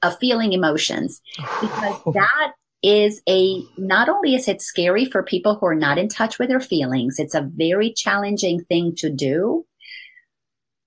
of 0.03 0.17
feeling 0.19 0.53
emotions 0.53 1.21
because 1.61 2.13
that 2.13 2.53
is 2.83 3.21
a 3.27 3.61
not 3.77 4.07
only 4.09 4.35
is 4.35 4.47
it 4.47 4.61
scary 4.61 5.05
for 5.05 5.21
people 5.23 5.55
who 5.55 5.65
are 5.65 5.75
not 5.75 5.97
in 5.97 6.07
touch 6.07 6.37
with 6.37 6.49
their 6.49 6.61
feelings, 6.61 7.17
it's 7.17 7.35
a 7.35 7.49
very 7.55 7.93
challenging 7.93 8.63
thing 8.65 8.93
to 8.95 9.09
do 9.09 9.65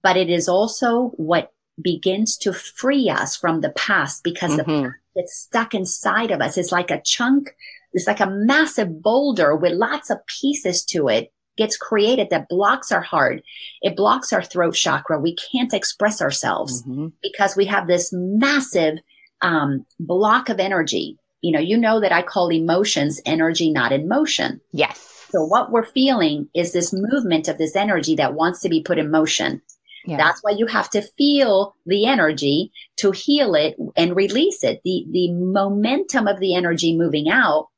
but 0.03 0.17
it 0.17 0.29
is 0.29 0.49
also 0.49 1.09
what 1.17 1.53
begins 1.81 2.37
to 2.37 2.53
free 2.53 3.09
us 3.09 3.37
from 3.37 3.61
the 3.61 3.71
past 3.71 4.23
because 4.23 4.53
mm-hmm. 4.53 4.71
the 4.71 4.83
past 4.83 4.97
gets 5.17 5.39
stuck 5.39 5.75
inside 5.75 6.31
of 6.31 6.41
us. 6.41 6.57
It's 6.59 6.73
like 6.73 6.91
a 6.91 7.01
chunk, 7.03 7.55
it's 7.93 8.07
like 8.07 8.21
a 8.21 8.31
massive 8.31 9.03
boulder 9.03 9.57
with 9.57 9.73
lots 9.73 10.11
of 10.11 10.19
pieces 10.27 10.85
to 10.87 11.09
it 11.09 11.33
gets 11.57 11.77
created 11.77 12.29
that 12.31 12.49
blocks 12.49 12.91
our 12.91 13.03
heart. 13.03 13.43
It 13.83 13.97
blocks 13.97 14.33
our 14.33 14.43
throat 14.43 14.75
chakra. 14.75 15.21
We 15.21 15.37
can't 15.37 15.75
express 15.75 16.23
ourselves 16.23 16.83
mm-hmm. 16.83 17.09
because 17.23 17.57
we 17.57 17.67
have 17.67 17.87
this 17.87 18.11
massive 18.13 18.99
um, 19.43 19.85
block 20.01 20.49
of 20.49 20.61
energy. 20.61 21.19
You 21.43 21.53
know, 21.53 21.61
you 21.61 21.77
know 21.77 22.01
that 22.01 22.13
I 22.13 22.23
call 22.23 22.51
emotions 22.51 23.21
energy, 23.27 23.71
not 23.71 23.93
in 23.93 24.09
motion. 24.09 24.61
Yes. 24.73 25.27
So 25.31 25.45
what 25.45 25.71
we're 25.71 25.85
feeling 25.85 26.49
is 26.55 26.73
this 26.73 26.93
movement 26.93 27.49
of 27.49 27.59
this 27.59 27.75
energy 27.75 28.15
that 28.17 28.35
wants 28.35 28.61
to 28.61 28.69
be 28.69 28.83
put 28.83 28.99
in 28.99 29.11
motion. 29.11 29.63
Yeah. 30.05 30.17
That's 30.17 30.43
why 30.43 30.53
you 30.53 30.67
have 30.67 30.91
to 30.91 31.03
feel 31.03 31.75
the 31.87 32.07
energy 32.07 32.73
to 32.97 33.13
heal 33.13 33.55
it 33.55 33.77
and 33.97 34.17
release 34.17 34.65
it. 34.65 34.81
The, 34.85 35.07
the 35.11 35.33
momentum 35.33 36.27
of 36.27 36.41
the 36.41 36.55
energy 36.55 36.97
moving 36.97 37.29
out 37.29 37.69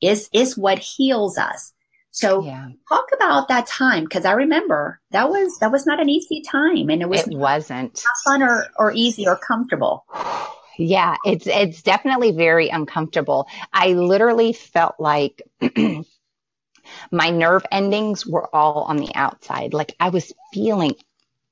is, 0.00 0.28
is 0.32 0.56
what 0.56 0.78
heals 0.78 1.36
us. 1.36 1.72
So 2.12 2.42
yeah. 2.42 2.68
talk 2.88 3.06
about 3.14 3.48
that 3.48 3.66
time. 3.66 4.06
Cause 4.06 4.24
I 4.24 4.32
remember 4.32 5.00
that 5.10 5.28
was, 5.28 5.58
that 5.58 5.70
was 5.70 5.86
not 5.86 6.00
an 6.00 6.08
easy 6.08 6.42
time 6.42 6.88
and 6.88 7.02
it 7.02 7.08
was, 7.08 7.26
it 7.26 7.36
wasn't 7.36 8.02
fun 8.24 8.42
or, 8.42 8.66
or 8.78 8.92
easy 8.92 9.26
or 9.26 9.36
comfortable. 9.36 10.04
Yeah, 10.78 11.16
it's, 11.26 11.46
it's 11.46 11.82
definitely 11.82 12.30
very 12.30 12.70
uncomfortable. 12.70 13.46
I 13.70 13.88
literally 13.88 14.54
felt 14.54 14.94
like 14.98 15.42
my 17.10 17.30
nerve 17.30 17.64
endings 17.70 18.26
were 18.26 18.48
all 18.54 18.84
on 18.84 18.96
the 18.96 19.14
outside. 19.14 19.74
Like 19.74 19.94
I 20.00 20.08
was 20.08 20.32
feeling 20.54 20.94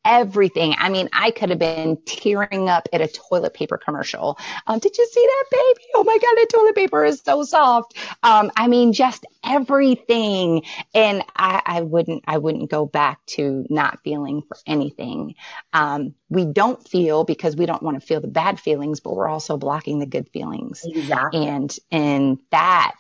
everything. 0.09 0.75
I 0.79 0.89
mean, 0.89 1.11
I 1.13 1.31
could 1.31 1.51
have 1.51 1.59
been 1.59 1.99
tearing 2.07 2.71
up 2.71 2.89
at 2.95 3.03
a 3.03 3.09
toilet 3.09 3.53
paper 3.53 3.77
commercial. 3.77 4.39
Um, 4.67 4.79
did 4.79 4.97
you 4.97 5.07
see 5.07 5.21
that 5.21 5.45
baby? 5.51 5.87
Oh 5.95 6.03
my 6.03 6.19
God, 6.19 6.35
the 6.35 6.49
toilet 6.51 6.75
paper 6.75 7.05
is 7.05 7.21
so 7.23 7.45
soft. 7.45 7.97
Um, 8.23 8.51
I 8.57 8.69
mean, 8.69 8.95
just 8.95 9.27
everything. 9.45 10.63
And 10.95 11.23
I, 11.37 11.61
I 11.65 11.83
wouldn't, 11.83 12.25
I 12.27 12.39
wouldn't 12.39 12.71
go 12.71 12.87
back 12.87 13.25
to 13.27 13.67
not 13.69 14.01
feeling 14.03 14.43
for 14.49 14.57
anything. 14.67 15.35
Um, 15.75 16.15
we 16.31 16.47
don't 16.47 16.89
feel 16.89 17.25
because 17.25 17.55
we 17.55 17.67
don't 17.67 17.83
want 17.83 18.01
to 18.01 18.07
feel 18.07 18.23
the 18.23 18.29
bad 18.29 18.59
feelings, 18.59 19.01
but 19.01 19.15
we're 19.15 19.29
also 19.29 19.59
blocking 19.59 19.99
the 19.99 20.07
good 20.07 20.31
feelings. 20.31 20.85
Exactly. 20.87 21.47
And, 21.47 21.79
and 21.93 22.39
that, 22.51 22.95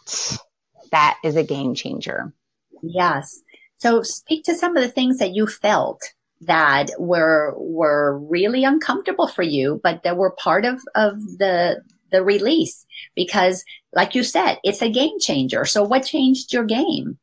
that 0.93 1.19
is 1.25 1.37
a 1.37 1.43
game 1.43 1.75
changer. 1.75 2.35
Yes. 2.83 3.41
So 3.79 4.03
speak 4.03 4.45
to 4.45 4.55
some 4.55 4.77
of 4.77 4.83
the 4.83 4.91
things 4.91 5.19
that 5.19 5.35
you 5.35 5.47
felt 5.47 6.03
that 6.43 6.91
were 6.99 7.55
were 7.57 8.19
really 8.19 8.65
uncomfortable 8.65 9.29
for 9.29 9.43
you, 9.43 9.81
but 9.83 10.03
that 10.03 10.17
were 10.17 10.31
part 10.31 10.65
of 10.65 10.81
of 10.95 11.21
the 11.39 11.83
the 12.11 12.23
release 12.23 12.87
because, 13.15 13.65
like 13.93 14.15
you 14.15 14.23
said, 14.23 14.59
it's 14.65 14.83
a 14.83 14.91
game 14.91 15.19
changer. 15.21 15.65
So, 15.65 15.83
what 15.83 16.05
changed 16.05 16.53
your 16.53 16.65
game? 16.65 17.19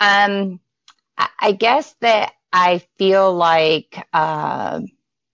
Um, 0.00 0.60
I 1.40 1.52
guess 1.52 1.94
that 2.00 2.32
I 2.52 2.82
feel 2.98 3.34
like. 3.34 4.06
Uh, 4.12 4.80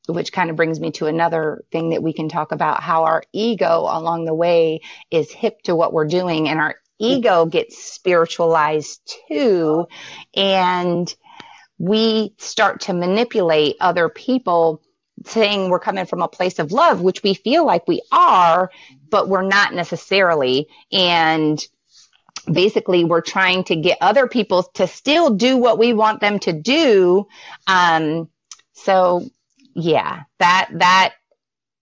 which 0.09 0.33
kind 0.33 0.51
of 0.51 0.57
brings 0.57 0.81
me 0.81 0.91
to 0.91 1.07
another 1.07 1.63
thing 1.71 1.91
that 1.91 2.03
we 2.03 2.13
can 2.13 2.29
talk 2.29 2.51
about 2.51 2.83
how 2.83 3.05
our 3.05 3.23
ego 3.33 3.87
along 3.89 4.25
the 4.25 4.35
way 4.35 4.81
is 5.13 5.31
hip 5.31 5.63
to 5.63 5.77
what 5.77 5.93
we're 5.93 6.07
doing 6.07 6.49
and 6.49 6.59
our 6.59 6.75
ego 6.99 7.47
gets 7.47 7.83
spiritualized 7.83 9.01
too. 9.29 9.87
And 10.35 11.13
we 11.81 12.35
start 12.37 12.83
to 12.83 12.93
manipulate 12.93 13.75
other 13.81 14.11
people 14.11 14.83
saying 15.25 15.71
we're 15.71 15.81
coming 15.81 16.05
from 16.05 16.21
a 16.21 16.29
place 16.29 16.59
of 16.59 16.73
love, 16.73 17.01
which 17.01 17.23
we 17.23 17.33
feel 17.33 17.65
like 17.65 17.89
we 17.89 18.03
are, 18.13 18.71
but 19.09 19.29
we're 19.29 19.41
not 19.41 19.73
necessarily. 19.73 20.69
And 20.93 21.59
basically 22.53 23.05
we're 23.05 23.23
trying 23.23 23.65
to 23.65 23.77
get 23.77 23.97
other 24.03 24.29
people 24.29 24.65
to 24.75 24.87
still 24.87 25.31
do 25.31 25.57
what 25.57 25.79
we 25.79 25.95
want 25.95 26.21
them 26.21 26.39
to 26.41 26.53
do. 26.53 27.27
Um, 27.67 28.29
so 28.75 29.25
yeah, 29.75 30.25
that, 30.39 30.69
that 30.75 31.15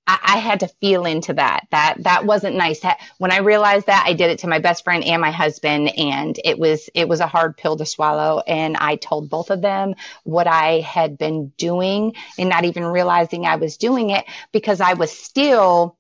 I, 0.09 0.19
I, 0.23 0.37
had 0.39 0.61
to 0.61 0.69
feel 0.69 1.05
into 1.05 1.35
that. 1.35 1.67
That 1.71 1.97
that 2.05 2.25
wasn't 2.25 2.57
nice. 2.57 2.81
That, 2.81 2.99
When 3.19 3.31
I 3.31 3.39
realized 3.39 3.87
that, 3.87 4.05
I 4.07 4.15
did 4.15 4.31
it 4.31 4.41
to 4.41 4.49
my 4.49 4.59
best 4.59 4.83
friend 4.83 5.05
and 5.05 5.21
my 5.21 5.31
husband, 5.31 5.97
and 5.99 6.37
it 6.43 6.59
was 6.59 6.89
it 6.95 7.09
was 7.09 7.21
a 7.21 7.27
hard 7.27 7.57
pill 7.59 7.77
to 7.77 7.85
swallow. 7.85 8.43
And 8.47 8.77
I 8.79 8.97
told 8.97 9.29
both 9.29 9.51
of 9.51 9.61
them 9.61 9.95
what 10.25 10.47
I 10.47 10.81
had 10.81 11.19
been 11.19 11.53
doing, 11.59 12.15
and 12.39 12.49
not 12.49 12.65
even 12.65 12.85
realizing 12.85 13.45
I 13.45 13.57
was 13.57 13.77
doing 13.77 14.11
it 14.11 14.25
because 14.51 14.81
I 14.81 14.95
was 14.95 15.13
still 15.13 15.99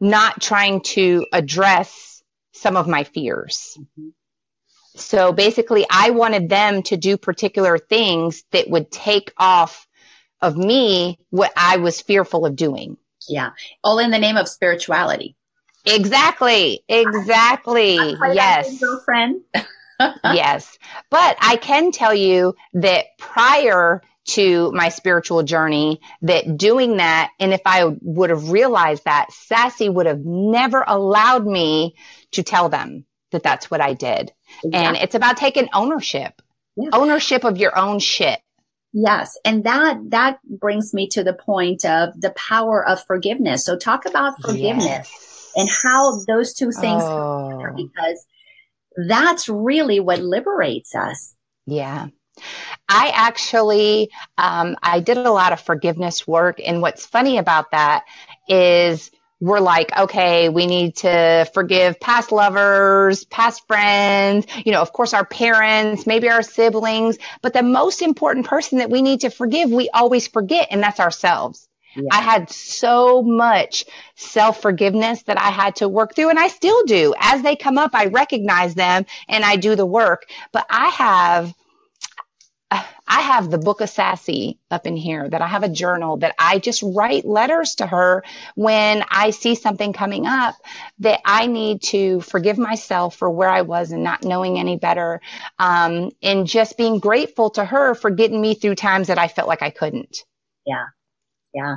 not 0.00 0.40
trying 0.40 0.80
to 0.80 1.26
address 1.32 2.22
some 2.52 2.76
of 2.76 2.88
my 2.88 3.04
fears. 3.04 3.76
Mm-hmm. 3.78 4.08
so 4.96 5.32
basically, 5.32 5.84
I 5.90 6.10
wanted 6.10 6.48
them 6.48 6.82
to 6.84 6.96
do 6.96 7.18
particular 7.18 7.76
things 7.76 8.44
that 8.52 8.70
would 8.70 8.90
take 8.90 9.30
off 9.36 9.86
of 10.44 10.56
me 10.56 11.18
what 11.30 11.52
I 11.56 11.78
was 11.78 12.00
fearful 12.00 12.46
of 12.46 12.54
doing. 12.54 12.96
Yeah. 13.28 13.50
All 13.82 13.98
in 13.98 14.10
the 14.10 14.18
name 14.18 14.36
of 14.36 14.48
spirituality. 14.48 15.36
Exactly. 15.86 16.84
Exactly. 16.88 17.96
Yes. 17.96 18.78
Girlfriend. 18.78 19.42
yes. 20.24 20.78
But 21.10 21.36
I 21.40 21.56
can 21.56 21.92
tell 21.92 22.14
you 22.14 22.54
that 22.74 23.06
prior 23.18 24.02
to 24.26 24.72
my 24.72 24.88
spiritual 24.88 25.42
journey, 25.42 26.00
that 26.22 26.56
doing 26.56 26.96
that, 26.96 27.30
and 27.38 27.52
if 27.52 27.60
I 27.66 27.84
would 28.00 28.30
have 28.30 28.50
realized 28.50 29.04
that, 29.04 29.32
Sassy 29.32 29.88
would 29.88 30.06
have 30.06 30.24
never 30.24 30.82
allowed 30.86 31.46
me 31.46 31.94
to 32.32 32.42
tell 32.42 32.68
them 32.68 33.04
that 33.32 33.42
that's 33.42 33.70
what 33.70 33.80
I 33.80 33.94
did. 33.94 34.32
And 34.72 34.96
it's 34.96 35.14
about 35.14 35.36
taking 35.36 35.68
ownership, 35.74 36.40
yeah. 36.76 36.90
ownership 36.92 37.44
of 37.44 37.58
your 37.58 37.76
own 37.78 37.98
shit. 37.98 38.40
Yes. 38.96 39.36
And 39.44 39.64
that, 39.64 39.98
that 40.10 40.38
brings 40.48 40.94
me 40.94 41.08
to 41.08 41.24
the 41.24 41.34
point 41.34 41.84
of 41.84 42.18
the 42.20 42.30
power 42.30 42.86
of 42.86 43.04
forgiveness. 43.04 43.64
So 43.64 43.76
talk 43.76 44.06
about 44.06 44.40
forgiveness 44.40 44.84
yes. 44.86 45.52
and 45.56 45.68
how 45.68 46.20
those 46.28 46.54
two 46.54 46.70
things 46.70 47.02
oh. 47.02 47.72
because 47.74 48.24
that's 49.08 49.48
really 49.48 49.98
what 49.98 50.20
liberates 50.20 50.94
us. 50.94 51.34
Yeah. 51.66 52.06
I 52.88 53.10
actually, 53.14 54.10
um, 54.38 54.76
I 54.80 55.00
did 55.00 55.18
a 55.18 55.32
lot 55.32 55.52
of 55.52 55.60
forgiveness 55.60 56.24
work. 56.24 56.60
And 56.64 56.80
what's 56.80 57.04
funny 57.04 57.38
about 57.38 57.72
that 57.72 58.04
is 58.48 59.10
we're 59.44 59.60
like, 59.60 59.94
okay, 59.94 60.48
we 60.48 60.66
need 60.66 60.96
to 60.96 61.48
forgive 61.52 62.00
past 62.00 62.32
lovers, 62.32 63.24
past 63.24 63.66
friends, 63.66 64.46
you 64.64 64.72
know, 64.72 64.80
of 64.80 64.90
course, 64.90 65.12
our 65.12 65.26
parents, 65.26 66.06
maybe 66.06 66.30
our 66.30 66.40
siblings, 66.40 67.18
but 67.42 67.52
the 67.52 67.62
most 67.62 68.00
important 68.00 68.46
person 68.46 68.78
that 68.78 68.88
we 68.88 69.02
need 69.02 69.20
to 69.20 69.28
forgive, 69.28 69.70
we 69.70 69.90
always 69.90 70.26
forget, 70.26 70.68
and 70.70 70.82
that's 70.82 70.98
ourselves. 70.98 71.68
Yeah. 71.94 72.08
I 72.10 72.22
had 72.22 72.50
so 72.50 73.22
much 73.22 73.84
self 74.16 74.62
forgiveness 74.62 75.22
that 75.24 75.38
I 75.38 75.50
had 75.50 75.76
to 75.76 75.90
work 75.90 76.14
through, 76.16 76.30
and 76.30 76.38
I 76.38 76.48
still 76.48 76.82
do. 76.84 77.14
As 77.18 77.42
they 77.42 77.54
come 77.54 77.76
up, 77.76 77.90
I 77.94 78.06
recognize 78.06 78.74
them 78.74 79.04
and 79.28 79.44
I 79.44 79.56
do 79.56 79.76
the 79.76 79.86
work. 79.86 80.26
But 80.52 80.66
I 80.70 80.88
have 80.88 81.54
I 83.06 83.20
have 83.20 83.50
the 83.50 83.58
book 83.58 83.80
of 83.80 83.90
Sassy 83.90 84.58
up 84.70 84.86
in 84.86 84.96
here 84.96 85.28
that 85.28 85.42
I 85.42 85.46
have 85.46 85.62
a 85.62 85.68
journal 85.68 86.16
that 86.18 86.34
I 86.38 86.58
just 86.58 86.82
write 86.82 87.26
letters 87.26 87.74
to 87.76 87.86
her 87.86 88.24
when 88.54 89.04
I 89.10 89.30
see 89.30 89.54
something 89.54 89.92
coming 89.92 90.26
up 90.26 90.54
that 91.00 91.20
I 91.24 91.46
need 91.46 91.82
to 91.84 92.22
forgive 92.22 92.56
myself 92.56 93.16
for 93.16 93.30
where 93.30 93.50
I 93.50 93.62
was 93.62 93.92
and 93.92 94.02
not 94.02 94.24
knowing 94.24 94.58
any 94.58 94.78
better. 94.78 95.20
Um, 95.58 96.12
and 96.22 96.46
just 96.46 96.78
being 96.78 96.98
grateful 96.98 97.50
to 97.50 97.64
her 97.64 97.94
for 97.94 98.10
getting 98.10 98.40
me 98.40 98.54
through 98.54 98.76
times 98.76 99.08
that 99.08 99.18
I 99.18 99.28
felt 99.28 99.48
like 99.48 99.62
I 99.62 99.70
couldn't. 99.70 100.24
Yeah. 100.64 100.86
Yeah. 101.52 101.76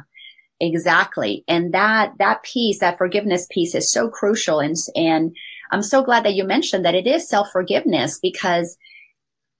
Exactly. 0.61 1.43
And 1.47 1.73
that, 1.73 2.13
that 2.19 2.41
piece, 2.43 2.79
that 2.79 2.97
forgiveness 2.97 3.47
piece 3.51 3.75
is 3.75 3.91
so 3.91 4.09
crucial. 4.09 4.59
And, 4.59 4.75
and 4.95 5.35
I'm 5.71 5.83
so 5.83 6.03
glad 6.03 6.23
that 6.23 6.33
you 6.33 6.45
mentioned 6.45 6.85
that 6.85 6.95
it 6.95 7.05
is 7.05 7.29
self 7.29 7.51
forgiveness 7.51 8.17
because 8.19 8.77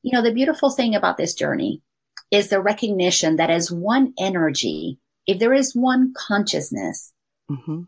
you 0.07 0.13
know, 0.13 0.21
the 0.21 0.33
beautiful 0.33 0.69
thing 0.69 0.95
about 0.95 1.17
this 1.17 1.33
journey 1.33 1.81
is 2.31 2.47
the 2.47 2.61
recognition 2.61 3.35
that 3.35 3.49
as 3.49 3.69
one 3.69 4.13
energy, 4.17 4.99
if 5.25 5.37
there 5.37 5.53
is 5.53 5.75
one 5.75 6.13
consciousness, 6.15 7.11
mm-hmm. 7.51 7.81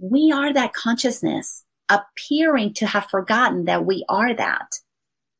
we 0.00 0.32
are 0.32 0.52
that 0.52 0.72
consciousness 0.74 1.62
appearing 1.88 2.74
to 2.74 2.86
have 2.86 3.06
forgotten 3.08 3.66
that 3.66 3.86
we 3.86 4.04
are 4.08 4.34
that. 4.34 4.66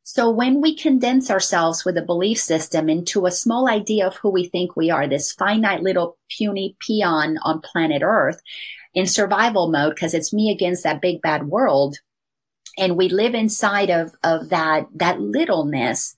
So 0.04 0.30
when 0.30 0.60
we 0.60 0.76
condense 0.76 1.32
ourselves 1.32 1.84
with 1.84 1.98
a 1.98 2.02
belief 2.02 2.38
system 2.38 2.88
into 2.88 3.26
a 3.26 3.32
small 3.32 3.68
idea 3.68 4.06
of 4.06 4.14
who 4.14 4.30
we 4.30 4.46
think 4.46 4.76
we 4.76 4.90
are, 4.90 5.08
this 5.08 5.32
finite 5.32 5.82
little 5.82 6.16
puny 6.30 6.76
peon 6.78 7.38
on 7.42 7.60
planet 7.60 8.02
Earth 8.04 8.40
in 8.94 9.08
survival 9.08 9.68
mode, 9.68 9.96
because 9.96 10.14
it's 10.14 10.32
me 10.32 10.52
against 10.52 10.84
that 10.84 11.02
big 11.02 11.20
bad 11.22 11.48
world, 11.48 11.96
and 12.78 12.96
we 12.96 13.08
live 13.08 13.34
inside 13.34 13.90
of, 13.90 14.12
of 14.22 14.48
that, 14.50 14.86
that 14.94 15.20
littleness, 15.20 16.16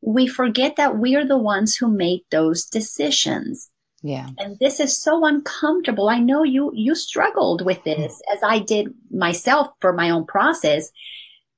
we 0.00 0.26
forget 0.26 0.76
that 0.76 0.98
we're 0.98 1.26
the 1.26 1.38
ones 1.38 1.76
who 1.76 1.88
make 1.88 2.24
those 2.30 2.64
decisions. 2.64 3.70
Yeah. 4.02 4.28
And 4.38 4.56
this 4.60 4.78
is 4.78 4.96
so 4.96 5.24
uncomfortable. 5.24 6.08
I 6.08 6.20
know 6.20 6.44
you, 6.44 6.70
you 6.74 6.94
struggled 6.94 7.64
with 7.64 7.78
hmm. 7.78 7.90
this 7.90 8.22
as 8.32 8.42
I 8.42 8.60
did 8.60 8.94
myself 9.10 9.68
for 9.80 9.92
my 9.92 10.10
own 10.10 10.26
process 10.26 10.90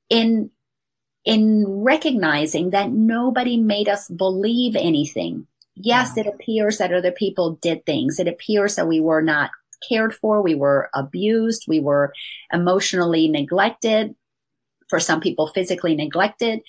in, 0.08 0.50
in 1.24 1.64
recognizing 1.66 2.70
that 2.70 2.90
nobody 2.90 3.58
made 3.58 3.88
us 3.88 4.08
believe 4.08 4.76
anything. 4.76 5.46
Yes, 5.74 6.16
it 6.16 6.26
appears 6.26 6.78
that 6.78 6.92
other 6.92 7.12
people 7.12 7.58
did 7.60 7.86
things. 7.86 8.18
It 8.18 8.26
appears 8.26 8.76
that 8.76 8.88
we 8.88 9.00
were 9.00 9.22
not 9.22 9.50
cared 9.86 10.14
for, 10.14 10.42
we 10.42 10.54
were 10.54 10.90
abused, 10.94 11.64
we 11.68 11.80
were 11.80 12.12
emotionally 12.52 13.28
neglected, 13.28 14.14
for 14.88 15.00
some 15.00 15.20
people, 15.20 15.48
physically 15.48 15.94
neglected. 15.94 16.60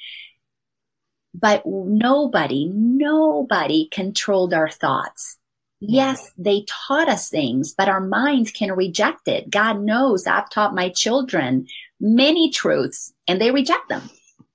But 1.33 1.63
nobody, 1.65 2.65
nobody 2.65 3.87
controlled 3.91 4.53
our 4.53 4.69
thoughts. 4.69 5.37
Yes, 5.81 6.33
they 6.37 6.65
taught 6.67 7.07
us 7.07 7.29
things, 7.29 7.73
but 7.73 7.87
our 7.87 8.01
minds 8.01 8.51
can 8.51 8.73
reject 8.73 9.29
it. 9.29 9.49
God 9.49 9.79
knows 9.79 10.27
I've 10.27 10.49
taught 10.49 10.75
my 10.75 10.89
children 10.89 11.67
many 12.01 12.49
truths 12.49 13.13
and 13.27 13.39
they 13.39 13.51
reject 13.51 13.87
them 13.87 14.09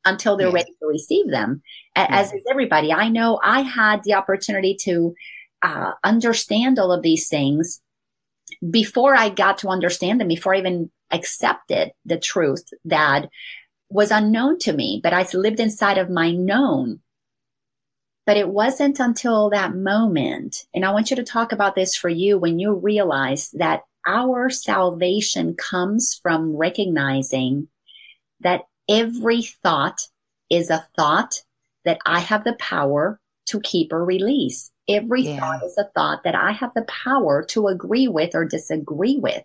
until 0.04 0.36
they're 0.36 0.48
yeah. 0.48 0.54
ready 0.54 0.72
to 0.80 0.86
receive 0.86 1.30
them, 1.30 1.62
as 1.96 2.30
is 2.32 2.42
everybody. 2.50 2.92
I 2.92 3.08
know 3.08 3.40
I 3.42 3.62
had 3.62 4.04
the 4.04 4.14
opportunity 4.14 4.76
to 4.82 5.14
uh, 5.62 5.92
understand 6.04 6.78
all 6.78 6.92
of 6.92 7.02
these 7.02 7.28
things 7.28 7.80
before 8.70 9.14
I 9.14 9.28
got 9.28 9.58
to 9.58 9.68
understand 9.68 10.20
them, 10.20 10.28
before 10.28 10.54
I 10.54 10.58
even 10.58 10.90
accepted 11.10 11.92
the 12.04 12.18
truth 12.18 12.64
that 12.84 13.28
was 13.88 14.10
unknown 14.10 14.58
to 14.60 14.72
me, 14.72 15.00
but 15.02 15.12
I 15.12 15.26
lived 15.34 15.60
inside 15.60 15.98
of 15.98 16.10
my 16.10 16.30
known. 16.30 17.00
But 18.26 18.36
it 18.38 18.48
wasn't 18.48 19.00
until 19.00 19.50
that 19.50 19.74
moment, 19.74 20.64
and 20.74 20.84
I 20.84 20.92
want 20.92 21.10
you 21.10 21.16
to 21.16 21.24
talk 21.24 21.52
about 21.52 21.74
this 21.74 21.94
for 21.94 22.08
you 22.08 22.38
when 22.38 22.58
you 22.58 22.72
realize 22.72 23.50
that 23.50 23.82
our 24.06 24.50
salvation 24.50 25.54
comes 25.54 26.18
from 26.22 26.56
recognizing 26.56 27.68
that 28.40 28.62
every 28.88 29.42
thought 29.42 30.00
is 30.50 30.70
a 30.70 30.86
thought 30.96 31.42
that 31.84 31.98
I 32.06 32.20
have 32.20 32.44
the 32.44 32.54
power 32.54 33.20
to 33.46 33.60
keep 33.60 33.92
or 33.92 34.04
release. 34.04 34.70
Every 34.88 35.22
yeah. 35.22 35.40
thought 35.40 35.64
is 35.64 35.78
a 35.78 35.84
thought 35.94 36.24
that 36.24 36.34
I 36.34 36.52
have 36.52 36.72
the 36.74 36.82
power 36.82 37.44
to 37.50 37.68
agree 37.68 38.08
with 38.08 38.34
or 38.34 38.44
disagree 38.44 39.18
with. 39.18 39.42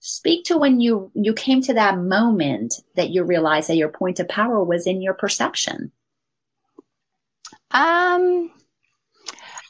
Speak 0.00 0.46
to 0.46 0.56
when 0.56 0.80
you, 0.80 1.12
you 1.14 1.34
came 1.34 1.60
to 1.62 1.74
that 1.74 1.98
moment 1.98 2.74
that 2.96 3.10
you 3.10 3.22
realized 3.22 3.68
that 3.68 3.76
your 3.76 3.90
point 3.90 4.18
of 4.18 4.28
power 4.28 4.64
was 4.64 4.86
in 4.86 5.02
your 5.02 5.14
perception. 5.14 5.92
Um, 7.70 8.50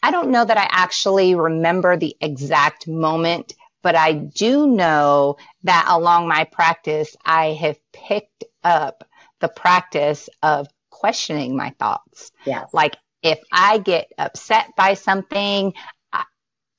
I 0.02 0.10
don't 0.10 0.30
know 0.30 0.44
that 0.44 0.56
I 0.56 0.66
actually 0.70 1.34
remember 1.34 1.96
the 1.96 2.16
exact 2.20 2.88
moment, 2.88 3.54
but 3.82 3.96
I 3.96 4.12
do 4.12 4.66
know 4.66 5.36
that 5.64 5.86
along 5.88 6.28
my 6.28 6.44
practice, 6.44 7.16
I 7.24 7.48
have 7.48 7.78
picked 7.92 8.44
up 8.64 9.04
the 9.40 9.48
practice 9.48 10.28
of 10.42 10.68
questioning 10.90 11.56
my 11.56 11.70
thoughts. 11.78 12.30
Yes. 12.46 12.72
Like 12.72 12.96
if 13.22 13.38
I 13.52 13.78
get 13.78 14.12
upset 14.18 14.74
by 14.76 14.94
something, 14.94 15.74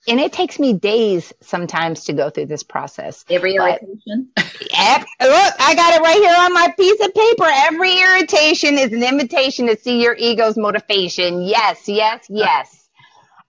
and 0.07 0.19
it 0.19 0.33
takes 0.33 0.59
me 0.59 0.73
days 0.73 1.31
sometimes 1.41 2.05
to 2.05 2.13
go 2.13 2.29
through 2.29 2.47
this 2.47 2.63
process. 2.63 3.23
Every 3.29 3.55
irritation. 3.55 4.29
Every, 4.35 5.07
look, 5.21 5.53
I 5.59 5.75
got 5.75 5.93
it 5.93 6.01
right 6.01 6.17
here 6.17 6.35
on 6.35 6.53
my 6.53 6.73
piece 6.77 7.05
of 7.05 7.13
paper. 7.13 7.45
Every 7.45 7.99
irritation 7.99 8.77
is 8.79 8.91
an 8.93 9.03
invitation 9.03 9.67
to 9.67 9.77
see 9.77 10.01
your 10.01 10.15
ego's 10.15 10.57
motivation. 10.57 11.43
Yes, 11.43 11.87
yes, 11.87 12.25
yes. 12.29 12.89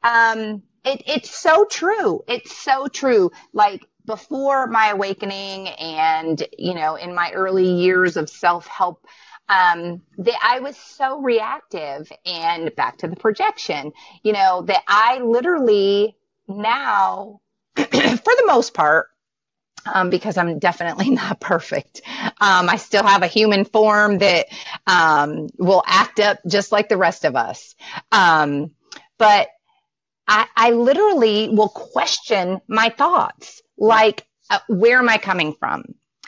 Um, 0.03 0.63
it, 0.85 1.03
it's 1.07 1.31
so 1.31 1.65
true. 1.65 2.23
It's 2.29 2.55
so 2.55 2.87
true. 2.87 3.31
Like 3.55 3.87
before 4.05 4.67
my 4.67 4.91
awakening 4.91 5.69
and, 5.69 6.47
you 6.59 6.75
know, 6.75 6.97
in 6.97 7.15
my 7.15 7.31
early 7.33 7.71
years 7.71 8.19
of 8.19 8.29
self 8.29 8.67
help, 8.67 9.07
um, 9.53 10.03
that 10.19 10.39
I 10.43 10.61
was 10.61 10.77
so 10.77 11.21
reactive 11.21 12.11
and 12.25 12.75
back 12.75 12.99
to 12.99 13.09
the 13.09 13.17
projection, 13.17 13.93
you 14.23 14.33
know, 14.33 14.63
that 14.63 14.83
I 14.87 15.19
literally 15.19 16.17
now, 16.49 17.41
for 17.77 17.85
the 17.87 18.45
most 18.47 18.73
part, 18.73 19.09
um, 19.93 20.11
because 20.11 20.37
I'm 20.39 20.59
definitely 20.59 21.11
not 21.23 21.41
perfect. 21.41 22.03
Um, 22.41 22.69
I 22.69 22.77
still 22.77 23.05
have 23.05 23.23
a 23.23 23.29
human 23.29 23.65
form 23.65 24.19
that 24.19 24.47
um, 24.87 25.49
will 25.59 25.83
act 25.87 26.21
up 26.21 26.39
just 26.47 26.73
like 26.73 26.89
the 26.89 26.97
rest 26.97 27.25
of 27.25 27.37
us. 27.37 27.75
Um, 28.11 28.71
but 29.19 29.49
I, 30.27 30.47
I, 30.57 30.71
literally 30.71 31.49
will 31.49 31.69
question 31.69 32.61
my 32.69 32.89
thoughts, 32.91 33.61
like, 33.77 34.25
uh, 34.51 34.61
where 34.69 34.99
am 34.99 35.09
I 35.09 35.19
coming 35.19 35.55
from? 35.59 35.85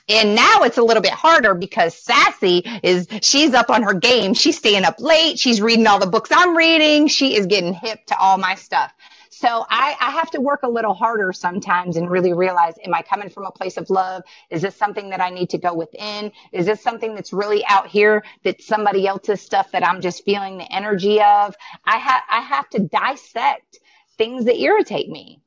And 0.09 0.34
now 0.34 0.62
it's 0.62 0.76
a 0.76 0.82
little 0.82 1.02
bit 1.02 1.12
harder 1.12 1.55
because 1.55 1.96
Sassy 1.96 2.62
is, 2.82 3.09
she's 3.22 3.55
up 3.55 3.70
on 3.70 3.82
her 3.82 3.94
game. 3.94 4.34
She's 4.34 4.59
staying 4.59 4.84
up 4.84 5.00
late. 5.00 5.38
She's 5.38 5.62
reading 5.62 5.86
all 5.86 5.98
the 5.98 6.07
books 6.07 6.30
I'm 6.32 6.57
reading. 6.57 7.09
She 7.09 7.36
is 7.36 7.46
getting 7.46 7.72
hip 7.72 8.05
to 8.07 8.18
all 8.18 8.36
my 8.36 8.55
stuff. 8.55 8.92
So 9.30 9.66
I, 9.68 9.96
I 10.00 10.11
have 10.11 10.30
to 10.32 10.40
work 10.40 10.61
a 10.62 10.68
little 10.68 10.94
harder 10.94 11.32
sometimes 11.32 11.96
and 11.96 12.11
really 12.11 12.34
realize, 12.34 12.74
am 12.84 12.94
I 12.94 13.02
coming 13.02 13.30
from 13.30 13.46
a 13.46 13.50
place 13.50 13.78
of 13.78 13.90
love? 13.90 14.22
Is 14.50 14.62
this 14.62 14.76
something 14.76 15.11
that 15.11 15.20
I 15.20 15.30
need 15.30 15.50
to 15.50 15.59
go 15.59 15.74
within? 15.74 16.32
Is 16.52 16.66
this 16.66 16.82
something 16.82 17.14
that's 17.14 17.32
really 17.32 17.64
out 17.66 17.88
here 17.88 18.24
that 18.44 18.62
somebody 18.62 19.07
else's 19.07 19.40
stuff 19.40 19.72
that 19.72 19.86
I'm 19.86 20.02
just 20.02 20.24
feeling 20.24 20.59
the 20.59 20.72
energy 20.72 21.20
of? 21.20 21.57
I 21.84 21.96
have, 21.98 22.22
I 22.30 22.40
have 22.42 22.68
to 22.70 22.80
dissect 22.80 23.80
things 24.18 24.44
that 24.44 24.61
irritate 24.61 25.09
me. 25.09 25.40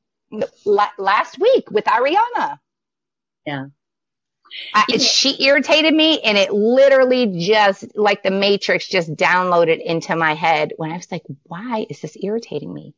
last 0.98 1.38
week 1.40 1.70
with 1.70 1.84
Ariana. 1.86 2.58
Yeah. 3.46 3.66
I, 4.74 4.96
she 4.98 5.42
irritated 5.42 5.94
me 5.94 6.20
and 6.20 6.36
it 6.38 6.52
literally 6.52 7.38
just 7.38 7.96
like 7.96 8.22
the 8.22 8.30
matrix 8.30 8.88
just 8.88 9.14
downloaded 9.14 9.82
into 9.82 10.14
my 10.16 10.34
head 10.34 10.72
when 10.76 10.92
I 10.92 10.96
was 10.96 11.10
like, 11.10 11.22
why 11.44 11.86
is 11.88 12.00
this 12.00 12.16
irritating 12.20 12.72
me? 12.72 12.94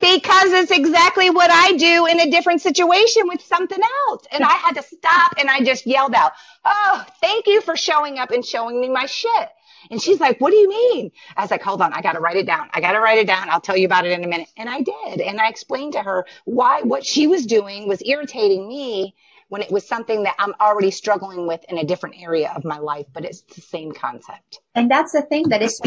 Because 0.00 0.52
it's 0.52 0.70
exactly 0.70 1.28
what 1.30 1.50
I 1.50 1.72
do 1.72 2.06
in 2.06 2.20
a 2.20 2.30
different 2.30 2.60
situation 2.60 3.22
with 3.26 3.40
something 3.42 3.80
else. 4.08 4.26
And 4.30 4.44
I 4.44 4.52
had 4.52 4.76
to 4.76 4.82
stop 4.82 5.34
and 5.38 5.50
I 5.50 5.64
just 5.64 5.86
yelled 5.86 6.14
out, 6.14 6.32
Oh, 6.64 7.04
thank 7.20 7.48
you 7.48 7.60
for 7.60 7.76
showing 7.76 8.18
up 8.18 8.30
and 8.30 8.44
showing 8.44 8.80
me 8.80 8.88
my 8.88 9.06
shit. 9.06 9.48
And 9.90 10.00
she's 10.00 10.20
like, 10.20 10.40
what 10.40 10.50
do 10.50 10.56
you 10.56 10.68
mean? 10.68 11.12
I 11.36 11.42
was 11.42 11.50
like, 11.50 11.62
hold 11.62 11.80
on. 11.82 11.92
I 11.92 12.02
got 12.02 12.12
to 12.12 12.20
write 12.20 12.36
it 12.36 12.46
down. 12.46 12.68
I 12.72 12.80
got 12.80 12.92
to 12.92 13.00
write 13.00 13.18
it 13.18 13.26
down. 13.26 13.48
I'll 13.48 13.60
tell 13.60 13.76
you 13.76 13.86
about 13.86 14.06
it 14.06 14.12
in 14.12 14.24
a 14.24 14.28
minute. 14.28 14.48
And 14.56 14.68
I 14.68 14.82
did. 14.82 15.20
And 15.20 15.40
I 15.40 15.48
explained 15.48 15.94
to 15.94 16.02
her 16.02 16.26
why 16.44 16.82
what 16.82 17.04
she 17.06 17.26
was 17.26 17.46
doing 17.46 17.88
was 17.88 18.02
irritating 18.04 18.68
me 18.68 19.14
when 19.48 19.62
it 19.62 19.70
was 19.70 19.86
something 19.86 20.22
that 20.24 20.34
I'm 20.38 20.54
already 20.60 20.90
struggling 20.90 21.46
with 21.46 21.64
in 21.68 21.78
a 21.78 21.84
different 21.84 22.16
area 22.20 22.52
of 22.54 22.64
my 22.64 22.78
life, 22.78 23.06
but 23.12 23.24
it's 23.24 23.42
the 23.42 23.60
same 23.60 23.92
concept. 23.92 24.60
And 24.74 24.90
that's 24.90 25.12
the 25.12 25.22
thing 25.22 25.48
that 25.48 25.62
is 25.62 25.80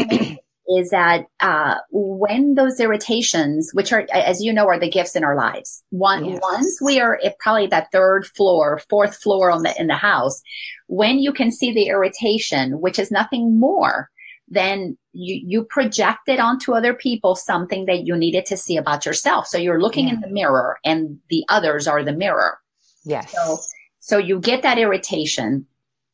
is 0.68 0.90
that 0.90 1.26
uh, 1.40 1.74
when 1.90 2.54
those 2.54 2.78
irritations, 2.78 3.70
which 3.72 3.92
are, 3.92 4.06
as 4.12 4.42
you 4.42 4.52
know, 4.52 4.66
are 4.66 4.78
the 4.78 4.88
gifts 4.88 5.16
in 5.16 5.24
our 5.24 5.36
lives, 5.36 5.82
one, 5.90 6.24
yes. 6.24 6.40
once 6.40 6.80
we 6.80 7.00
are 7.00 7.18
at 7.24 7.38
probably 7.40 7.66
that 7.66 7.90
third 7.92 8.26
floor, 8.26 8.80
fourth 8.88 9.16
floor 9.16 9.50
on 9.50 9.62
the 9.62 9.74
in 9.80 9.88
the 9.88 9.96
house, 9.96 10.40
when 10.86 11.18
you 11.18 11.32
can 11.32 11.50
see 11.50 11.72
the 11.72 11.88
irritation, 11.88 12.80
which 12.80 12.98
is 12.98 13.10
nothing 13.10 13.58
more 13.58 14.08
than 14.48 14.96
you, 15.12 15.40
you 15.44 15.64
projected 15.64 16.38
onto 16.38 16.74
other 16.74 16.94
people 16.94 17.34
something 17.34 17.86
that 17.86 18.06
you 18.06 18.16
needed 18.16 18.46
to 18.46 18.56
see 18.56 18.76
about 18.76 19.04
yourself. 19.04 19.46
So 19.46 19.58
you're 19.58 19.80
looking 19.80 20.08
yeah. 20.08 20.14
in 20.14 20.20
the 20.20 20.28
mirror, 20.28 20.78
and 20.84 21.18
the 21.28 21.44
others 21.48 21.88
are 21.88 22.04
the 22.04 22.12
mirror. 22.12 22.58
Yes. 23.04 23.32
So, 23.32 23.58
so 24.00 24.18
you 24.18 24.40
get 24.40 24.62
that 24.62 24.78
irritation 24.78 25.66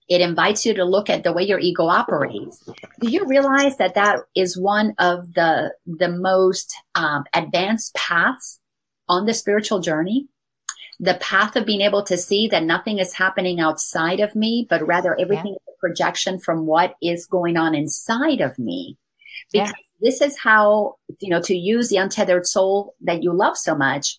it 0.08 0.22
invites 0.22 0.64
you 0.64 0.74
to 0.74 0.84
look 0.84 1.10
at 1.10 1.22
the 1.22 1.32
way 1.32 1.42
your 1.42 1.58
ego 1.58 1.86
operates. 1.86 2.64
Do 3.00 3.10
you 3.10 3.26
realize 3.26 3.76
that 3.76 3.94
that 3.94 4.20
is 4.34 4.58
one 4.58 4.94
of 4.98 5.34
the 5.34 5.74
the 5.86 6.08
most 6.08 6.74
um, 6.94 7.24
advanced 7.34 7.94
paths 7.94 8.58
on 9.08 9.26
the 9.26 9.34
spiritual 9.34 9.80
journey? 9.80 10.26
The 10.98 11.18
path 11.20 11.54
of 11.56 11.66
being 11.66 11.82
able 11.82 12.02
to 12.04 12.16
see 12.16 12.48
that 12.48 12.64
nothing 12.64 12.98
is 12.98 13.12
happening 13.12 13.60
outside 13.60 14.20
of 14.20 14.34
me, 14.34 14.66
but 14.68 14.86
rather 14.86 15.14
everything 15.20 15.52
yeah. 15.52 15.72
is 15.72 15.74
a 15.76 15.78
projection 15.78 16.40
from 16.40 16.66
what 16.66 16.94
is 17.00 17.26
going 17.26 17.56
on 17.56 17.74
inside 17.74 18.40
of 18.40 18.58
me. 18.58 18.96
Because 19.52 19.68
yeah. 19.68 19.72
this 20.00 20.20
is 20.20 20.36
how, 20.38 20.96
you 21.20 21.28
know, 21.28 21.40
to 21.42 21.56
use 21.56 21.88
the 21.88 21.98
untethered 21.98 22.46
soul 22.46 22.94
that 23.02 23.22
you 23.22 23.32
love 23.32 23.56
so 23.56 23.76
much, 23.76 24.18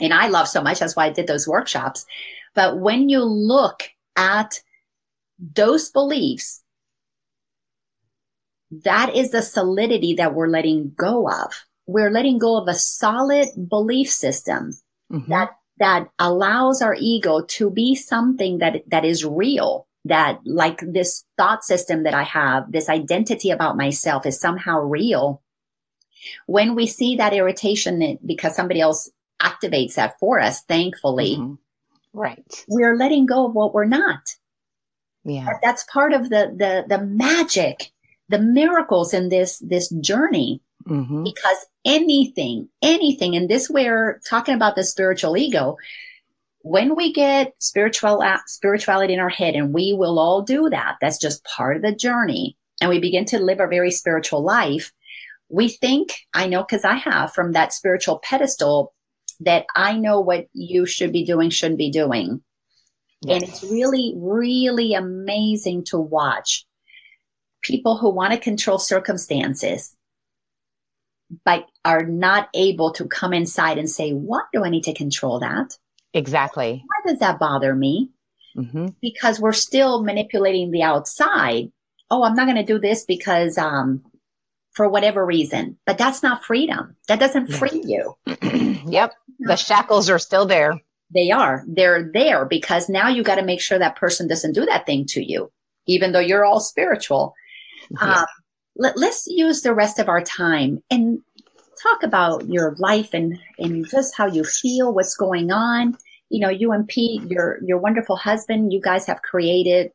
and 0.00 0.12
I 0.12 0.28
love 0.28 0.48
so 0.48 0.62
much, 0.62 0.78
that's 0.78 0.96
why 0.96 1.06
I 1.06 1.10
did 1.10 1.26
those 1.26 1.48
workshops. 1.48 2.06
But 2.54 2.78
when 2.78 3.08
you 3.08 3.22
look 3.22 3.82
at 4.16 4.60
those 5.38 5.90
beliefs, 5.90 6.62
that 8.84 9.14
is 9.14 9.30
the 9.30 9.42
solidity 9.42 10.14
that 10.14 10.34
we're 10.34 10.48
letting 10.48 10.92
go 10.96 11.28
of. 11.28 11.52
We're 11.86 12.10
letting 12.10 12.38
go 12.38 12.60
of 12.60 12.68
a 12.68 12.74
solid 12.74 13.48
belief 13.68 14.10
system 14.10 14.76
mm-hmm. 15.10 15.30
that 15.30 15.50
that 15.78 16.08
allows 16.18 16.82
our 16.82 16.96
ego 16.98 17.42
to 17.42 17.70
be 17.70 17.94
something 17.94 18.58
that 18.58 18.82
that 18.88 19.04
is 19.04 19.24
real 19.24 19.86
that 20.04 20.40
like 20.44 20.80
this 20.80 21.24
thought 21.36 21.64
system 21.64 22.02
that 22.04 22.14
i 22.14 22.22
have 22.22 22.70
this 22.70 22.88
identity 22.88 23.50
about 23.50 23.76
myself 23.76 24.26
is 24.26 24.40
somehow 24.40 24.78
real 24.78 25.42
when 26.46 26.74
we 26.74 26.86
see 26.86 27.16
that 27.16 27.32
irritation 27.32 27.98
that 27.98 28.18
because 28.26 28.54
somebody 28.54 28.80
else 28.80 29.10
activates 29.42 29.94
that 29.94 30.18
for 30.18 30.40
us 30.40 30.62
thankfully 30.62 31.36
mm-hmm. 31.36 31.54
right 32.12 32.64
we're 32.68 32.96
letting 32.96 33.26
go 33.26 33.46
of 33.46 33.54
what 33.54 33.74
we're 33.74 33.84
not 33.84 34.36
yeah. 35.28 35.58
That's 35.62 35.84
part 35.84 36.12
of 36.12 36.30
the, 36.30 36.52
the, 36.56 36.84
the 36.88 37.04
magic, 37.04 37.90
the 38.28 38.38
miracles 38.38 39.12
in 39.12 39.28
this, 39.28 39.58
this 39.58 39.88
journey. 40.00 40.62
Mm-hmm. 40.86 41.24
Because 41.24 41.66
anything, 41.84 42.68
anything, 42.80 43.36
and 43.36 43.48
this 43.48 43.68
we're 43.68 44.20
talking 44.28 44.54
about 44.54 44.74
the 44.74 44.84
spiritual 44.84 45.36
ego. 45.36 45.76
When 46.62 46.96
we 46.96 47.12
get 47.12 47.52
spiritual 47.58 48.24
spirituality 48.46 49.12
in 49.12 49.20
our 49.20 49.28
head, 49.28 49.54
and 49.54 49.74
we 49.74 49.92
will 49.92 50.18
all 50.18 50.42
do 50.42 50.70
that, 50.70 50.96
that's 51.00 51.18
just 51.18 51.44
part 51.44 51.76
of 51.76 51.82
the 51.82 51.94
journey, 51.94 52.56
and 52.80 52.88
we 52.88 53.00
begin 53.00 53.26
to 53.26 53.38
live 53.38 53.60
a 53.60 53.66
very 53.66 53.90
spiritual 53.90 54.42
life. 54.42 54.92
We 55.50 55.68
think, 55.68 56.14
I 56.32 56.46
know 56.46 56.62
because 56.62 56.84
I 56.84 56.94
have 56.94 57.34
from 57.34 57.52
that 57.52 57.74
spiritual 57.74 58.20
pedestal, 58.20 58.94
that 59.40 59.66
I 59.74 59.96
know 59.96 60.20
what 60.20 60.46
you 60.52 60.86
should 60.86 61.12
be 61.12 61.24
doing, 61.24 61.50
shouldn't 61.50 61.78
be 61.78 61.90
doing. 61.90 62.42
Yes. 63.22 63.34
And 63.34 63.48
it's 63.48 63.62
really, 63.64 64.14
really 64.16 64.94
amazing 64.94 65.84
to 65.86 65.98
watch 65.98 66.66
people 67.62 67.96
who 67.96 68.10
want 68.10 68.32
to 68.32 68.38
control 68.38 68.78
circumstances, 68.78 69.94
but 71.44 71.66
are 71.84 72.04
not 72.04 72.48
able 72.54 72.92
to 72.92 73.06
come 73.06 73.32
inside 73.32 73.78
and 73.78 73.90
say, 73.90 74.12
What 74.12 74.46
do 74.52 74.64
I 74.64 74.70
need 74.70 74.84
to 74.84 74.94
control 74.94 75.40
that? 75.40 75.76
Exactly. 76.14 76.84
Why 76.84 77.10
does 77.10 77.20
that 77.20 77.38
bother 77.38 77.74
me? 77.74 78.10
Mm-hmm. 78.56 78.88
Because 79.00 79.40
we're 79.40 79.52
still 79.52 80.02
manipulating 80.02 80.70
the 80.70 80.82
outside. 80.82 81.70
Oh, 82.10 82.22
I'm 82.22 82.34
not 82.34 82.46
going 82.46 82.56
to 82.56 82.64
do 82.64 82.78
this 82.78 83.04
because, 83.04 83.58
um, 83.58 84.02
for 84.78 84.88
whatever 84.88 85.26
reason, 85.26 85.76
but 85.86 85.98
that's 85.98 86.22
not 86.22 86.44
freedom. 86.44 86.94
That 87.08 87.18
doesn't 87.18 87.48
free 87.52 87.82
you. 87.84 88.16
yep. 88.86 89.12
The 89.40 89.56
shackles 89.56 90.08
are 90.08 90.20
still 90.20 90.46
there. 90.46 90.80
They 91.12 91.32
are. 91.32 91.64
They're 91.66 92.08
there 92.14 92.44
because 92.44 92.88
now 92.88 93.08
you 93.08 93.24
got 93.24 93.34
to 93.34 93.44
make 93.44 93.60
sure 93.60 93.80
that 93.80 93.96
person 93.96 94.28
doesn't 94.28 94.52
do 94.52 94.64
that 94.66 94.86
thing 94.86 95.04
to 95.06 95.20
you, 95.20 95.50
even 95.88 96.12
though 96.12 96.20
you're 96.20 96.44
all 96.44 96.60
spiritual. 96.60 97.34
Yeah. 97.90 98.20
Um, 98.20 98.26
let, 98.76 98.96
us 98.98 99.26
use 99.26 99.62
the 99.62 99.74
rest 99.74 99.98
of 99.98 100.08
our 100.08 100.22
time 100.22 100.80
and 100.92 101.18
talk 101.82 102.04
about 102.04 102.48
your 102.48 102.76
life 102.78 103.10
and, 103.12 103.36
and 103.58 103.84
just 103.90 104.16
how 104.16 104.26
you 104.26 104.44
feel, 104.44 104.94
what's 104.94 105.16
going 105.16 105.50
on. 105.50 105.98
You 106.30 106.38
know, 106.38 106.50
you 106.50 106.70
and 106.70 106.86
Pete, 106.86 107.28
your, 107.28 107.58
your 107.64 107.78
wonderful 107.78 108.14
husband, 108.14 108.72
you 108.72 108.80
guys 108.80 109.06
have 109.06 109.22
created, 109.22 109.90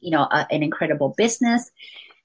you 0.00 0.12
know, 0.12 0.22
a, 0.22 0.46
an 0.50 0.62
incredible 0.62 1.12
business. 1.14 1.70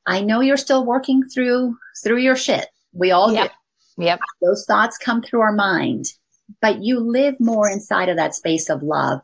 I 0.05 0.21
know 0.21 0.41
you're 0.41 0.57
still 0.57 0.85
working 0.85 1.23
through, 1.23 1.77
through 2.03 2.19
your 2.19 2.35
shit. 2.35 2.67
We 2.93 3.11
all 3.11 3.33
yep. 3.33 3.51
do. 3.97 4.05
Yep. 4.05 4.19
Those 4.41 4.65
thoughts 4.65 4.97
come 4.97 5.21
through 5.21 5.41
our 5.41 5.53
mind 5.53 6.07
but 6.61 6.83
you 6.83 6.99
live 6.99 7.35
more 7.39 7.69
inside 7.69 8.09
of 8.09 8.17
that 8.17 8.35
space 8.35 8.69
of 8.69 8.83
love. 8.83 9.21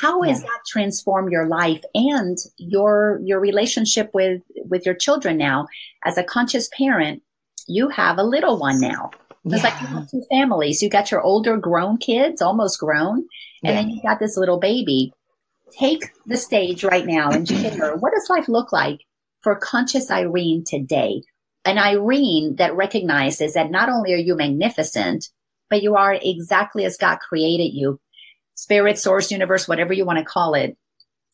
How 0.00 0.22
has 0.22 0.40
yeah. 0.40 0.46
that 0.46 0.60
transformed 0.66 1.30
your 1.30 1.46
life 1.46 1.82
and 1.94 2.36
your 2.56 3.20
your 3.22 3.38
relationship 3.38 4.10
with 4.12 4.42
with 4.68 4.84
your 4.84 4.94
children 4.94 5.36
now? 5.36 5.68
As 6.04 6.18
a 6.18 6.24
conscious 6.24 6.68
parent, 6.76 7.22
you 7.68 7.88
have 7.88 8.18
a 8.18 8.24
little 8.24 8.58
one 8.58 8.80
now. 8.80 9.10
It's 9.44 9.62
yeah. 9.62 9.62
like 9.62 9.80
you 9.80 9.86
have 9.86 10.10
two 10.10 10.24
families. 10.30 10.82
You 10.82 10.90
got 10.90 11.10
your 11.10 11.20
older 11.20 11.56
grown 11.56 11.98
kids, 11.98 12.42
almost 12.42 12.80
grown, 12.80 13.18
and 13.18 13.26
yeah. 13.62 13.72
then 13.74 13.90
you 13.90 14.02
got 14.02 14.18
this 14.18 14.36
little 14.36 14.58
baby. 14.58 15.12
Take 15.78 16.10
the 16.26 16.36
stage 16.36 16.82
right 16.84 17.06
now 17.06 17.30
and 17.30 17.48
share 17.48 17.96
what 17.96 18.12
does 18.12 18.28
life 18.30 18.48
look 18.48 18.72
like 18.72 19.00
for 19.44 19.54
conscious 19.54 20.10
Irene 20.10 20.64
today? 20.64 21.22
An 21.64 21.78
Irene 21.78 22.56
that 22.56 22.74
recognizes 22.74 23.54
that 23.54 23.70
not 23.70 23.88
only 23.88 24.12
are 24.14 24.18
you 24.18 24.34
magnificent, 24.34 25.28
but 25.70 25.82
you 25.82 25.96
are 25.96 26.18
exactly 26.20 26.84
as 26.84 26.96
God 26.96 27.18
created 27.20 27.72
you. 27.72 28.00
Spirit, 28.56 28.98
source, 28.98 29.30
universe, 29.30 29.68
whatever 29.68 29.92
you 29.92 30.04
want 30.04 30.18
to 30.18 30.24
call 30.24 30.54
it, 30.54 30.76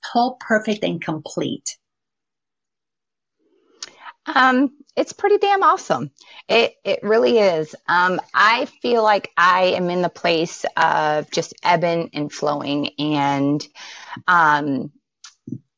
whole, 0.04 0.36
perfect, 0.40 0.84
and 0.84 1.02
complete. 1.02 1.78
Um, 4.26 4.72
it's 4.96 5.12
pretty 5.12 5.38
damn 5.38 5.62
awesome. 5.62 6.10
It 6.48 6.74
it 6.84 7.00
really 7.02 7.38
is. 7.38 7.74
Um, 7.88 8.20
I 8.34 8.66
feel 8.82 9.02
like 9.02 9.30
I 9.36 9.74
am 9.76 9.90
in 9.90 10.02
the 10.02 10.08
place 10.08 10.64
of 10.76 11.30
just 11.30 11.54
ebbing 11.62 12.10
and 12.12 12.32
flowing, 12.32 12.90
and 12.98 13.66
um, 14.28 14.92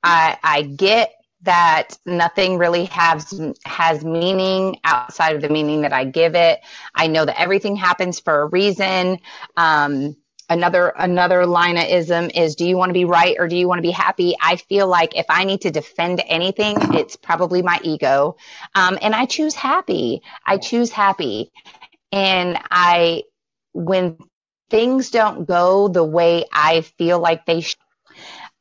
I 0.03 0.39
I 0.43 0.63
get 0.63 1.13
that 1.43 1.99
nothing 2.07 2.59
really 2.59 2.85
has 2.87 3.41
has 3.65 4.05
meaning 4.05 4.79
outside 4.85 5.35
of 5.37 5.43
the 5.43 5.49
meaning 5.49 5.83
that 5.83 5.93
I 5.93 6.05
give 6.05 6.35
it. 6.35 6.61
I 6.95 7.09
know 7.09 7.25
that 7.25 7.41
everything 7.41 7.77
happens 7.77 8.21
for 8.21 8.43
a 8.43 8.47
reason. 8.47 9.19
Um, 9.57 10.17
another 10.49 10.89
another 10.89 11.43
ism 11.43 12.31
is 12.35 12.55
do 12.57 12.67
you 12.67 12.77
want 12.77 12.91
to 12.91 12.95
be 12.95 13.05
right 13.05 13.37
or 13.39 13.49
do 13.49 13.57
you 13.57 13.67
want 13.67 13.79
to 13.79 13.83
be 13.83 13.91
happy 13.91 14.35
i 14.43 14.57
feel 14.57 14.87
like 14.87 15.17
if 15.17 15.27
i 15.29 15.45
need 15.45 15.63
to 15.63 15.71
defend 15.71 16.23
anything 16.27 16.77
it's 16.95 17.17
probably 17.17 17.63
my 17.63 17.81
ego 17.83 18.37
um, 18.75 18.99
and 19.01 19.15
i 19.15 19.25
choose 19.25 19.55
happy 19.55 20.21
i 20.45 20.59
choose 20.59 20.91
happy 20.91 21.51
and 22.11 22.59
i 22.71 23.23
when 23.73 24.19
things 24.69 25.11
don't 25.11 25.47
go 25.47 25.89
the 25.89 26.05
way 26.05 26.45
i 26.53 26.83
feel 26.99 27.19
like 27.19 27.47
they 27.47 27.61
should 27.61 27.79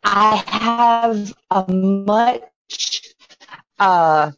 i 0.04 0.36
have 0.48 1.34
a 1.50 1.72
much 1.74 2.42
uh, 3.80 4.32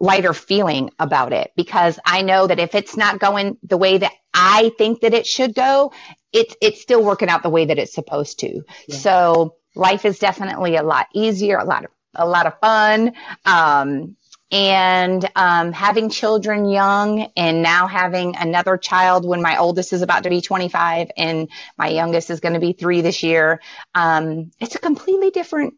lighter 0.00 0.32
feeling 0.32 0.90
about 0.98 1.32
it 1.32 1.52
because 1.56 1.98
I 2.04 2.22
know 2.22 2.46
that 2.46 2.58
if 2.58 2.74
it's 2.74 2.96
not 2.96 3.18
going 3.18 3.56
the 3.62 3.76
way 3.76 3.98
that 3.98 4.12
I 4.34 4.70
think 4.76 5.00
that 5.00 5.14
it 5.14 5.26
should 5.26 5.54
go, 5.54 5.92
it's 6.32 6.54
it's 6.60 6.82
still 6.82 7.02
working 7.02 7.28
out 7.28 7.42
the 7.42 7.50
way 7.50 7.66
that 7.66 7.78
it's 7.78 7.94
supposed 7.94 8.40
to. 8.40 8.62
Yeah. 8.88 8.96
So 8.96 9.54
life 9.74 10.04
is 10.04 10.18
definitely 10.18 10.76
a 10.76 10.82
lot 10.82 11.06
easier, 11.14 11.58
a 11.58 11.64
lot 11.64 11.84
of 11.84 11.90
a 12.14 12.26
lot 12.26 12.46
of 12.46 12.58
fun. 12.60 13.12
Um, 13.44 14.16
and 14.52 15.28
um, 15.34 15.72
having 15.72 16.08
children 16.08 16.68
young 16.68 17.28
and 17.36 17.62
now 17.62 17.88
having 17.88 18.36
another 18.36 18.76
child 18.76 19.26
when 19.26 19.42
my 19.42 19.56
oldest 19.58 19.92
is 19.92 20.02
about 20.02 20.22
to 20.22 20.30
be 20.30 20.40
25 20.40 21.10
and 21.16 21.48
my 21.76 21.88
youngest 21.88 22.30
is 22.30 22.38
going 22.38 22.54
to 22.54 22.60
be 22.60 22.72
three 22.72 23.00
this 23.00 23.24
year 23.24 23.60
um, 23.96 24.52
it's 24.60 24.76
a 24.76 24.78
completely 24.78 25.30
different 25.30 25.74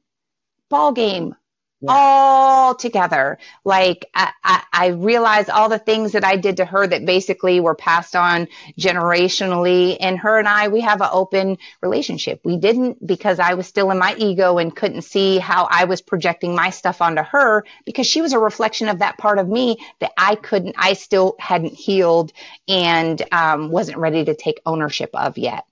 ball 0.68 0.92
game 0.92 1.34
yeah. 1.80 1.90
all 1.92 2.74
together. 2.74 3.38
Like 3.64 4.06
I, 4.14 4.32
I, 4.42 4.62
I 4.72 4.86
realized 4.88 5.50
all 5.50 5.68
the 5.68 5.78
things 5.78 6.12
that 6.12 6.24
I 6.24 6.36
did 6.36 6.56
to 6.56 6.64
her 6.64 6.86
that 6.86 7.06
basically 7.06 7.60
were 7.60 7.74
passed 7.74 8.16
on 8.16 8.48
generationally. 8.78 9.96
And 10.00 10.18
her 10.18 10.38
and 10.38 10.48
I, 10.48 10.68
we 10.68 10.80
have 10.80 11.00
an 11.00 11.08
open 11.12 11.58
relationship. 11.80 12.40
We 12.44 12.56
didn't 12.56 13.04
because 13.06 13.38
I 13.38 13.54
was 13.54 13.66
still 13.66 13.90
in 13.90 13.98
my 13.98 14.14
ego 14.16 14.58
and 14.58 14.74
couldn't 14.74 15.02
see 15.02 15.38
how 15.38 15.68
I 15.70 15.84
was 15.84 16.00
projecting 16.00 16.54
my 16.54 16.70
stuff 16.70 17.00
onto 17.00 17.22
her 17.22 17.64
because 17.84 18.06
she 18.06 18.22
was 18.22 18.32
a 18.32 18.38
reflection 18.38 18.88
of 18.88 18.98
that 18.98 19.18
part 19.18 19.38
of 19.38 19.48
me 19.48 19.78
that 20.00 20.12
I 20.16 20.34
couldn't, 20.34 20.74
I 20.78 20.94
still 20.94 21.36
hadn't 21.38 21.74
healed 21.74 22.32
and 22.66 23.22
um, 23.32 23.70
wasn't 23.70 23.98
ready 23.98 24.24
to 24.24 24.34
take 24.34 24.60
ownership 24.66 25.10
of 25.14 25.38
yet. 25.38 25.64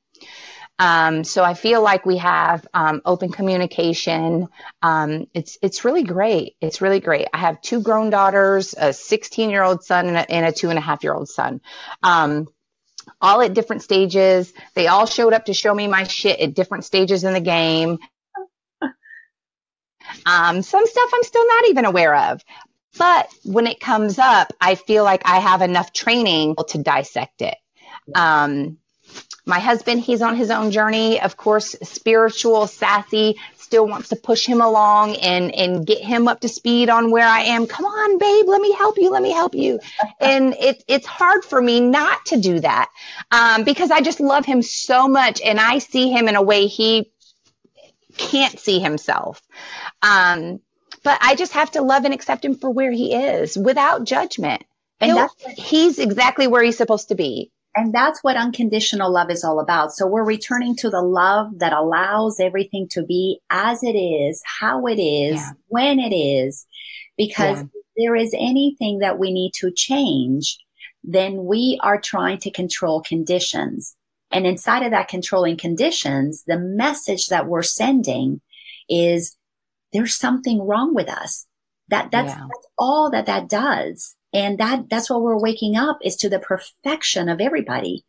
Um, 0.78 1.24
so 1.24 1.42
I 1.42 1.54
feel 1.54 1.82
like 1.82 2.04
we 2.04 2.18
have 2.18 2.66
um, 2.74 3.00
open 3.04 3.32
communication. 3.32 4.48
Um, 4.82 5.26
it's 5.32 5.58
it's 5.62 5.84
really 5.84 6.02
great. 6.02 6.56
It's 6.60 6.80
really 6.80 7.00
great. 7.00 7.28
I 7.32 7.38
have 7.38 7.62
two 7.62 7.80
grown 7.80 8.10
daughters, 8.10 8.74
a 8.76 8.92
16 8.92 9.50
year 9.50 9.62
old 9.62 9.84
son, 9.84 10.08
and 10.08 10.16
a, 10.16 10.30
and 10.30 10.46
a, 10.46 10.52
two 10.52 10.68
and 10.68 10.78
a 10.78 10.82
half 10.82 11.02
year 11.02 11.14
old 11.14 11.28
son. 11.28 11.60
Um, 12.02 12.48
all 13.20 13.40
at 13.40 13.54
different 13.54 13.82
stages. 13.82 14.52
They 14.74 14.88
all 14.88 15.06
showed 15.06 15.32
up 15.32 15.46
to 15.46 15.54
show 15.54 15.74
me 15.74 15.86
my 15.86 16.04
shit 16.04 16.40
at 16.40 16.54
different 16.54 16.84
stages 16.84 17.24
in 17.24 17.32
the 17.32 17.40
game. 17.40 17.98
Um, 20.24 20.62
some 20.62 20.86
stuff 20.86 21.10
I'm 21.12 21.22
still 21.24 21.46
not 21.48 21.68
even 21.68 21.84
aware 21.84 22.14
of. 22.14 22.40
But 22.96 23.28
when 23.44 23.66
it 23.66 23.80
comes 23.80 24.18
up, 24.18 24.52
I 24.60 24.76
feel 24.76 25.04
like 25.04 25.22
I 25.24 25.40
have 25.40 25.62
enough 25.62 25.92
training 25.92 26.54
to 26.68 26.78
dissect 26.78 27.42
it. 27.42 27.56
Um, 28.14 28.78
my 29.46 29.60
husband, 29.60 30.00
he's 30.00 30.22
on 30.22 30.34
his 30.34 30.50
own 30.50 30.72
journey. 30.72 31.20
Of 31.20 31.36
course, 31.36 31.76
spiritual, 31.82 32.66
sassy, 32.66 33.36
still 33.56 33.86
wants 33.86 34.08
to 34.08 34.16
push 34.16 34.44
him 34.44 34.60
along 34.60 35.16
and, 35.16 35.54
and 35.54 35.86
get 35.86 36.02
him 36.02 36.26
up 36.26 36.40
to 36.40 36.48
speed 36.48 36.90
on 36.90 37.12
where 37.12 37.26
I 37.26 37.42
am. 37.42 37.66
Come 37.66 37.86
on, 37.86 38.18
babe, 38.18 38.46
let 38.48 38.60
me 38.60 38.72
help 38.72 38.98
you. 38.98 39.10
Let 39.10 39.22
me 39.22 39.30
help 39.30 39.54
you. 39.54 39.78
and 40.20 40.54
it, 40.54 40.82
it's 40.88 41.06
hard 41.06 41.44
for 41.44 41.62
me 41.62 41.80
not 41.80 42.26
to 42.26 42.36
do 42.36 42.58
that. 42.60 42.88
Um, 43.30 43.62
because 43.62 43.92
I 43.92 44.00
just 44.00 44.18
love 44.18 44.44
him 44.44 44.62
so 44.62 45.06
much 45.06 45.40
and 45.40 45.60
I 45.60 45.78
see 45.78 46.10
him 46.10 46.28
in 46.28 46.34
a 46.34 46.42
way 46.42 46.66
he 46.66 47.12
can't 48.16 48.58
see 48.58 48.80
himself. 48.80 49.40
Um, 50.02 50.60
but 51.04 51.18
I 51.22 51.36
just 51.36 51.52
have 51.52 51.70
to 51.72 51.82
love 51.82 52.04
and 52.04 52.12
accept 52.12 52.44
him 52.44 52.56
for 52.56 52.70
where 52.70 52.90
he 52.90 53.14
is 53.14 53.56
without 53.56 54.04
judgment. 54.04 54.64
And 55.00 55.14
he's 55.56 55.98
exactly 55.98 56.46
where 56.46 56.62
he's 56.62 56.78
supposed 56.78 57.08
to 57.08 57.14
be. 57.14 57.52
And 57.76 57.92
that's 57.92 58.24
what 58.24 58.36
unconditional 58.36 59.12
love 59.12 59.30
is 59.30 59.44
all 59.44 59.60
about. 59.60 59.92
So 59.92 60.06
we're 60.06 60.24
returning 60.24 60.74
to 60.76 60.88
the 60.88 61.02
love 61.02 61.58
that 61.58 61.74
allows 61.74 62.40
everything 62.40 62.88
to 62.92 63.04
be 63.04 63.40
as 63.50 63.82
it 63.82 63.88
is, 63.94 64.42
how 64.60 64.86
it 64.86 64.98
is, 64.98 65.36
yeah. 65.36 65.50
when 65.68 66.00
it 66.00 66.16
is. 66.16 66.66
Because 67.18 67.58
yeah. 67.58 67.64
if 67.64 67.84
there 67.98 68.16
is 68.16 68.34
anything 68.34 69.00
that 69.00 69.18
we 69.18 69.30
need 69.30 69.52
to 69.56 69.70
change, 69.70 70.58
then 71.04 71.44
we 71.44 71.78
are 71.82 72.00
trying 72.00 72.38
to 72.38 72.50
control 72.50 73.02
conditions. 73.02 73.94
And 74.32 74.46
inside 74.46 74.82
of 74.82 74.90
that 74.90 75.08
controlling 75.08 75.58
conditions, 75.58 76.44
the 76.46 76.58
message 76.58 77.28
that 77.28 77.46
we're 77.46 77.62
sending 77.62 78.40
is 78.88 79.36
there's 79.92 80.14
something 80.14 80.62
wrong 80.62 80.94
with 80.94 81.10
us. 81.10 81.46
That 81.88 82.10
that's, 82.10 82.28
yeah. 82.28 82.40
that's 82.40 82.66
all 82.78 83.10
that 83.10 83.26
that 83.26 83.48
does. 83.48 84.15
And 84.36 84.58
that, 84.58 84.90
that's 84.90 85.08
what 85.08 85.22
we're 85.22 85.40
waking 85.40 85.76
up 85.76 85.98
is 86.02 86.14
to 86.16 86.28
the 86.28 86.38
perfection 86.38 87.30
of 87.30 87.40
everybody. 87.40 88.04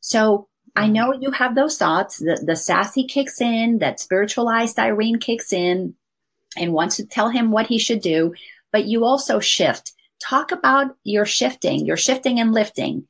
So 0.00 0.48
I 0.74 0.84
mm-hmm. 0.84 0.92
know 0.94 1.12
you 1.20 1.30
have 1.32 1.54
those 1.54 1.76
thoughts. 1.76 2.16
The, 2.16 2.42
the 2.42 2.56
sassy 2.56 3.04
kicks 3.06 3.42
in, 3.42 3.78
that 3.80 4.00
spiritualized 4.00 4.78
Irene 4.78 5.18
kicks 5.18 5.52
in 5.52 5.94
and 6.56 6.72
wants 6.72 6.96
to 6.96 7.04
tell 7.04 7.28
him 7.28 7.50
what 7.50 7.66
he 7.66 7.78
should 7.78 8.00
do. 8.00 8.32
But 8.72 8.86
you 8.86 9.04
also 9.04 9.38
shift. 9.38 9.92
Talk 10.18 10.50
about 10.50 10.96
your 11.04 11.26
shifting, 11.26 11.84
your 11.84 11.98
shifting 11.98 12.40
and 12.40 12.54
lifting. 12.54 13.06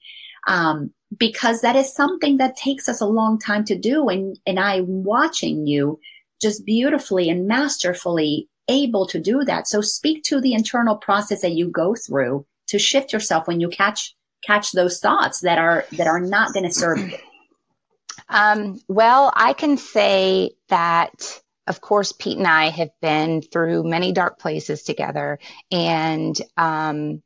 Um, 0.49 0.93
because 1.17 1.61
that 1.61 1.77
is 1.77 1.95
something 1.95 2.39
that 2.39 2.57
takes 2.57 2.89
us 2.89 3.01
a 3.01 3.07
long 3.07 3.39
time 3.39 3.65
to 3.67 3.79
do. 3.79 4.09
And, 4.09 4.37
and 4.45 4.59
I'm 4.59 5.05
watching 5.05 5.69
you 5.69 6.01
just 6.43 6.67
beautifully 6.67 7.31
and 7.31 7.47
masterfully 7.47 8.49
able 8.69 9.07
to 9.07 9.21
do 9.21 9.45
that. 9.45 9.69
So 9.69 9.81
speak 9.83 10.25
to 10.25 10.41
the 10.41 10.53
internal 10.53 10.97
process 10.97 11.43
that 11.43 11.53
you 11.53 11.71
go 11.71 11.95
through 11.95 12.45
to 12.69 12.79
shift 12.79 13.13
yourself 13.13 13.47
when 13.47 13.61
you 13.61 13.69
catch 13.69 14.15
catch 14.45 14.73
those 14.73 15.01
thoughts 15.01 15.41
that 15.41 15.59
are 15.59 15.85
that 15.93 16.07
are 16.07 16.21
not 16.21 16.53
going 16.53 16.65
to 16.65 16.73
serve 16.73 16.99
you? 16.99 17.19
Um, 18.29 18.81
well, 18.89 19.31
I 19.37 19.53
can 19.53 19.77
say 19.77 20.53
that 20.69 21.41
of 21.67 21.81
course, 21.81 22.13
Pete 22.13 22.39
and 22.39 22.47
I 22.47 22.71
have 22.71 22.91
been 23.01 23.43
through 23.43 23.83
many 23.85 24.13
dark 24.13 24.39
places 24.39 24.85
together, 24.85 25.39
and 25.71 26.37
um, 26.57 27.23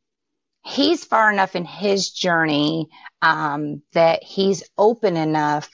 he's 0.65 1.05
far 1.05 1.33
enough 1.33 1.57
in 1.57 1.65
his 1.65 2.11
journey 2.11 2.89
um, 3.23 3.83
that 3.93 4.23
he's 4.23 4.63
open 4.79 5.17
enough 5.17 5.69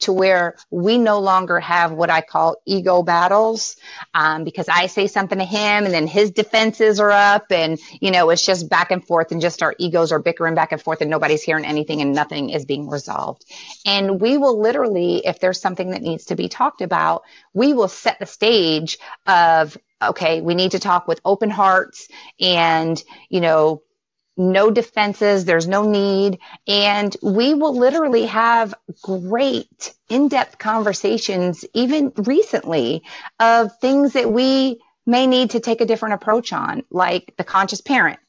to 0.00 0.12
where 0.12 0.56
we 0.70 0.98
no 0.98 1.20
longer 1.20 1.60
have 1.60 1.92
what 1.92 2.10
I 2.10 2.20
call 2.20 2.56
ego 2.66 3.02
battles 3.02 3.76
um, 4.14 4.44
because 4.44 4.68
I 4.68 4.86
say 4.86 5.06
something 5.06 5.38
to 5.38 5.44
him 5.44 5.84
and 5.84 5.94
then 5.94 6.06
his 6.06 6.30
defenses 6.30 7.00
are 7.00 7.10
up 7.10 7.50
and 7.50 7.78
you 8.00 8.10
know 8.10 8.30
it's 8.30 8.44
just 8.44 8.68
back 8.68 8.90
and 8.90 9.04
forth 9.04 9.32
and 9.32 9.40
just 9.40 9.62
our 9.62 9.74
egos 9.78 10.12
are 10.12 10.18
bickering 10.18 10.54
back 10.54 10.72
and 10.72 10.82
forth 10.82 11.00
and 11.00 11.10
nobody's 11.10 11.42
hearing 11.42 11.64
anything 11.64 12.00
and 12.00 12.14
nothing 12.14 12.50
is 12.50 12.64
being 12.64 12.88
resolved. 12.88 13.44
And 13.86 14.20
we 14.20 14.38
will 14.38 14.60
literally, 14.60 15.24
if 15.24 15.40
there's 15.40 15.60
something 15.60 15.90
that 15.90 16.02
needs 16.02 16.26
to 16.26 16.36
be 16.36 16.48
talked 16.48 16.82
about, 16.82 17.22
we 17.54 17.72
will 17.72 17.88
set 17.88 18.18
the 18.18 18.26
stage 18.26 18.98
of 19.26 19.76
okay, 20.02 20.40
we 20.40 20.54
need 20.54 20.72
to 20.72 20.80
talk 20.80 21.06
with 21.06 21.20
open 21.24 21.50
hearts 21.50 22.08
and 22.40 23.02
you 23.28 23.40
know 23.40 23.82
no 24.36 24.70
defenses, 24.70 25.44
there's 25.44 25.68
no 25.68 25.88
need. 25.88 26.38
And 26.66 27.14
we 27.22 27.54
will 27.54 27.76
literally 27.76 28.26
have 28.26 28.74
great 29.02 29.94
in 30.08 30.28
depth 30.28 30.58
conversations, 30.58 31.64
even 31.74 32.12
recently, 32.16 33.02
of 33.38 33.76
things 33.78 34.14
that 34.14 34.32
we 34.32 34.80
may 35.06 35.26
need 35.26 35.50
to 35.50 35.60
take 35.60 35.80
a 35.80 35.86
different 35.86 36.14
approach 36.14 36.52
on, 36.52 36.84
like 36.90 37.34
The 37.36 37.44
Conscious 37.44 37.80
Parent. 37.80 38.20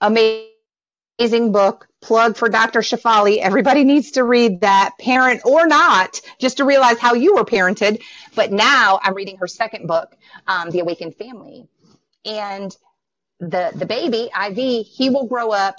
Amazing 0.00 1.52
book, 1.52 1.86
plug 2.00 2.36
for 2.36 2.48
Dr. 2.48 2.80
Shefali. 2.80 3.38
Everybody 3.38 3.84
needs 3.84 4.12
to 4.12 4.24
read 4.24 4.62
that, 4.62 4.92
parent 4.98 5.42
or 5.44 5.66
not, 5.66 6.20
just 6.38 6.56
to 6.56 6.64
realize 6.64 6.98
how 6.98 7.14
you 7.14 7.34
were 7.36 7.44
parented. 7.44 8.02
But 8.34 8.50
now 8.50 8.98
I'm 9.02 9.14
reading 9.14 9.36
her 9.36 9.46
second 9.46 9.86
book, 9.86 10.16
um, 10.46 10.70
The 10.70 10.80
Awakened 10.80 11.14
Family. 11.14 11.68
And 12.24 12.74
the 13.42 13.72
the 13.74 13.86
baby 13.86 14.30
IV, 14.34 14.86
he 14.86 15.10
will 15.10 15.26
grow 15.26 15.50
up 15.50 15.74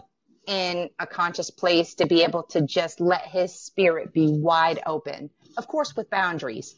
in 0.45 0.89
a 0.99 1.07
conscious 1.07 1.49
place 1.49 1.95
to 1.95 2.05
be 2.05 2.23
able 2.23 2.43
to 2.43 2.61
just 2.61 2.99
let 2.99 3.25
his 3.25 3.55
spirit 3.55 4.13
be 4.13 4.27
wide 4.29 4.81
open, 4.85 5.29
of 5.57 5.67
course, 5.67 5.95
with 5.95 6.09
boundaries. 6.09 6.75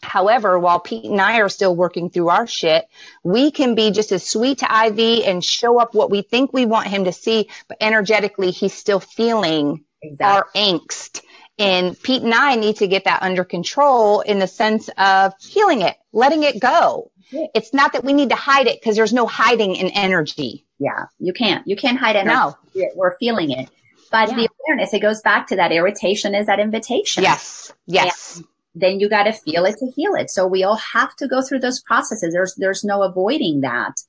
However, 0.00 0.56
while 0.60 0.78
Pete 0.78 1.06
and 1.06 1.20
I 1.20 1.40
are 1.40 1.48
still 1.48 1.74
working 1.74 2.08
through 2.10 2.28
our 2.28 2.46
shit, 2.46 2.86
we 3.24 3.50
can 3.50 3.74
be 3.74 3.90
just 3.90 4.12
as 4.12 4.24
sweet 4.24 4.58
to 4.58 4.66
IV 4.66 5.24
and 5.26 5.44
show 5.44 5.80
up 5.80 5.92
what 5.92 6.10
we 6.10 6.22
think 6.22 6.52
we 6.52 6.66
want 6.66 6.86
him 6.86 7.06
to 7.06 7.12
see, 7.12 7.48
but 7.66 7.78
energetically, 7.80 8.52
he's 8.52 8.74
still 8.74 9.00
feeling 9.00 9.84
exactly. 10.00 10.24
our 10.24 10.46
angst. 10.54 11.22
And 11.58 12.00
Pete 12.00 12.22
and 12.22 12.32
I 12.32 12.54
need 12.54 12.76
to 12.76 12.86
get 12.86 13.04
that 13.04 13.22
under 13.22 13.42
control 13.42 14.20
in 14.20 14.38
the 14.38 14.46
sense 14.46 14.88
of 14.96 15.32
healing 15.40 15.82
it, 15.82 15.96
letting 16.12 16.44
it 16.44 16.60
go. 16.60 17.10
It's 17.30 17.74
not 17.74 17.92
that 17.92 18.04
we 18.04 18.12
need 18.12 18.30
to 18.30 18.36
hide 18.36 18.66
it 18.66 18.80
because 18.80 18.96
there's 18.96 19.12
no 19.12 19.26
hiding 19.26 19.74
in 19.74 19.88
energy. 19.88 20.64
Yeah, 20.78 21.06
you 21.18 21.32
can't. 21.32 21.66
You 21.66 21.76
can't 21.76 21.98
hide 21.98 22.16
energy. 22.16 22.34
No. 22.34 22.90
We're 22.94 23.16
feeling 23.18 23.50
it. 23.50 23.68
But 24.10 24.30
yeah. 24.30 24.36
the 24.36 24.48
awareness, 24.66 24.94
it 24.94 25.00
goes 25.00 25.20
back 25.20 25.46
to 25.48 25.56
that 25.56 25.72
irritation 25.72 26.34
is 26.34 26.46
that 26.46 26.60
invitation. 26.60 27.22
Yes. 27.22 27.72
Yes. 27.86 28.36
And 28.36 28.46
then 28.74 29.00
you 29.00 29.08
got 29.08 29.24
to 29.24 29.32
feel 29.32 29.64
it 29.66 29.76
to 29.78 29.90
heal 29.94 30.14
it. 30.14 30.30
So 30.30 30.46
we 30.46 30.64
all 30.64 30.76
have 30.76 31.14
to 31.16 31.28
go 31.28 31.42
through 31.42 31.60
those 31.60 31.80
processes. 31.80 32.32
There's, 32.32 32.54
there's 32.54 32.84
no 32.84 33.02
avoiding 33.02 33.60
that. 33.60 34.00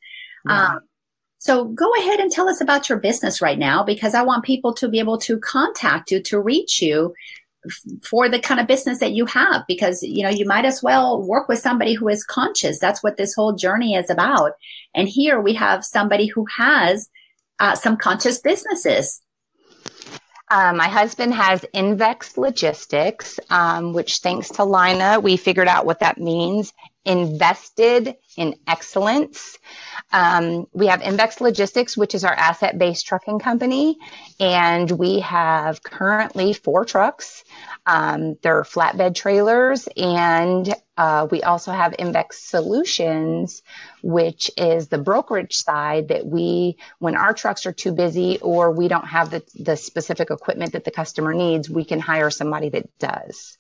Yeah. 0.47 0.67
Um, 0.67 0.80
so 1.39 1.65
go 1.65 1.93
ahead 1.95 2.20
and 2.20 2.32
tell 2.32 2.49
us 2.49 2.61
about 2.61 2.89
your 2.89 2.99
business 2.99 3.41
right 3.41 3.57
now 3.57 3.84
because 3.84 4.13
I 4.13 4.24
want 4.24 4.43
people 4.43 4.74
to 4.76 4.89
be 4.89 4.99
able 4.99 5.17
to 5.20 5.39
contact 5.39 6.11
you, 6.11 6.22
to 6.24 6.39
reach 6.39 6.82
you 6.82 7.13
for 8.03 8.30
the 8.30 8.39
kind 8.39 8.60
of 8.60 8.68
business 8.68 8.99
that 8.99 9.12
you 9.12 9.26
have 9.26 9.64
because 9.68 10.01
you 10.01 10.24
know 10.24 10.30
you 10.30 10.45
might 10.45 10.66
as 10.66 10.82
well 10.82 11.22
work 11.22 11.47
with 11.49 11.60
somebody 11.60 11.93
who 11.93 12.07
is 12.07 12.24
conscious. 12.24 12.80
That's 12.80 13.03
what 13.03 13.18
this 13.18 13.34
whole 13.34 13.53
journey 13.53 13.95
is 13.95 14.10
about. 14.10 14.53
And 14.95 15.07
here 15.07 15.41
we 15.41 15.53
have 15.53 15.84
somebody 15.84 16.28
who 16.28 16.45
has 16.57 17.10
uh, 17.60 17.76
some 17.76 17.97
conscious 17.97 18.39
businesses. 18.39 19.22
Um, 20.51 20.78
my 20.78 20.88
husband 20.88 21.34
has 21.36 21.64
Invex 21.76 22.36
Logistics, 22.36 23.39
um, 23.51 23.93
which 23.93 24.18
thanks 24.18 24.49
to 24.51 24.64
Lina, 24.64 25.20
we 25.20 25.38
figured 25.38 25.68
out 25.68 25.86
what 25.86 25.99
that 25.99 26.18
means. 26.18 26.74
Invested 27.05 28.15
in 28.35 28.55
excellence. 28.67 29.57
Um, 30.11 30.67
we 30.73 30.87
have 30.87 31.01
Invex 31.01 31.39
Logistics, 31.39 31.95
which 31.95 32.13
is 32.13 32.23
our 32.23 32.33
asset 32.33 32.77
based 32.77 33.07
trucking 33.07 33.39
company. 33.39 33.97
And 34.39 34.91
we 34.91 35.21
have 35.21 35.81
currently 35.81 36.53
four 36.53 36.85
trucks. 36.85 37.43
Um, 37.85 38.37
they're 38.43 38.63
flatbed 38.63 39.15
trailers. 39.15 39.87
And 39.95 40.73
uh, 40.97 41.27
we 41.31 41.41
also 41.41 41.71
have 41.71 41.93
Invex 41.93 42.33
Solutions, 42.33 43.63
which 44.03 44.51
is 44.57 44.89
the 44.89 44.97
brokerage 44.97 45.55
side 45.55 46.09
that 46.09 46.25
we, 46.25 46.77
when 46.99 47.15
our 47.15 47.33
trucks 47.33 47.65
are 47.65 47.71
too 47.71 47.93
busy 47.93 48.39
or 48.41 48.71
we 48.71 48.89
don't 48.89 49.07
have 49.07 49.29
the, 49.29 49.41
the 49.55 49.77
specific 49.77 50.31
equipment 50.31 50.73
that 50.73 50.83
the 50.83 50.91
customer 50.91 51.33
needs, 51.33 51.69
we 51.69 51.85
can 51.85 52.01
hire 52.01 52.29
somebody 52.29 52.69
that 52.69 52.89
does. 52.99 53.57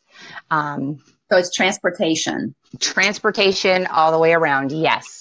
Um, 0.51 0.99
so 1.31 1.37
it's 1.37 1.53
transportation. 1.53 2.55
Transportation 2.79 3.85
all 3.87 4.11
the 4.11 4.19
way 4.19 4.33
around. 4.33 4.71
Yes 4.71 5.19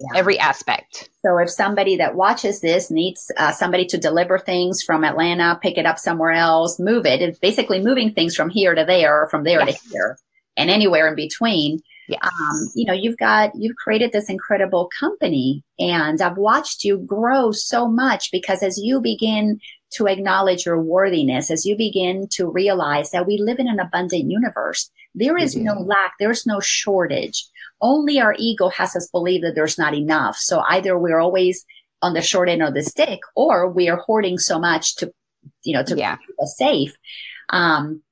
yeah. 0.00 0.18
every 0.18 0.38
aspect. 0.38 1.10
So 1.24 1.38
if 1.38 1.50
somebody 1.50 1.96
that 1.96 2.14
watches 2.14 2.60
this 2.60 2.90
needs 2.90 3.30
uh, 3.36 3.52
somebody 3.52 3.86
to 3.86 3.98
deliver 3.98 4.38
things 4.38 4.82
from 4.82 5.04
Atlanta, 5.04 5.58
pick 5.62 5.76
it 5.76 5.86
up 5.86 5.98
somewhere 5.98 6.32
else, 6.32 6.78
move 6.78 7.06
it, 7.06 7.20
it's 7.20 7.38
basically 7.38 7.80
moving 7.80 8.12
things 8.12 8.34
from 8.34 8.50
here 8.50 8.74
to 8.74 8.84
there 8.84 9.22
or 9.22 9.28
from 9.28 9.44
there 9.44 9.60
yes. 9.60 9.82
to 9.82 9.88
here 9.90 10.18
and 10.56 10.70
anywhere 10.70 11.08
in 11.08 11.14
between. 11.14 11.80
Yes. 12.08 12.20
Um, 12.24 12.70
you 12.74 12.86
know, 12.86 12.92
you've 12.92 13.18
got, 13.18 13.52
you've 13.54 13.76
created 13.76 14.10
this 14.12 14.28
incredible 14.28 14.90
company 14.98 15.62
and 15.78 16.20
I've 16.20 16.38
watched 16.38 16.82
you 16.82 16.98
grow 16.98 17.52
so 17.52 17.86
much 17.86 18.30
because 18.32 18.62
as 18.62 18.78
you 18.78 19.00
begin 19.00 19.60
to 19.92 20.06
acknowledge 20.06 20.66
your 20.66 20.80
worthiness, 20.80 21.50
as 21.50 21.66
you 21.66 21.76
begin 21.76 22.26
to 22.32 22.50
realize 22.50 23.10
that 23.10 23.26
we 23.26 23.38
live 23.38 23.58
in 23.58 23.68
an 23.68 23.78
abundant 23.78 24.30
universe, 24.30 24.90
there 25.14 25.36
is 25.36 25.54
mm-hmm. 25.54 25.64
no 25.64 25.74
lack, 25.80 26.12
there's 26.18 26.46
no 26.46 26.60
shortage 26.60 27.50
only 27.80 28.20
our 28.20 28.34
ego 28.38 28.68
has 28.68 28.94
us 28.94 29.08
believe 29.10 29.42
that 29.42 29.54
there's 29.54 29.78
not 29.78 29.94
enough. 29.94 30.36
So 30.36 30.62
either 30.68 30.98
we're 30.98 31.18
always 31.18 31.64
on 32.02 32.14
the 32.14 32.22
short 32.22 32.48
end 32.48 32.62
of 32.62 32.74
the 32.74 32.82
stick 32.82 33.20
or 33.34 33.68
we 33.70 33.88
are 33.88 33.96
hoarding 33.96 34.38
so 34.38 34.58
much 34.58 34.96
to, 34.96 35.12
you 35.64 35.74
know, 35.74 35.82
to 35.84 35.96
yeah. 35.96 36.16
keep 36.16 36.36
us 36.40 36.56
safe. 36.56 36.96
Um, 37.50 38.02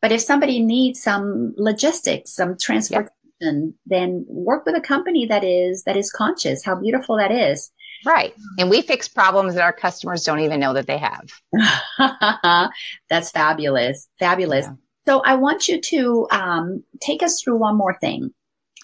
but 0.00 0.12
if 0.12 0.20
somebody 0.20 0.60
needs 0.60 1.02
some 1.02 1.54
logistics, 1.56 2.34
some 2.34 2.56
transportation, 2.56 3.10
yeah. 3.40 3.60
then 3.86 4.24
work 4.28 4.64
with 4.64 4.76
a 4.76 4.80
company 4.80 5.26
that 5.26 5.44
is, 5.44 5.84
that 5.84 5.96
is 5.96 6.10
conscious. 6.10 6.64
How 6.64 6.76
beautiful 6.76 7.16
that 7.16 7.32
is. 7.32 7.70
Right. 8.06 8.32
And 8.58 8.70
we 8.70 8.82
fix 8.82 9.08
problems 9.08 9.54
that 9.54 9.62
our 9.62 9.72
customers 9.72 10.22
don't 10.22 10.40
even 10.40 10.60
know 10.60 10.72
that 10.74 10.86
they 10.86 10.98
have. 10.98 11.28
That's 13.10 13.30
fabulous. 13.32 14.08
Fabulous. 14.20 14.66
Yeah. 14.66 14.74
So 15.08 15.20
I 15.20 15.36
want 15.36 15.68
you 15.68 15.80
to 15.80 16.28
um, 16.30 16.84
take 17.00 17.22
us 17.22 17.40
through 17.40 17.56
one 17.56 17.78
more 17.78 17.96
thing. 17.98 18.30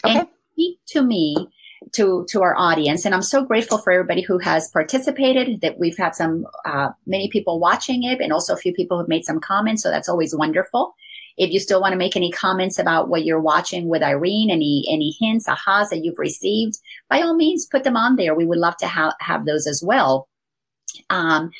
Okay. 0.03 0.20
And 0.20 0.29
speak 0.55 0.79
to 0.87 1.03
me 1.03 1.37
to 1.93 2.25
to 2.31 2.41
our 2.41 2.57
audience 2.57 3.05
and 3.05 3.14
i'm 3.14 3.20
so 3.20 3.45
grateful 3.45 3.77
for 3.77 3.93
everybody 3.93 4.22
who 4.22 4.39
has 4.39 4.70
participated 4.70 5.61
that 5.61 5.79
we've 5.79 5.99
had 5.99 6.14
some 6.14 6.47
uh, 6.64 6.89
many 7.05 7.29
people 7.29 7.61
watching 7.61 8.05
it 8.05 8.22
and 8.22 8.33
also 8.33 8.55
a 8.55 8.57
few 8.57 8.72
people 8.72 8.97
have 8.97 9.07
made 9.07 9.22
some 9.22 9.39
comments 9.39 9.83
so 9.83 9.91
that's 9.91 10.09
always 10.09 10.35
wonderful 10.35 10.95
if 11.37 11.51
you 11.51 11.61
still 11.61 11.83
want 11.83 11.93
to 11.93 11.99
make 11.99 12.16
any 12.16 12.33
comments 12.33 12.79
about 12.79 13.11
what 13.11 13.27
you're 13.27 13.39
watching 13.39 13.87
with 13.87 14.03
irene 14.03 14.51
any 14.51 14.83
any 14.89 15.14
hints 15.20 15.47
ahas 15.47 15.91
that 15.91 16.03
you've 16.03 16.18
received 16.18 16.79
by 17.11 17.20
all 17.20 17.37
means 17.37 17.66
put 17.66 17.85
them 17.85 17.99
on 17.99 18.16
there 18.16 18.35
we 18.35 18.47
would 18.47 18.57
love 18.57 18.79
to 18.79 18.87
ha- 18.87 19.14
have 19.20 19.45
those 19.45 19.66
as 19.66 19.83
well 19.85 20.27
um, 21.11 21.51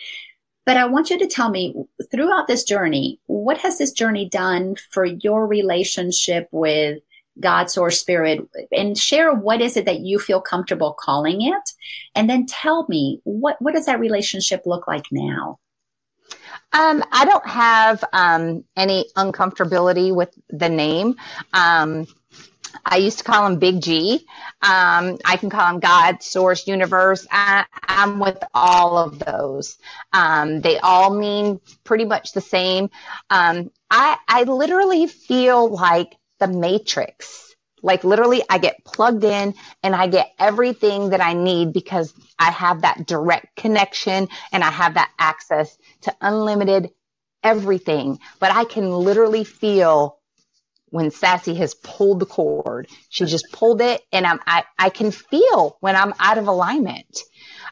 but 0.65 0.77
I 0.77 0.87
want 0.87 1.11
you 1.11 1.19
to 1.19 1.27
tell 1.27 1.51
me 1.51 1.75
throughout 2.11 2.47
this 2.47 2.65
journey, 2.65 3.21
what 3.27 3.59
has 3.59 3.79
this 3.79 3.93
journey 3.93 4.29
done 4.29 4.77
for 4.91 5.05
your 5.05 5.47
relationship 5.47 6.49
with 6.53 7.01
God, 7.41 7.71
source, 7.71 8.01
spirit, 8.01 8.49
and 8.71 8.97
share 8.97 9.33
what 9.35 9.61
is 9.61 9.77
it 9.77 9.87
that 9.87 10.01
you 10.01 10.19
feel 10.19 10.41
comfortable 10.41 10.97
calling 10.99 11.43
it. 11.43 11.71
And 12.15 12.31
then 12.31 12.47
tell 12.47 12.87
me 12.89 13.21
what, 13.25 13.61
what 13.61 13.75
does 13.75 13.87
that 13.87 13.99
relationship 13.99 14.63
look 14.67 14.87
like 14.87 15.07
now? 15.11 15.59
Um, 16.73 17.05
I 17.13 17.25
don't 17.25 17.47
have 17.47 18.05
um, 18.13 18.65
any 18.77 19.07
uncomfortability 19.17 20.15
with 20.15 20.31
the 20.49 20.69
name. 20.69 21.17
Um, 21.53 22.07
I 22.85 22.97
used 22.97 23.19
to 23.19 23.25
call 23.25 23.47
him 23.47 23.59
Big 23.59 23.81
G. 23.83 24.27
Um, 24.63 25.19
I 25.25 25.37
can 25.39 25.51
call 25.51 25.67
him 25.75 25.81
God, 25.81 26.23
Source, 26.23 26.67
Universe. 26.67 27.27
I, 27.31 27.65
am 27.87 28.19
with 28.19 28.43
all 28.55 28.99
of 28.99 29.19
those. 29.19 29.77
Um, 30.13 30.61
they 30.61 30.79
all 30.79 31.15
mean 31.15 31.61
pretty 31.85 32.05
much 32.05 32.33
the 32.33 32.41
same. 32.41 32.91
Um, 33.31 33.71
I, 33.91 34.17
I 34.27 34.43
literally 34.45 35.07
feel 35.07 35.69
like 35.69 36.17
the 36.41 36.49
matrix. 36.49 37.55
Like 37.83 38.03
literally, 38.03 38.43
I 38.49 38.59
get 38.59 38.85
plugged 38.85 39.25
in 39.25 39.55
and 39.83 39.95
I 39.95 40.07
get 40.07 40.33
everything 40.39 41.11
that 41.11 41.21
I 41.21 41.35
need 41.35 41.73
because 41.73 42.15
I 42.39 42.51
have 42.51 42.81
that 42.81 43.07
direct 43.07 43.57
connection 43.57 44.29
and 44.53 44.65
I 44.65 44.71
have 44.71 44.95
that 44.95 45.13
access 45.19 45.77
to 46.03 46.15
unlimited 46.21 46.91
everything. 47.43 48.19
But 48.41 48.53
I 48.53 48.65
can 48.65 48.91
literally 48.91 49.45
feel 49.45 50.19
when 50.95 51.11
Sassy 51.11 51.57
has 51.57 51.75
pulled 51.75 52.21
the 52.21 52.27
cord. 52.27 52.87
She 53.09 53.25
just 53.25 53.51
pulled 53.51 53.81
it 53.81 54.01
and 54.13 54.25
I'm, 54.25 54.39
I, 54.47 54.63
I 54.79 54.91
can 54.91 55.11
feel 55.11 55.77
when 55.81 55.97
I'm 55.97 56.15
out 56.21 56.39
of 56.39 56.47
alignment. 56.47 57.19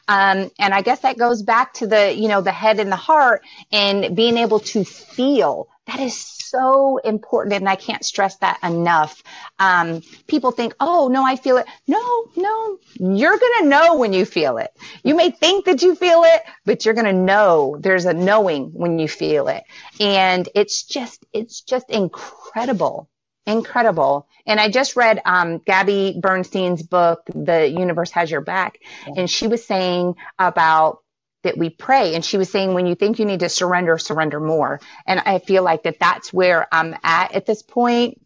Um, 0.07 0.51
and 0.59 0.73
I 0.73 0.81
guess 0.81 1.01
that 1.01 1.17
goes 1.17 1.41
back 1.43 1.73
to 1.75 1.87
the, 1.87 2.13
you 2.13 2.27
know, 2.27 2.41
the 2.41 2.51
head 2.51 2.79
and 2.79 2.91
the 2.91 2.97
heart 2.97 3.43
and 3.71 4.15
being 4.15 4.37
able 4.37 4.59
to 4.59 4.83
feel 4.83 5.67
that 5.85 5.99
is 5.99 6.17
so 6.53 6.97
important. 6.97 7.55
And 7.55 7.67
I 7.67 7.75
can't 7.75 8.05
stress 8.05 8.37
that 8.37 8.59
enough. 8.63 9.21
Um, 9.59 10.01
people 10.27 10.51
think, 10.51 10.75
oh, 10.79 11.09
no, 11.09 11.25
I 11.25 11.35
feel 11.35 11.57
it. 11.57 11.65
No, 11.87 12.25
no, 12.35 12.77
you're 12.95 13.37
going 13.37 13.63
to 13.63 13.67
know 13.67 13.97
when 13.97 14.13
you 14.13 14.25
feel 14.25 14.57
it. 14.57 14.71
You 15.03 15.15
may 15.15 15.31
think 15.31 15.65
that 15.65 15.81
you 15.81 15.95
feel 15.95 16.23
it, 16.23 16.41
but 16.65 16.85
you're 16.85 16.93
going 16.93 17.05
to 17.05 17.13
know 17.13 17.77
there's 17.79 18.05
a 18.05 18.13
knowing 18.13 18.71
when 18.73 18.99
you 18.99 19.07
feel 19.07 19.47
it. 19.47 19.63
And 19.99 20.47
it's 20.55 20.83
just, 20.83 21.25
it's 21.33 21.61
just 21.61 21.89
incredible. 21.89 23.09
Incredible. 23.45 24.27
And 24.45 24.59
I 24.59 24.69
just 24.69 24.95
read 24.95 25.21
um, 25.25 25.59
Gabby 25.59 26.17
Bernstein's 26.19 26.83
book, 26.83 27.21
The 27.33 27.67
Universe 27.67 28.11
Has 28.11 28.31
Your 28.31 28.41
Back. 28.41 28.79
Yeah. 29.05 29.13
And 29.17 29.29
she 29.29 29.47
was 29.47 29.65
saying 29.65 30.15
about 30.39 30.99
that 31.43 31.57
we 31.57 31.69
pray. 31.69 32.15
And 32.15 32.23
she 32.23 32.37
was 32.37 32.49
saying, 32.49 32.73
when 32.73 32.85
you 32.85 32.95
think 32.95 33.19
you 33.19 33.25
need 33.25 33.41
to 33.41 33.49
surrender, 33.49 33.97
surrender 33.97 34.39
more. 34.39 34.79
And 35.05 35.19
I 35.19 35.39
feel 35.39 35.61
like 35.63 35.83
that 35.83 35.99
that's 35.99 36.31
where 36.31 36.67
I'm 36.71 36.95
at 37.03 37.33
at 37.33 37.45
this 37.45 37.61
point 37.61 38.21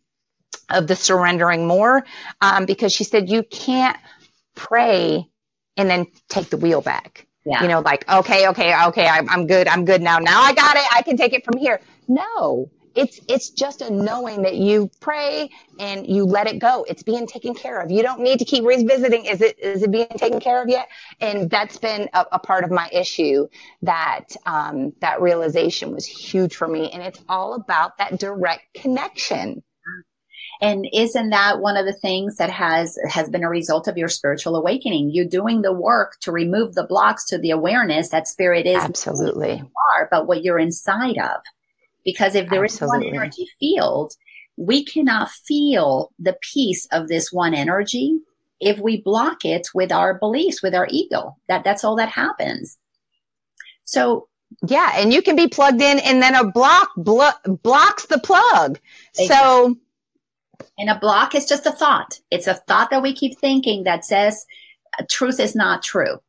of 0.69 0.85
the 0.85 0.95
surrendering 0.95 1.67
more. 1.67 2.05
Um, 2.41 2.67
because 2.67 2.93
she 2.93 3.03
said, 3.03 3.27
you 3.27 3.41
can't 3.41 3.97
pray 4.55 5.27
and 5.77 5.89
then 5.89 6.07
take 6.29 6.49
the 6.49 6.57
wheel 6.57 6.81
back. 6.81 7.25
Yeah. 7.43 7.61
You 7.63 7.69
know, 7.69 7.79
like, 7.79 8.07
okay, 8.09 8.49
okay, 8.49 8.75
okay, 8.87 9.07
I'm, 9.07 9.29
I'm 9.29 9.47
good. 9.47 9.67
I'm 9.67 9.85
good 9.85 10.01
now. 10.01 10.19
Now 10.19 10.41
I 10.41 10.53
got 10.53 10.75
it. 10.75 10.83
I 10.93 11.01
can 11.01 11.17
take 11.17 11.33
it 11.33 11.45
from 11.45 11.57
here. 11.57 11.79
No, 12.07 12.69
it's 12.97 13.19
it's 13.29 13.51
just 13.51 13.81
a 13.81 13.93
knowing 13.93 14.41
that 14.41 14.55
you 14.55 14.89
pray 14.99 15.51
and 15.79 16.07
you 16.07 16.25
let 16.25 16.47
it 16.47 16.57
go. 16.59 16.83
It's 16.89 17.03
being 17.03 17.27
taken 17.27 17.53
care 17.53 17.79
of. 17.79 17.91
You 17.91 18.01
don't 18.01 18.21
need 18.21 18.39
to 18.39 18.45
keep 18.45 18.65
revisiting 18.65 19.25
is 19.25 19.39
it 19.39 19.59
is 19.59 19.83
it 19.83 19.91
being 19.91 20.07
taken 20.17 20.39
care 20.39 20.61
of 20.61 20.67
yet? 20.67 20.89
And 21.21 21.49
that's 21.49 21.77
been 21.77 22.09
a, 22.13 22.25
a 22.33 22.39
part 22.39 22.63
of 22.63 22.71
my 22.71 22.89
issue 22.91 23.47
that 23.83 24.35
um, 24.47 24.93
that 25.01 25.21
realization 25.21 25.91
was 25.91 26.07
huge 26.07 26.55
for 26.55 26.67
me. 26.67 26.89
And 26.91 27.03
it's 27.03 27.23
all 27.29 27.53
about 27.53 27.99
that 27.99 28.19
direct 28.19 28.73
connection. 28.73 29.63
And 30.59 30.87
isn't 30.91 31.29
that 31.29 31.59
one 31.59 31.77
of 31.77 31.85
the 31.85 31.93
things 31.93 32.37
that 32.37 32.49
has 32.49 32.97
has 33.07 33.29
been 33.29 33.43
a 33.43 33.49
result 33.49 33.87
of 33.87 33.95
your 33.95 34.09
spiritual 34.09 34.55
awakening? 34.55 35.11
You're 35.13 35.25
doing 35.25 35.61
the 35.61 35.71
work 35.71 36.13
to 36.21 36.31
remove 36.31 36.73
the 36.73 36.87
blocks 36.87 37.27
to 37.27 37.37
the 37.37 37.51
awareness 37.51 38.09
that 38.09 38.27
spirit 38.27 38.65
is 38.65 38.83
absolutely. 38.83 39.61
are 39.93 40.07
but 40.09 40.25
what 40.25 40.43
you're 40.43 40.57
inside 40.57 41.19
of 41.19 41.41
because 42.07 42.35
if 42.35 42.49
there 42.49 42.63
Absolutely. 42.63 43.07
is 43.07 43.11
one 43.11 43.15
energy 43.15 43.47
field, 43.59 44.13
we 44.55 44.85
cannot 44.85 45.29
feel 45.29 46.13
the 46.17 46.37
peace 46.53 46.87
of 46.93 47.09
this 47.09 47.33
one 47.33 47.53
energy 47.53 48.17
if 48.61 48.79
we 48.79 49.01
block 49.01 49.43
it 49.43 49.67
with 49.75 49.91
our 49.91 50.17
beliefs, 50.17 50.63
with 50.63 50.73
our 50.73 50.87
ego. 50.89 51.35
That 51.49 51.65
that's 51.65 51.83
all 51.83 51.97
that 51.97 52.07
happens. 52.07 52.77
So 53.83 54.29
Yeah, 54.65 54.93
and 54.95 55.13
you 55.13 55.21
can 55.21 55.35
be 55.35 55.49
plugged 55.49 55.81
in, 55.81 55.99
and 55.99 56.21
then 56.21 56.33
a 56.33 56.49
block 56.49 56.89
blo- 56.95 57.41
blocks 57.61 58.05
the 58.05 58.19
plug. 58.19 58.79
Exactly. 59.19 59.27
So, 59.27 59.75
and 60.77 60.89
a 60.89 60.97
block 60.97 61.35
is 61.35 61.45
just 61.45 61.65
a 61.65 61.71
thought. 61.73 62.19
It's 62.31 62.47
a 62.47 62.53
thought 62.53 62.89
that 62.91 63.03
we 63.03 63.13
keep 63.13 63.37
thinking 63.37 63.83
that 63.83 64.05
says 64.05 64.45
truth 65.09 65.41
is 65.41 65.55
not 65.55 65.83
true. 65.83 66.19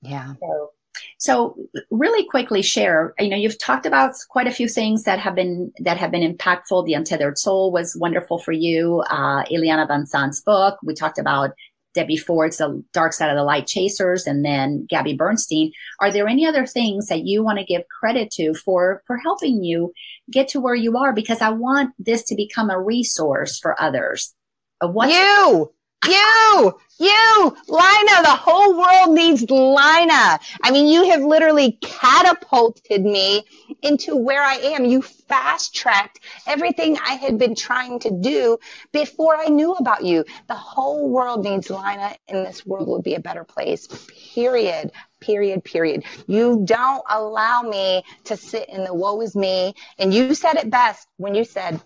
Yeah. 0.00 0.34
So, 0.40 0.70
so 1.18 1.56
really 1.90 2.24
quickly 2.28 2.62
share, 2.62 3.12
you 3.18 3.28
know, 3.28 3.36
you've 3.36 3.58
talked 3.58 3.86
about 3.86 4.14
quite 4.28 4.46
a 4.46 4.52
few 4.52 4.68
things 4.68 5.02
that 5.02 5.18
have 5.18 5.34
been, 5.34 5.72
that 5.80 5.96
have 5.96 6.12
been 6.12 6.36
impactful. 6.36 6.86
The 6.86 6.94
Untethered 6.94 7.38
Soul 7.38 7.72
was 7.72 7.96
wonderful 7.96 8.38
for 8.38 8.52
you. 8.52 9.02
Uh, 9.10 9.42
Ileana 9.44 9.88
Van 9.88 10.30
book. 10.46 10.78
We 10.84 10.94
talked 10.94 11.18
about 11.18 11.50
Debbie 11.94 12.16
Ford's 12.16 12.58
The 12.58 12.82
Dark 12.92 13.12
Side 13.12 13.30
of 13.30 13.36
the 13.36 13.42
Light 13.42 13.66
Chasers 13.66 14.28
and 14.28 14.44
then 14.44 14.86
Gabby 14.88 15.14
Bernstein. 15.14 15.72
Are 16.00 16.12
there 16.12 16.28
any 16.28 16.46
other 16.46 16.66
things 16.66 17.08
that 17.08 17.24
you 17.24 17.42
want 17.42 17.58
to 17.58 17.64
give 17.64 17.82
credit 17.88 18.30
to 18.32 18.54
for, 18.54 19.02
for 19.08 19.16
helping 19.16 19.64
you 19.64 19.92
get 20.30 20.46
to 20.48 20.60
where 20.60 20.76
you 20.76 20.96
are? 20.96 21.12
Because 21.12 21.40
I 21.40 21.50
want 21.50 21.94
this 21.98 22.22
to 22.24 22.36
become 22.36 22.70
a 22.70 22.80
resource 22.80 23.58
for 23.58 23.80
others. 23.82 24.32
What 24.80 25.10
you, 25.10 25.72
you, 26.06 26.78
you, 26.98 27.56
Lina, 27.68 28.22
the 28.22 28.38
whole 28.38 28.76
world 28.76 29.14
needs 29.14 29.42
Lina. 29.42 30.38
I 30.62 30.70
mean, 30.70 30.88
you 30.88 31.10
have 31.10 31.22
literally 31.22 31.78
catapulted 31.80 33.04
me 33.04 33.44
into 33.82 34.16
where 34.16 34.42
I 34.42 34.54
am. 34.56 34.84
You 34.84 35.02
fast 35.02 35.74
tracked 35.74 36.20
everything 36.46 36.96
I 36.98 37.14
had 37.14 37.38
been 37.38 37.54
trying 37.54 38.00
to 38.00 38.10
do 38.10 38.58
before 38.92 39.36
I 39.36 39.46
knew 39.46 39.72
about 39.72 40.04
you. 40.04 40.24
The 40.46 40.54
whole 40.54 41.08
world 41.08 41.44
needs 41.44 41.70
Lina 41.70 42.16
and 42.28 42.46
this 42.46 42.66
world 42.66 42.88
would 42.88 43.02
be 43.02 43.14
a 43.14 43.20
better 43.20 43.44
place. 43.44 43.88
Period. 44.34 44.92
Period. 45.20 45.64
Period. 45.64 46.04
You 46.26 46.62
don't 46.64 47.04
allow 47.08 47.62
me 47.62 48.04
to 48.24 48.36
sit 48.36 48.68
in 48.68 48.84
the 48.84 48.94
woe 48.94 49.20
is 49.20 49.36
me. 49.36 49.74
And 49.98 50.12
you 50.12 50.34
said 50.34 50.56
it 50.56 50.70
best 50.70 51.06
when 51.16 51.34
you 51.34 51.44
said, 51.44 51.80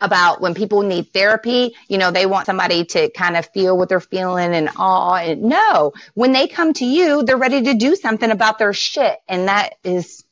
about 0.00 0.40
when 0.40 0.54
people 0.54 0.82
need 0.82 1.12
therapy, 1.12 1.74
you 1.88 1.98
know, 1.98 2.10
they 2.10 2.26
want 2.26 2.46
somebody 2.46 2.84
to 2.86 3.10
kind 3.10 3.36
of 3.36 3.46
feel 3.46 3.76
what 3.76 3.88
they're 3.88 4.00
feeling 4.00 4.54
and 4.54 4.70
awe. 4.76 5.16
And 5.16 5.42
no, 5.42 5.92
when 6.14 6.32
they 6.32 6.48
come 6.48 6.72
to 6.74 6.84
you, 6.84 7.22
they're 7.22 7.36
ready 7.36 7.62
to 7.62 7.74
do 7.74 7.96
something 7.96 8.30
about 8.30 8.58
their 8.58 8.72
shit. 8.72 9.18
And 9.28 9.48
that 9.48 9.74
is, 9.84 10.24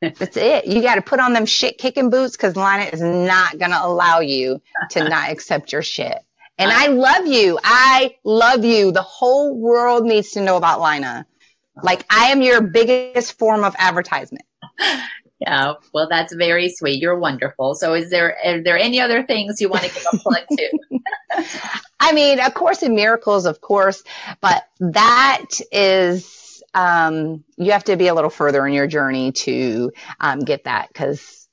that's 0.00 0.36
it. 0.36 0.66
You 0.66 0.80
got 0.82 0.94
to 0.94 1.02
put 1.02 1.20
on 1.20 1.32
them 1.32 1.46
shit 1.46 1.78
kicking 1.78 2.10
boots 2.10 2.36
because 2.36 2.56
Lina 2.56 2.84
is 2.92 3.02
not 3.02 3.58
going 3.58 3.72
to 3.72 3.84
allow 3.84 4.20
you 4.20 4.60
to 4.90 5.08
not 5.08 5.30
accept 5.30 5.72
your 5.72 5.82
shit. 5.82 6.18
And 6.56 6.72
I 6.72 6.88
love 6.88 7.26
you. 7.26 7.58
I 7.62 8.16
love 8.24 8.64
you. 8.64 8.90
The 8.90 9.02
whole 9.02 9.56
world 9.56 10.04
needs 10.04 10.32
to 10.32 10.40
know 10.40 10.56
about 10.56 10.80
Lina. 10.80 11.26
Like 11.82 12.04
I 12.10 12.32
am 12.32 12.42
your 12.42 12.60
biggest 12.60 13.38
form 13.38 13.62
of 13.62 13.76
advertisement. 13.78 14.44
Yeah, 15.40 15.74
well, 15.94 16.08
that's 16.08 16.34
very 16.34 16.68
sweet. 16.68 17.00
You're 17.00 17.18
wonderful. 17.18 17.76
So, 17.76 17.94
is 17.94 18.10
there 18.10 18.36
are 18.44 18.62
there 18.62 18.76
any 18.76 19.00
other 19.00 19.22
things 19.22 19.60
you 19.60 19.68
want 19.68 19.84
to 19.84 19.94
give 19.94 20.04
a 20.12 20.16
plug 20.16 20.42
to? 20.50 20.78
I 22.00 22.12
mean, 22.12 22.40
A 22.40 22.50
Course 22.50 22.82
in 22.82 22.94
Miracles, 22.96 23.46
of 23.46 23.60
course, 23.60 24.02
but 24.40 24.64
that 24.80 25.46
is 25.70 26.62
um, 26.74 27.44
you 27.56 27.72
have 27.72 27.84
to 27.84 27.96
be 27.96 28.08
a 28.08 28.14
little 28.14 28.30
further 28.30 28.66
in 28.66 28.72
your 28.72 28.86
journey 28.86 29.32
to 29.32 29.92
um, 30.20 30.40
get 30.40 30.64
that 30.64 30.88
because 30.88 31.48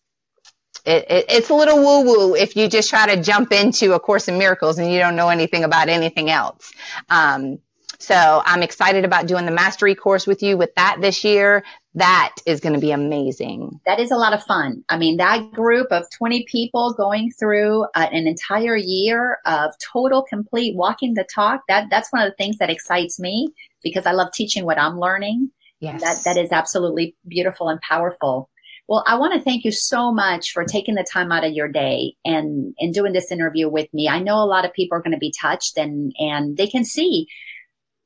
it, 0.86 1.06
it, 1.10 1.26
it's 1.30 1.50
a 1.50 1.54
little 1.54 1.78
woo 1.78 2.06
woo 2.06 2.36
if 2.36 2.56
you 2.56 2.68
just 2.68 2.90
try 2.90 3.16
to 3.16 3.22
jump 3.22 3.52
into 3.52 3.94
A 3.94 4.00
Course 4.00 4.28
in 4.28 4.38
Miracles 4.38 4.78
and 4.78 4.92
you 4.92 5.00
don't 5.00 5.16
know 5.16 5.30
anything 5.30 5.64
about 5.64 5.90
anything 5.90 6.30
else. 6.30 6.72
Um, 7.10 7.60
so 8.00 8.42
I'm 8.46 8.62
excited 8.62 9.06
about 9.06 9.28
doing 9.28 9.46
the 9.46 9.52
mastery 9.52 9.96
course 9.96 10.28
with 10.28 10.44
you 10.44 10.58
with 10.58 10.76
that 10.76 10.98
this 11.02 11.24
year. 11.24 11.64
That 11.96 12.36
is 12.46 12.60
going 12.60 12.74
to 12.74 12.80
be 12.80 12.92
amazing. 12.92 13.80
That 13.86 14.02
is 14.02 14.12
a 14.12 14.18
lot 14.18 14.34
of 14.34 14.44
fun. 14.44 14.84
I 14.90 14.98
mean, 14.98 15.16
that 15.18 15.54
group 15.54 15.88
of 15.92 16.04
20 16.18 16.46
people 16.52 16.94
going 16.94 17.32
through 17.32 17.84
uh, 17.96 18.08
an 18.12 18.28
entire 18.28 18.76
year 18.76 19.40
of 19.46 19.72
total 19.94 20.22
complete 20.24 20.76
walking 20.76 21.14
the 21.14 21.26
talk. 21.34 21.62
That 21.70 21.88
that's 21.90 22.12
one 22.12 22.22
of 22.22 22.30
the 22.30 22.36
things 22.36 22.58
that 22.58 22.70
excites 22.70 23.18
me 23.18 23.48
because 23.82 24.06
I 24.06 24.12
love 24.12 24.34
teaching 24.34 24.66
what 24.66 24.78
I'm 24.78 25.00
learning. 25.00 25.52
Yes. 25.80 26.02
That 26.02 26.18
that 26.26 26.38
is 26.38 26.52
absolutely 26.52 27.16
beautiful 27.28 27.70
and 27.70 27.80
powerful. 27.80 28.50
Well, 28.88 29.04
I 29.08 29.18
want 29.18 29.34
to 29.34 29.42
thank 29.42 29.64
you 29.64 29.72
so 29.72 30.12
much 30.12 30.52
for 30.52 30.64
taking 30.64 30.96
the 30.96 31.08
time 31.12 31.32
out 31.32 31.46
of 31.46 31.54
your 31.54 31.70
day 31.70 32.16
and 32.26 32.76
and 32.78 32.94
doing 32.94 33.14
this 33.14 33.32
interview 33.32 33.70
with 33.70 33.92
me. 33.94 34.10
I 34.10 34.20
know 34.20 34.36
a 34.36 34.46
lot 34.46 34.66
of 34.66 34.74
people 34.74 34.98
are 34.98 35.02
going 35.02 35.14
to 35.14 35.18
be 35.18 35.34
touched 35.40 35.78
and 35.78 36.14
and 36.20 36.58
they 36.58 36.68
can 36.68 36.84
see 36.84 37.28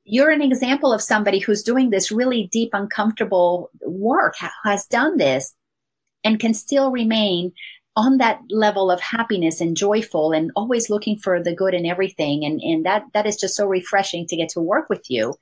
you're 0.09 0.31
an 0.31 0.41
example 0.41 0.91
of 0.91 1.01
somebody 1.01 1.39
who's 1.39 1.63
doing 1.63 1.89
this 1.89 2.11
really 2.11 2.49
deep, 2.51 2.71
uncomfortable 2.73 3.69
work, 3.81 4.35
has 4.63 4.85
done 4.87 5.17
this, 5.17 5.53
and 6.23 6.39
can 6.39 6.53
still 6.53 6.91
remain 6.91 7.53
on 7.95 8.17
that 8.17 8.39
level 8.49 8.89
of 8.89 8.99
happiness 9.01 9.61
and 9.61 9.75
joyful 9.75 10.31
and 10.31 10.51
always 10.55 10.89
looking 10.89 11.17
for 11.17 11.41
the 11.41 11.53
good 11.53 11.73
in 11.73 11.85
everything. 11.85 12.45
And, 12.45 12.61
and 12.61 12.85
that, 12.85 13.03
that 13.13 13.25
is 13.25 13.35
just 13.35 13.55
so 13.55 13.65
refreshing 13.65 14.25
to 14.27 14.35
get 14.35 14.49
to 14.49 14.61
work 14.61 14.89
with 14.89 15.09
you. 15.09 15.35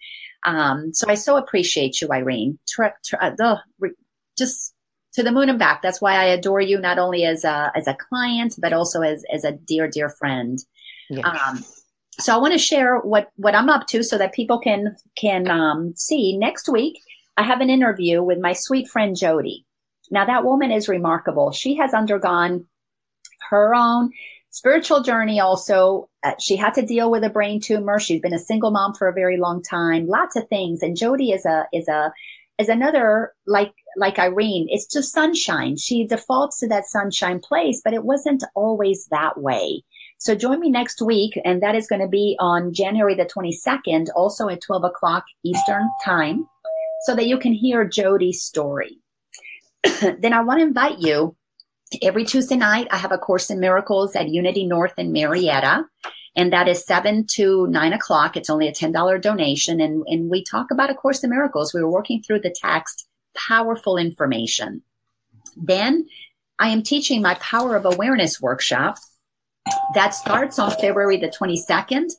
Um, 0.44 0.94
so 0.94 1.08
I 1.10 1.16
so 1.16 1.38
appreciate 1.38 2.02
you, 2.02 2.08
Irene. 2.12 2.58
Tr- 2.68 2.98
tr- 3.06 3.16
uh, 3.22 3.58
just 4.38 4.74
to 5.14 5.24
the 5.24 5.32
moon 5.32 5.50
and 5.50 5.60
back. 5.60 5.82
That's 5.82 6.02
why 6.02 6.16
I 6.16 6.26
adore 6.26 6.62
you, 6.62 6.80
not 6.80 7.00
only 7.00 7.26
as 7.26 7.44
a, 7.44 7.72
as 7.76 7.88
a 7.88 7.96
client, 7.96 8.56
but 8.60 8.74
also 8.74 9.02
as, 9.02 9.24
as 9.32 9.44
a 9.44 9.52
dear, 9.52 9.88
dear 9.88 10.10
friend. 10.10 10.60
Yes. 11.10 11.26
Um, 11.26 11.64
so 12.20 12.34
I 12.34 12.38
want 12.38 12.54
to 12.54 12.60
share 12.60 12.98
what 12.98 13.32
what 13.36 13.56
I'm 13.56 13.70
up 13.70 13.88
to 13.88 14.04
so 14.04 14.18
that 14.18 14.34
people 14.34 14.60
can 14.60 14.96
can 15.18 15.50
um, 15.50 15.94
see. 15.96 16.38
Next 16.38 16.68
week, 16.68 17.00
I 17.38 17.44
have 17.44 17.62
an 17.62 17.70
interview 17.70 18.24
with 18.24 18.40
my 18.40 18.54
sweet 18.54 18.88
friend 18.88 19.16
Jody. 19.16 19.66
Now 20.10 20.26
that 20.26 20.44
woman 20.44 20.72
is 20.72 20.88
remarkable. 20.88 21.52
She 21.52 21.76
has 21.78 21.94
undergone 21.94 22.66
her 23.50 23.76
own 23.76 24.12
spiritual 24.50 25.04
journey. 25.04 25.40
Also, 25.40 26.10
uh, 26.24 26.34
she 26.40 26.56
had 26.56 26.74
to 26.74 26.86
deal 26.86 27.12
with 27.12 27.24
a 27.24 27.30
brain 27.30 27.62
tumor. 27.62 28.00
She's 28.00 28.22
been 28.22 28.34
a 28.34 28.40
single 28.40 28.72
mom 28.72 28.94
for 28.96 29.08
a 29.08 29.14
very 29.14 29.38
long 29.38 29.62
time. 29.62 30.08
Lots 30.08 30.36
of 30.36 30.48
things. 30.48 30.82
And 30.82 30.98
Jody 30.98 31.32
is 31.32 31.46
a 31.46 31.66
is 31.72 31.88
a 31.88 32.12
is 32.58 32.70
another 32.70 33.34
like 33.46 33.74
like 33.96 34.18
Irene. 34.18 34.68
It's 34.70 34.88
just 34.88 35.12
sunshine. 35.14 35.78
She 35.78 36.08
defaults 36.08 36.60
to 36.60 36.68
that 36.70 36.88
sunshine 36.88 37.40
place, 37.40 37.82
but 37.84 37.94
it 37.94 38.04
wasn't 38.04 38.44
always 38.56 39.06
that 39.08 39.40
way. 39.40 39.84
So 40.20 40.34
join 40.34 40.60
me 40.60 40.70
next 40.70 41.02
week, 41.02 41.40
and 41.46 41.62
that 41.62 41.76
is 41.76 41.88
going 41.88 42.02
to 42.02 42.08
be 42.08 42.36
on 42.40 42.74
January 42.74 43.14
the 43.14 43.26
22nd, 43.26 44.08
also 44.16 44.50
at 44.50 44.62
12 44.62 44.84
o'clock 44.86 45.26
Eastern 45.44 45.88
Time, 46.04 46.48
so 47.06 47.16
that 47.16 47.28
you 47.28 47.38
can 47.38 47.54
hear 47.54 47.86
Jody's 47.86 48.42
story. 48.42 48.98
then 49.84 50.34
I 50.34 50.42
want 50.42 50.60
to 50.60 50.66
invite 50.66 50.98
you 50.98 51.36
every 52.02 52.26
Tuesday 52.26 52.56
night. 52.56 52.88
I 52.90 52.98
have 52.98 53.12
a 53.12 53.18
Course 53.20 53.52
in 53.52 53.60
Miracles 53.60 54.16
at 54.16 54.30
Unity 54.30 54.66
North 54.66 54.94
in 54.98 55.12
Marietta, 55.12 55.86
and 56.36 56.52
that 56.52 56.68
is 56.68 56.84
7 56.84 57.28
to 57.36 57.68
9 57.68 57.94
o'clock. 57.94 58.36
It's 58.36 58.50
only 58.50 58.68
a 58.68 58.74
$10 58.74 59.22
donation, 59.22 59.80
and, 59.80 60.04
and 60.08 60.32
we 60.32 60.44
talk 60.44 60.72
about 60.72 60.90
A 60.90 60.96
Course 60.96 61.24
in 61.24 61.30
Miracles. 61.30 61.76
We 61.76 61.84
were 61.84 61.92
working 61.92 62.24
through 62.24 62.40
the 62.40 62.56
text, 62.60 63.08
powerful 63.36 63.98
information. 63.98 64.82
Then 65.56 66.08
I 66.58 66.70
am 66.70 66.82
teaching 66.82 67.22
my 67.22 67.36
Power 67.36 67.76
of 67.76 67.86
Awareness 67.86 68.42
workshop 68.42 68.98
that 69.94 70.14
starts 70.14 70.60
on 70.60 70.72
February 70.72 71.18
the 71.18 71.30
22nd. 71.30 72.12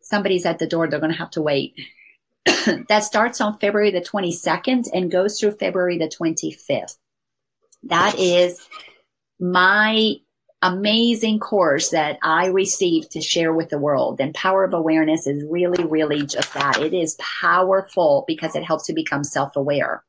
Somebody's 0.00 0.46
at 0.46 0.58
the 0.58 0.66
door. 0.66 0.88
They're 0.88 1.00
going 1.00 1.12
to 1.12 1.18
have 1.18 1.30
to 1.32 1.42
wait. 1.42 1.74
that 2.88 3.04
starts 3.04 3.40
on 3.40 3.58
February 3.58 3.90
the 3.90 4.00
22nd 4.00 4.88
and 4.92 5.10
goes 5.10 5.38
through 5.38 5.52
February 5.52 5.98
the 5.98 6.08
25th. 6.08 6.96
That 7.84 8.18
is 8.18 8.66
my 9.38 10.16
amazing 10.62 11.38
course 11.38 11.90
that 11.90 12.18
I 12.22 12.46
received 12.46 13.10
to 13.12 13.20
share 13.20 13.52
with 13.52 13.68
the 13.68 13.78
world. 13.78 14.20
And 14.20 14.34
Power 14.34 14.64
of 14.64 14.72
Awareness 14.72 15.26
is 15.26 15.44
really, 15.48 15.84
really 15.84 16.24
just 16.24 16.52
that. 16.54 16.80
It 16.80 16.94
is 16.94 17.18
powerful 17.18 18.24
because 18.26 18.56
it 18.56 18.64
helps 18.64 18.86
to 18.86 18.94
become 18.94 19.24
self 19.24 19.56
aware. 19.56 20.02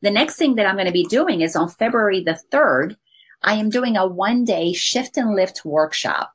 The 0.00 0.10
next 0.10 0.36
thing 0.36 0.54
that 0.56 0.66
I'm 0.66 0.76
going 0.76 0.86
to 0.86 0.92
be 0.92 1.04
doing 1.04 1.42
is 1.42 1.56
on 1.56 1.68
February 1.68 2.22
the 2.22 2.38
3rd, 2.50 2.96
I 3.44 3.54
am 3.54 3.70
doing 3.70 3.96
a 3.96 4.06
one 4.06 4.44
day 4.44 4.72
shift 4.72 5.16
and 5.16 5.34
lift 5.34 5.64
workshop. 5.64 6.32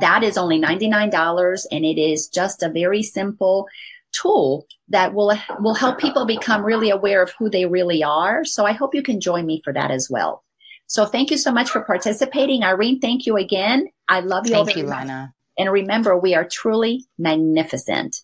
That 0.00 0.22
is 0.22 0.36
only 0.36 0.60
$99 0.60 1.66
and 1.70 1.84
it 1.84 1.98
is 1.98 2.28
just 2.28 2.62
a 2.62 2.70
very 2.70 3.02
simple 3.02 3.66
tool 4.12 4.66
that 4.88 5.14
will 5.14 5.36
will 5.60 5.74
help 5.74 5.98
people 5.98 6.24
become 6.24 6.64
really 6.64 6.90
aware 6.90 7.22
of 7.22 7.32
who 7.38 7.50
they 7.50 7.66
really 7.66 8.02
are. 8.02 8.44
So 8.44 8.64
I 8.64 8.72
hope 8.72 8.94
you 8.94 9.02
can 9.02 9.20
join 9.20 9.46
me 9.46 9.60
for 9.64 9.72
that 9.72 9.90
as 9.90 10.08
well. 10.10 10.42
So 10.86 11.04
thank 11.04 11.30
you 11.30 11.36
so 11.36 11.52
much 11.52 11.70
for 11.70 11.82
participating. 11.82 12.62
Irene, 12.62 13.00
thank 13.00 13.26
you 13.26 13.36
again. 13.36 13.88
I 14.08 14.20
love 14.20 14.46
you. 14.46 14.52
Thank 14.52 14.76
you, 14.76 14.84
Lina. 14.84 15.34
And 15.58 15.72
remember, 15.72 16.18
we 16.18 16.34
are 16.34 16.46
truly 16.48 17.04
magnificent. 17.18 18.22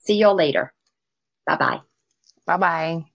See 0.00 0.14
you 0.14 0.28
all 0.28 0.34
later. 0.34 0.72
Bye 1.46 1.56
bye. 1.56 1.80
Bye 2.46 2.56
bye. 2.56 3.07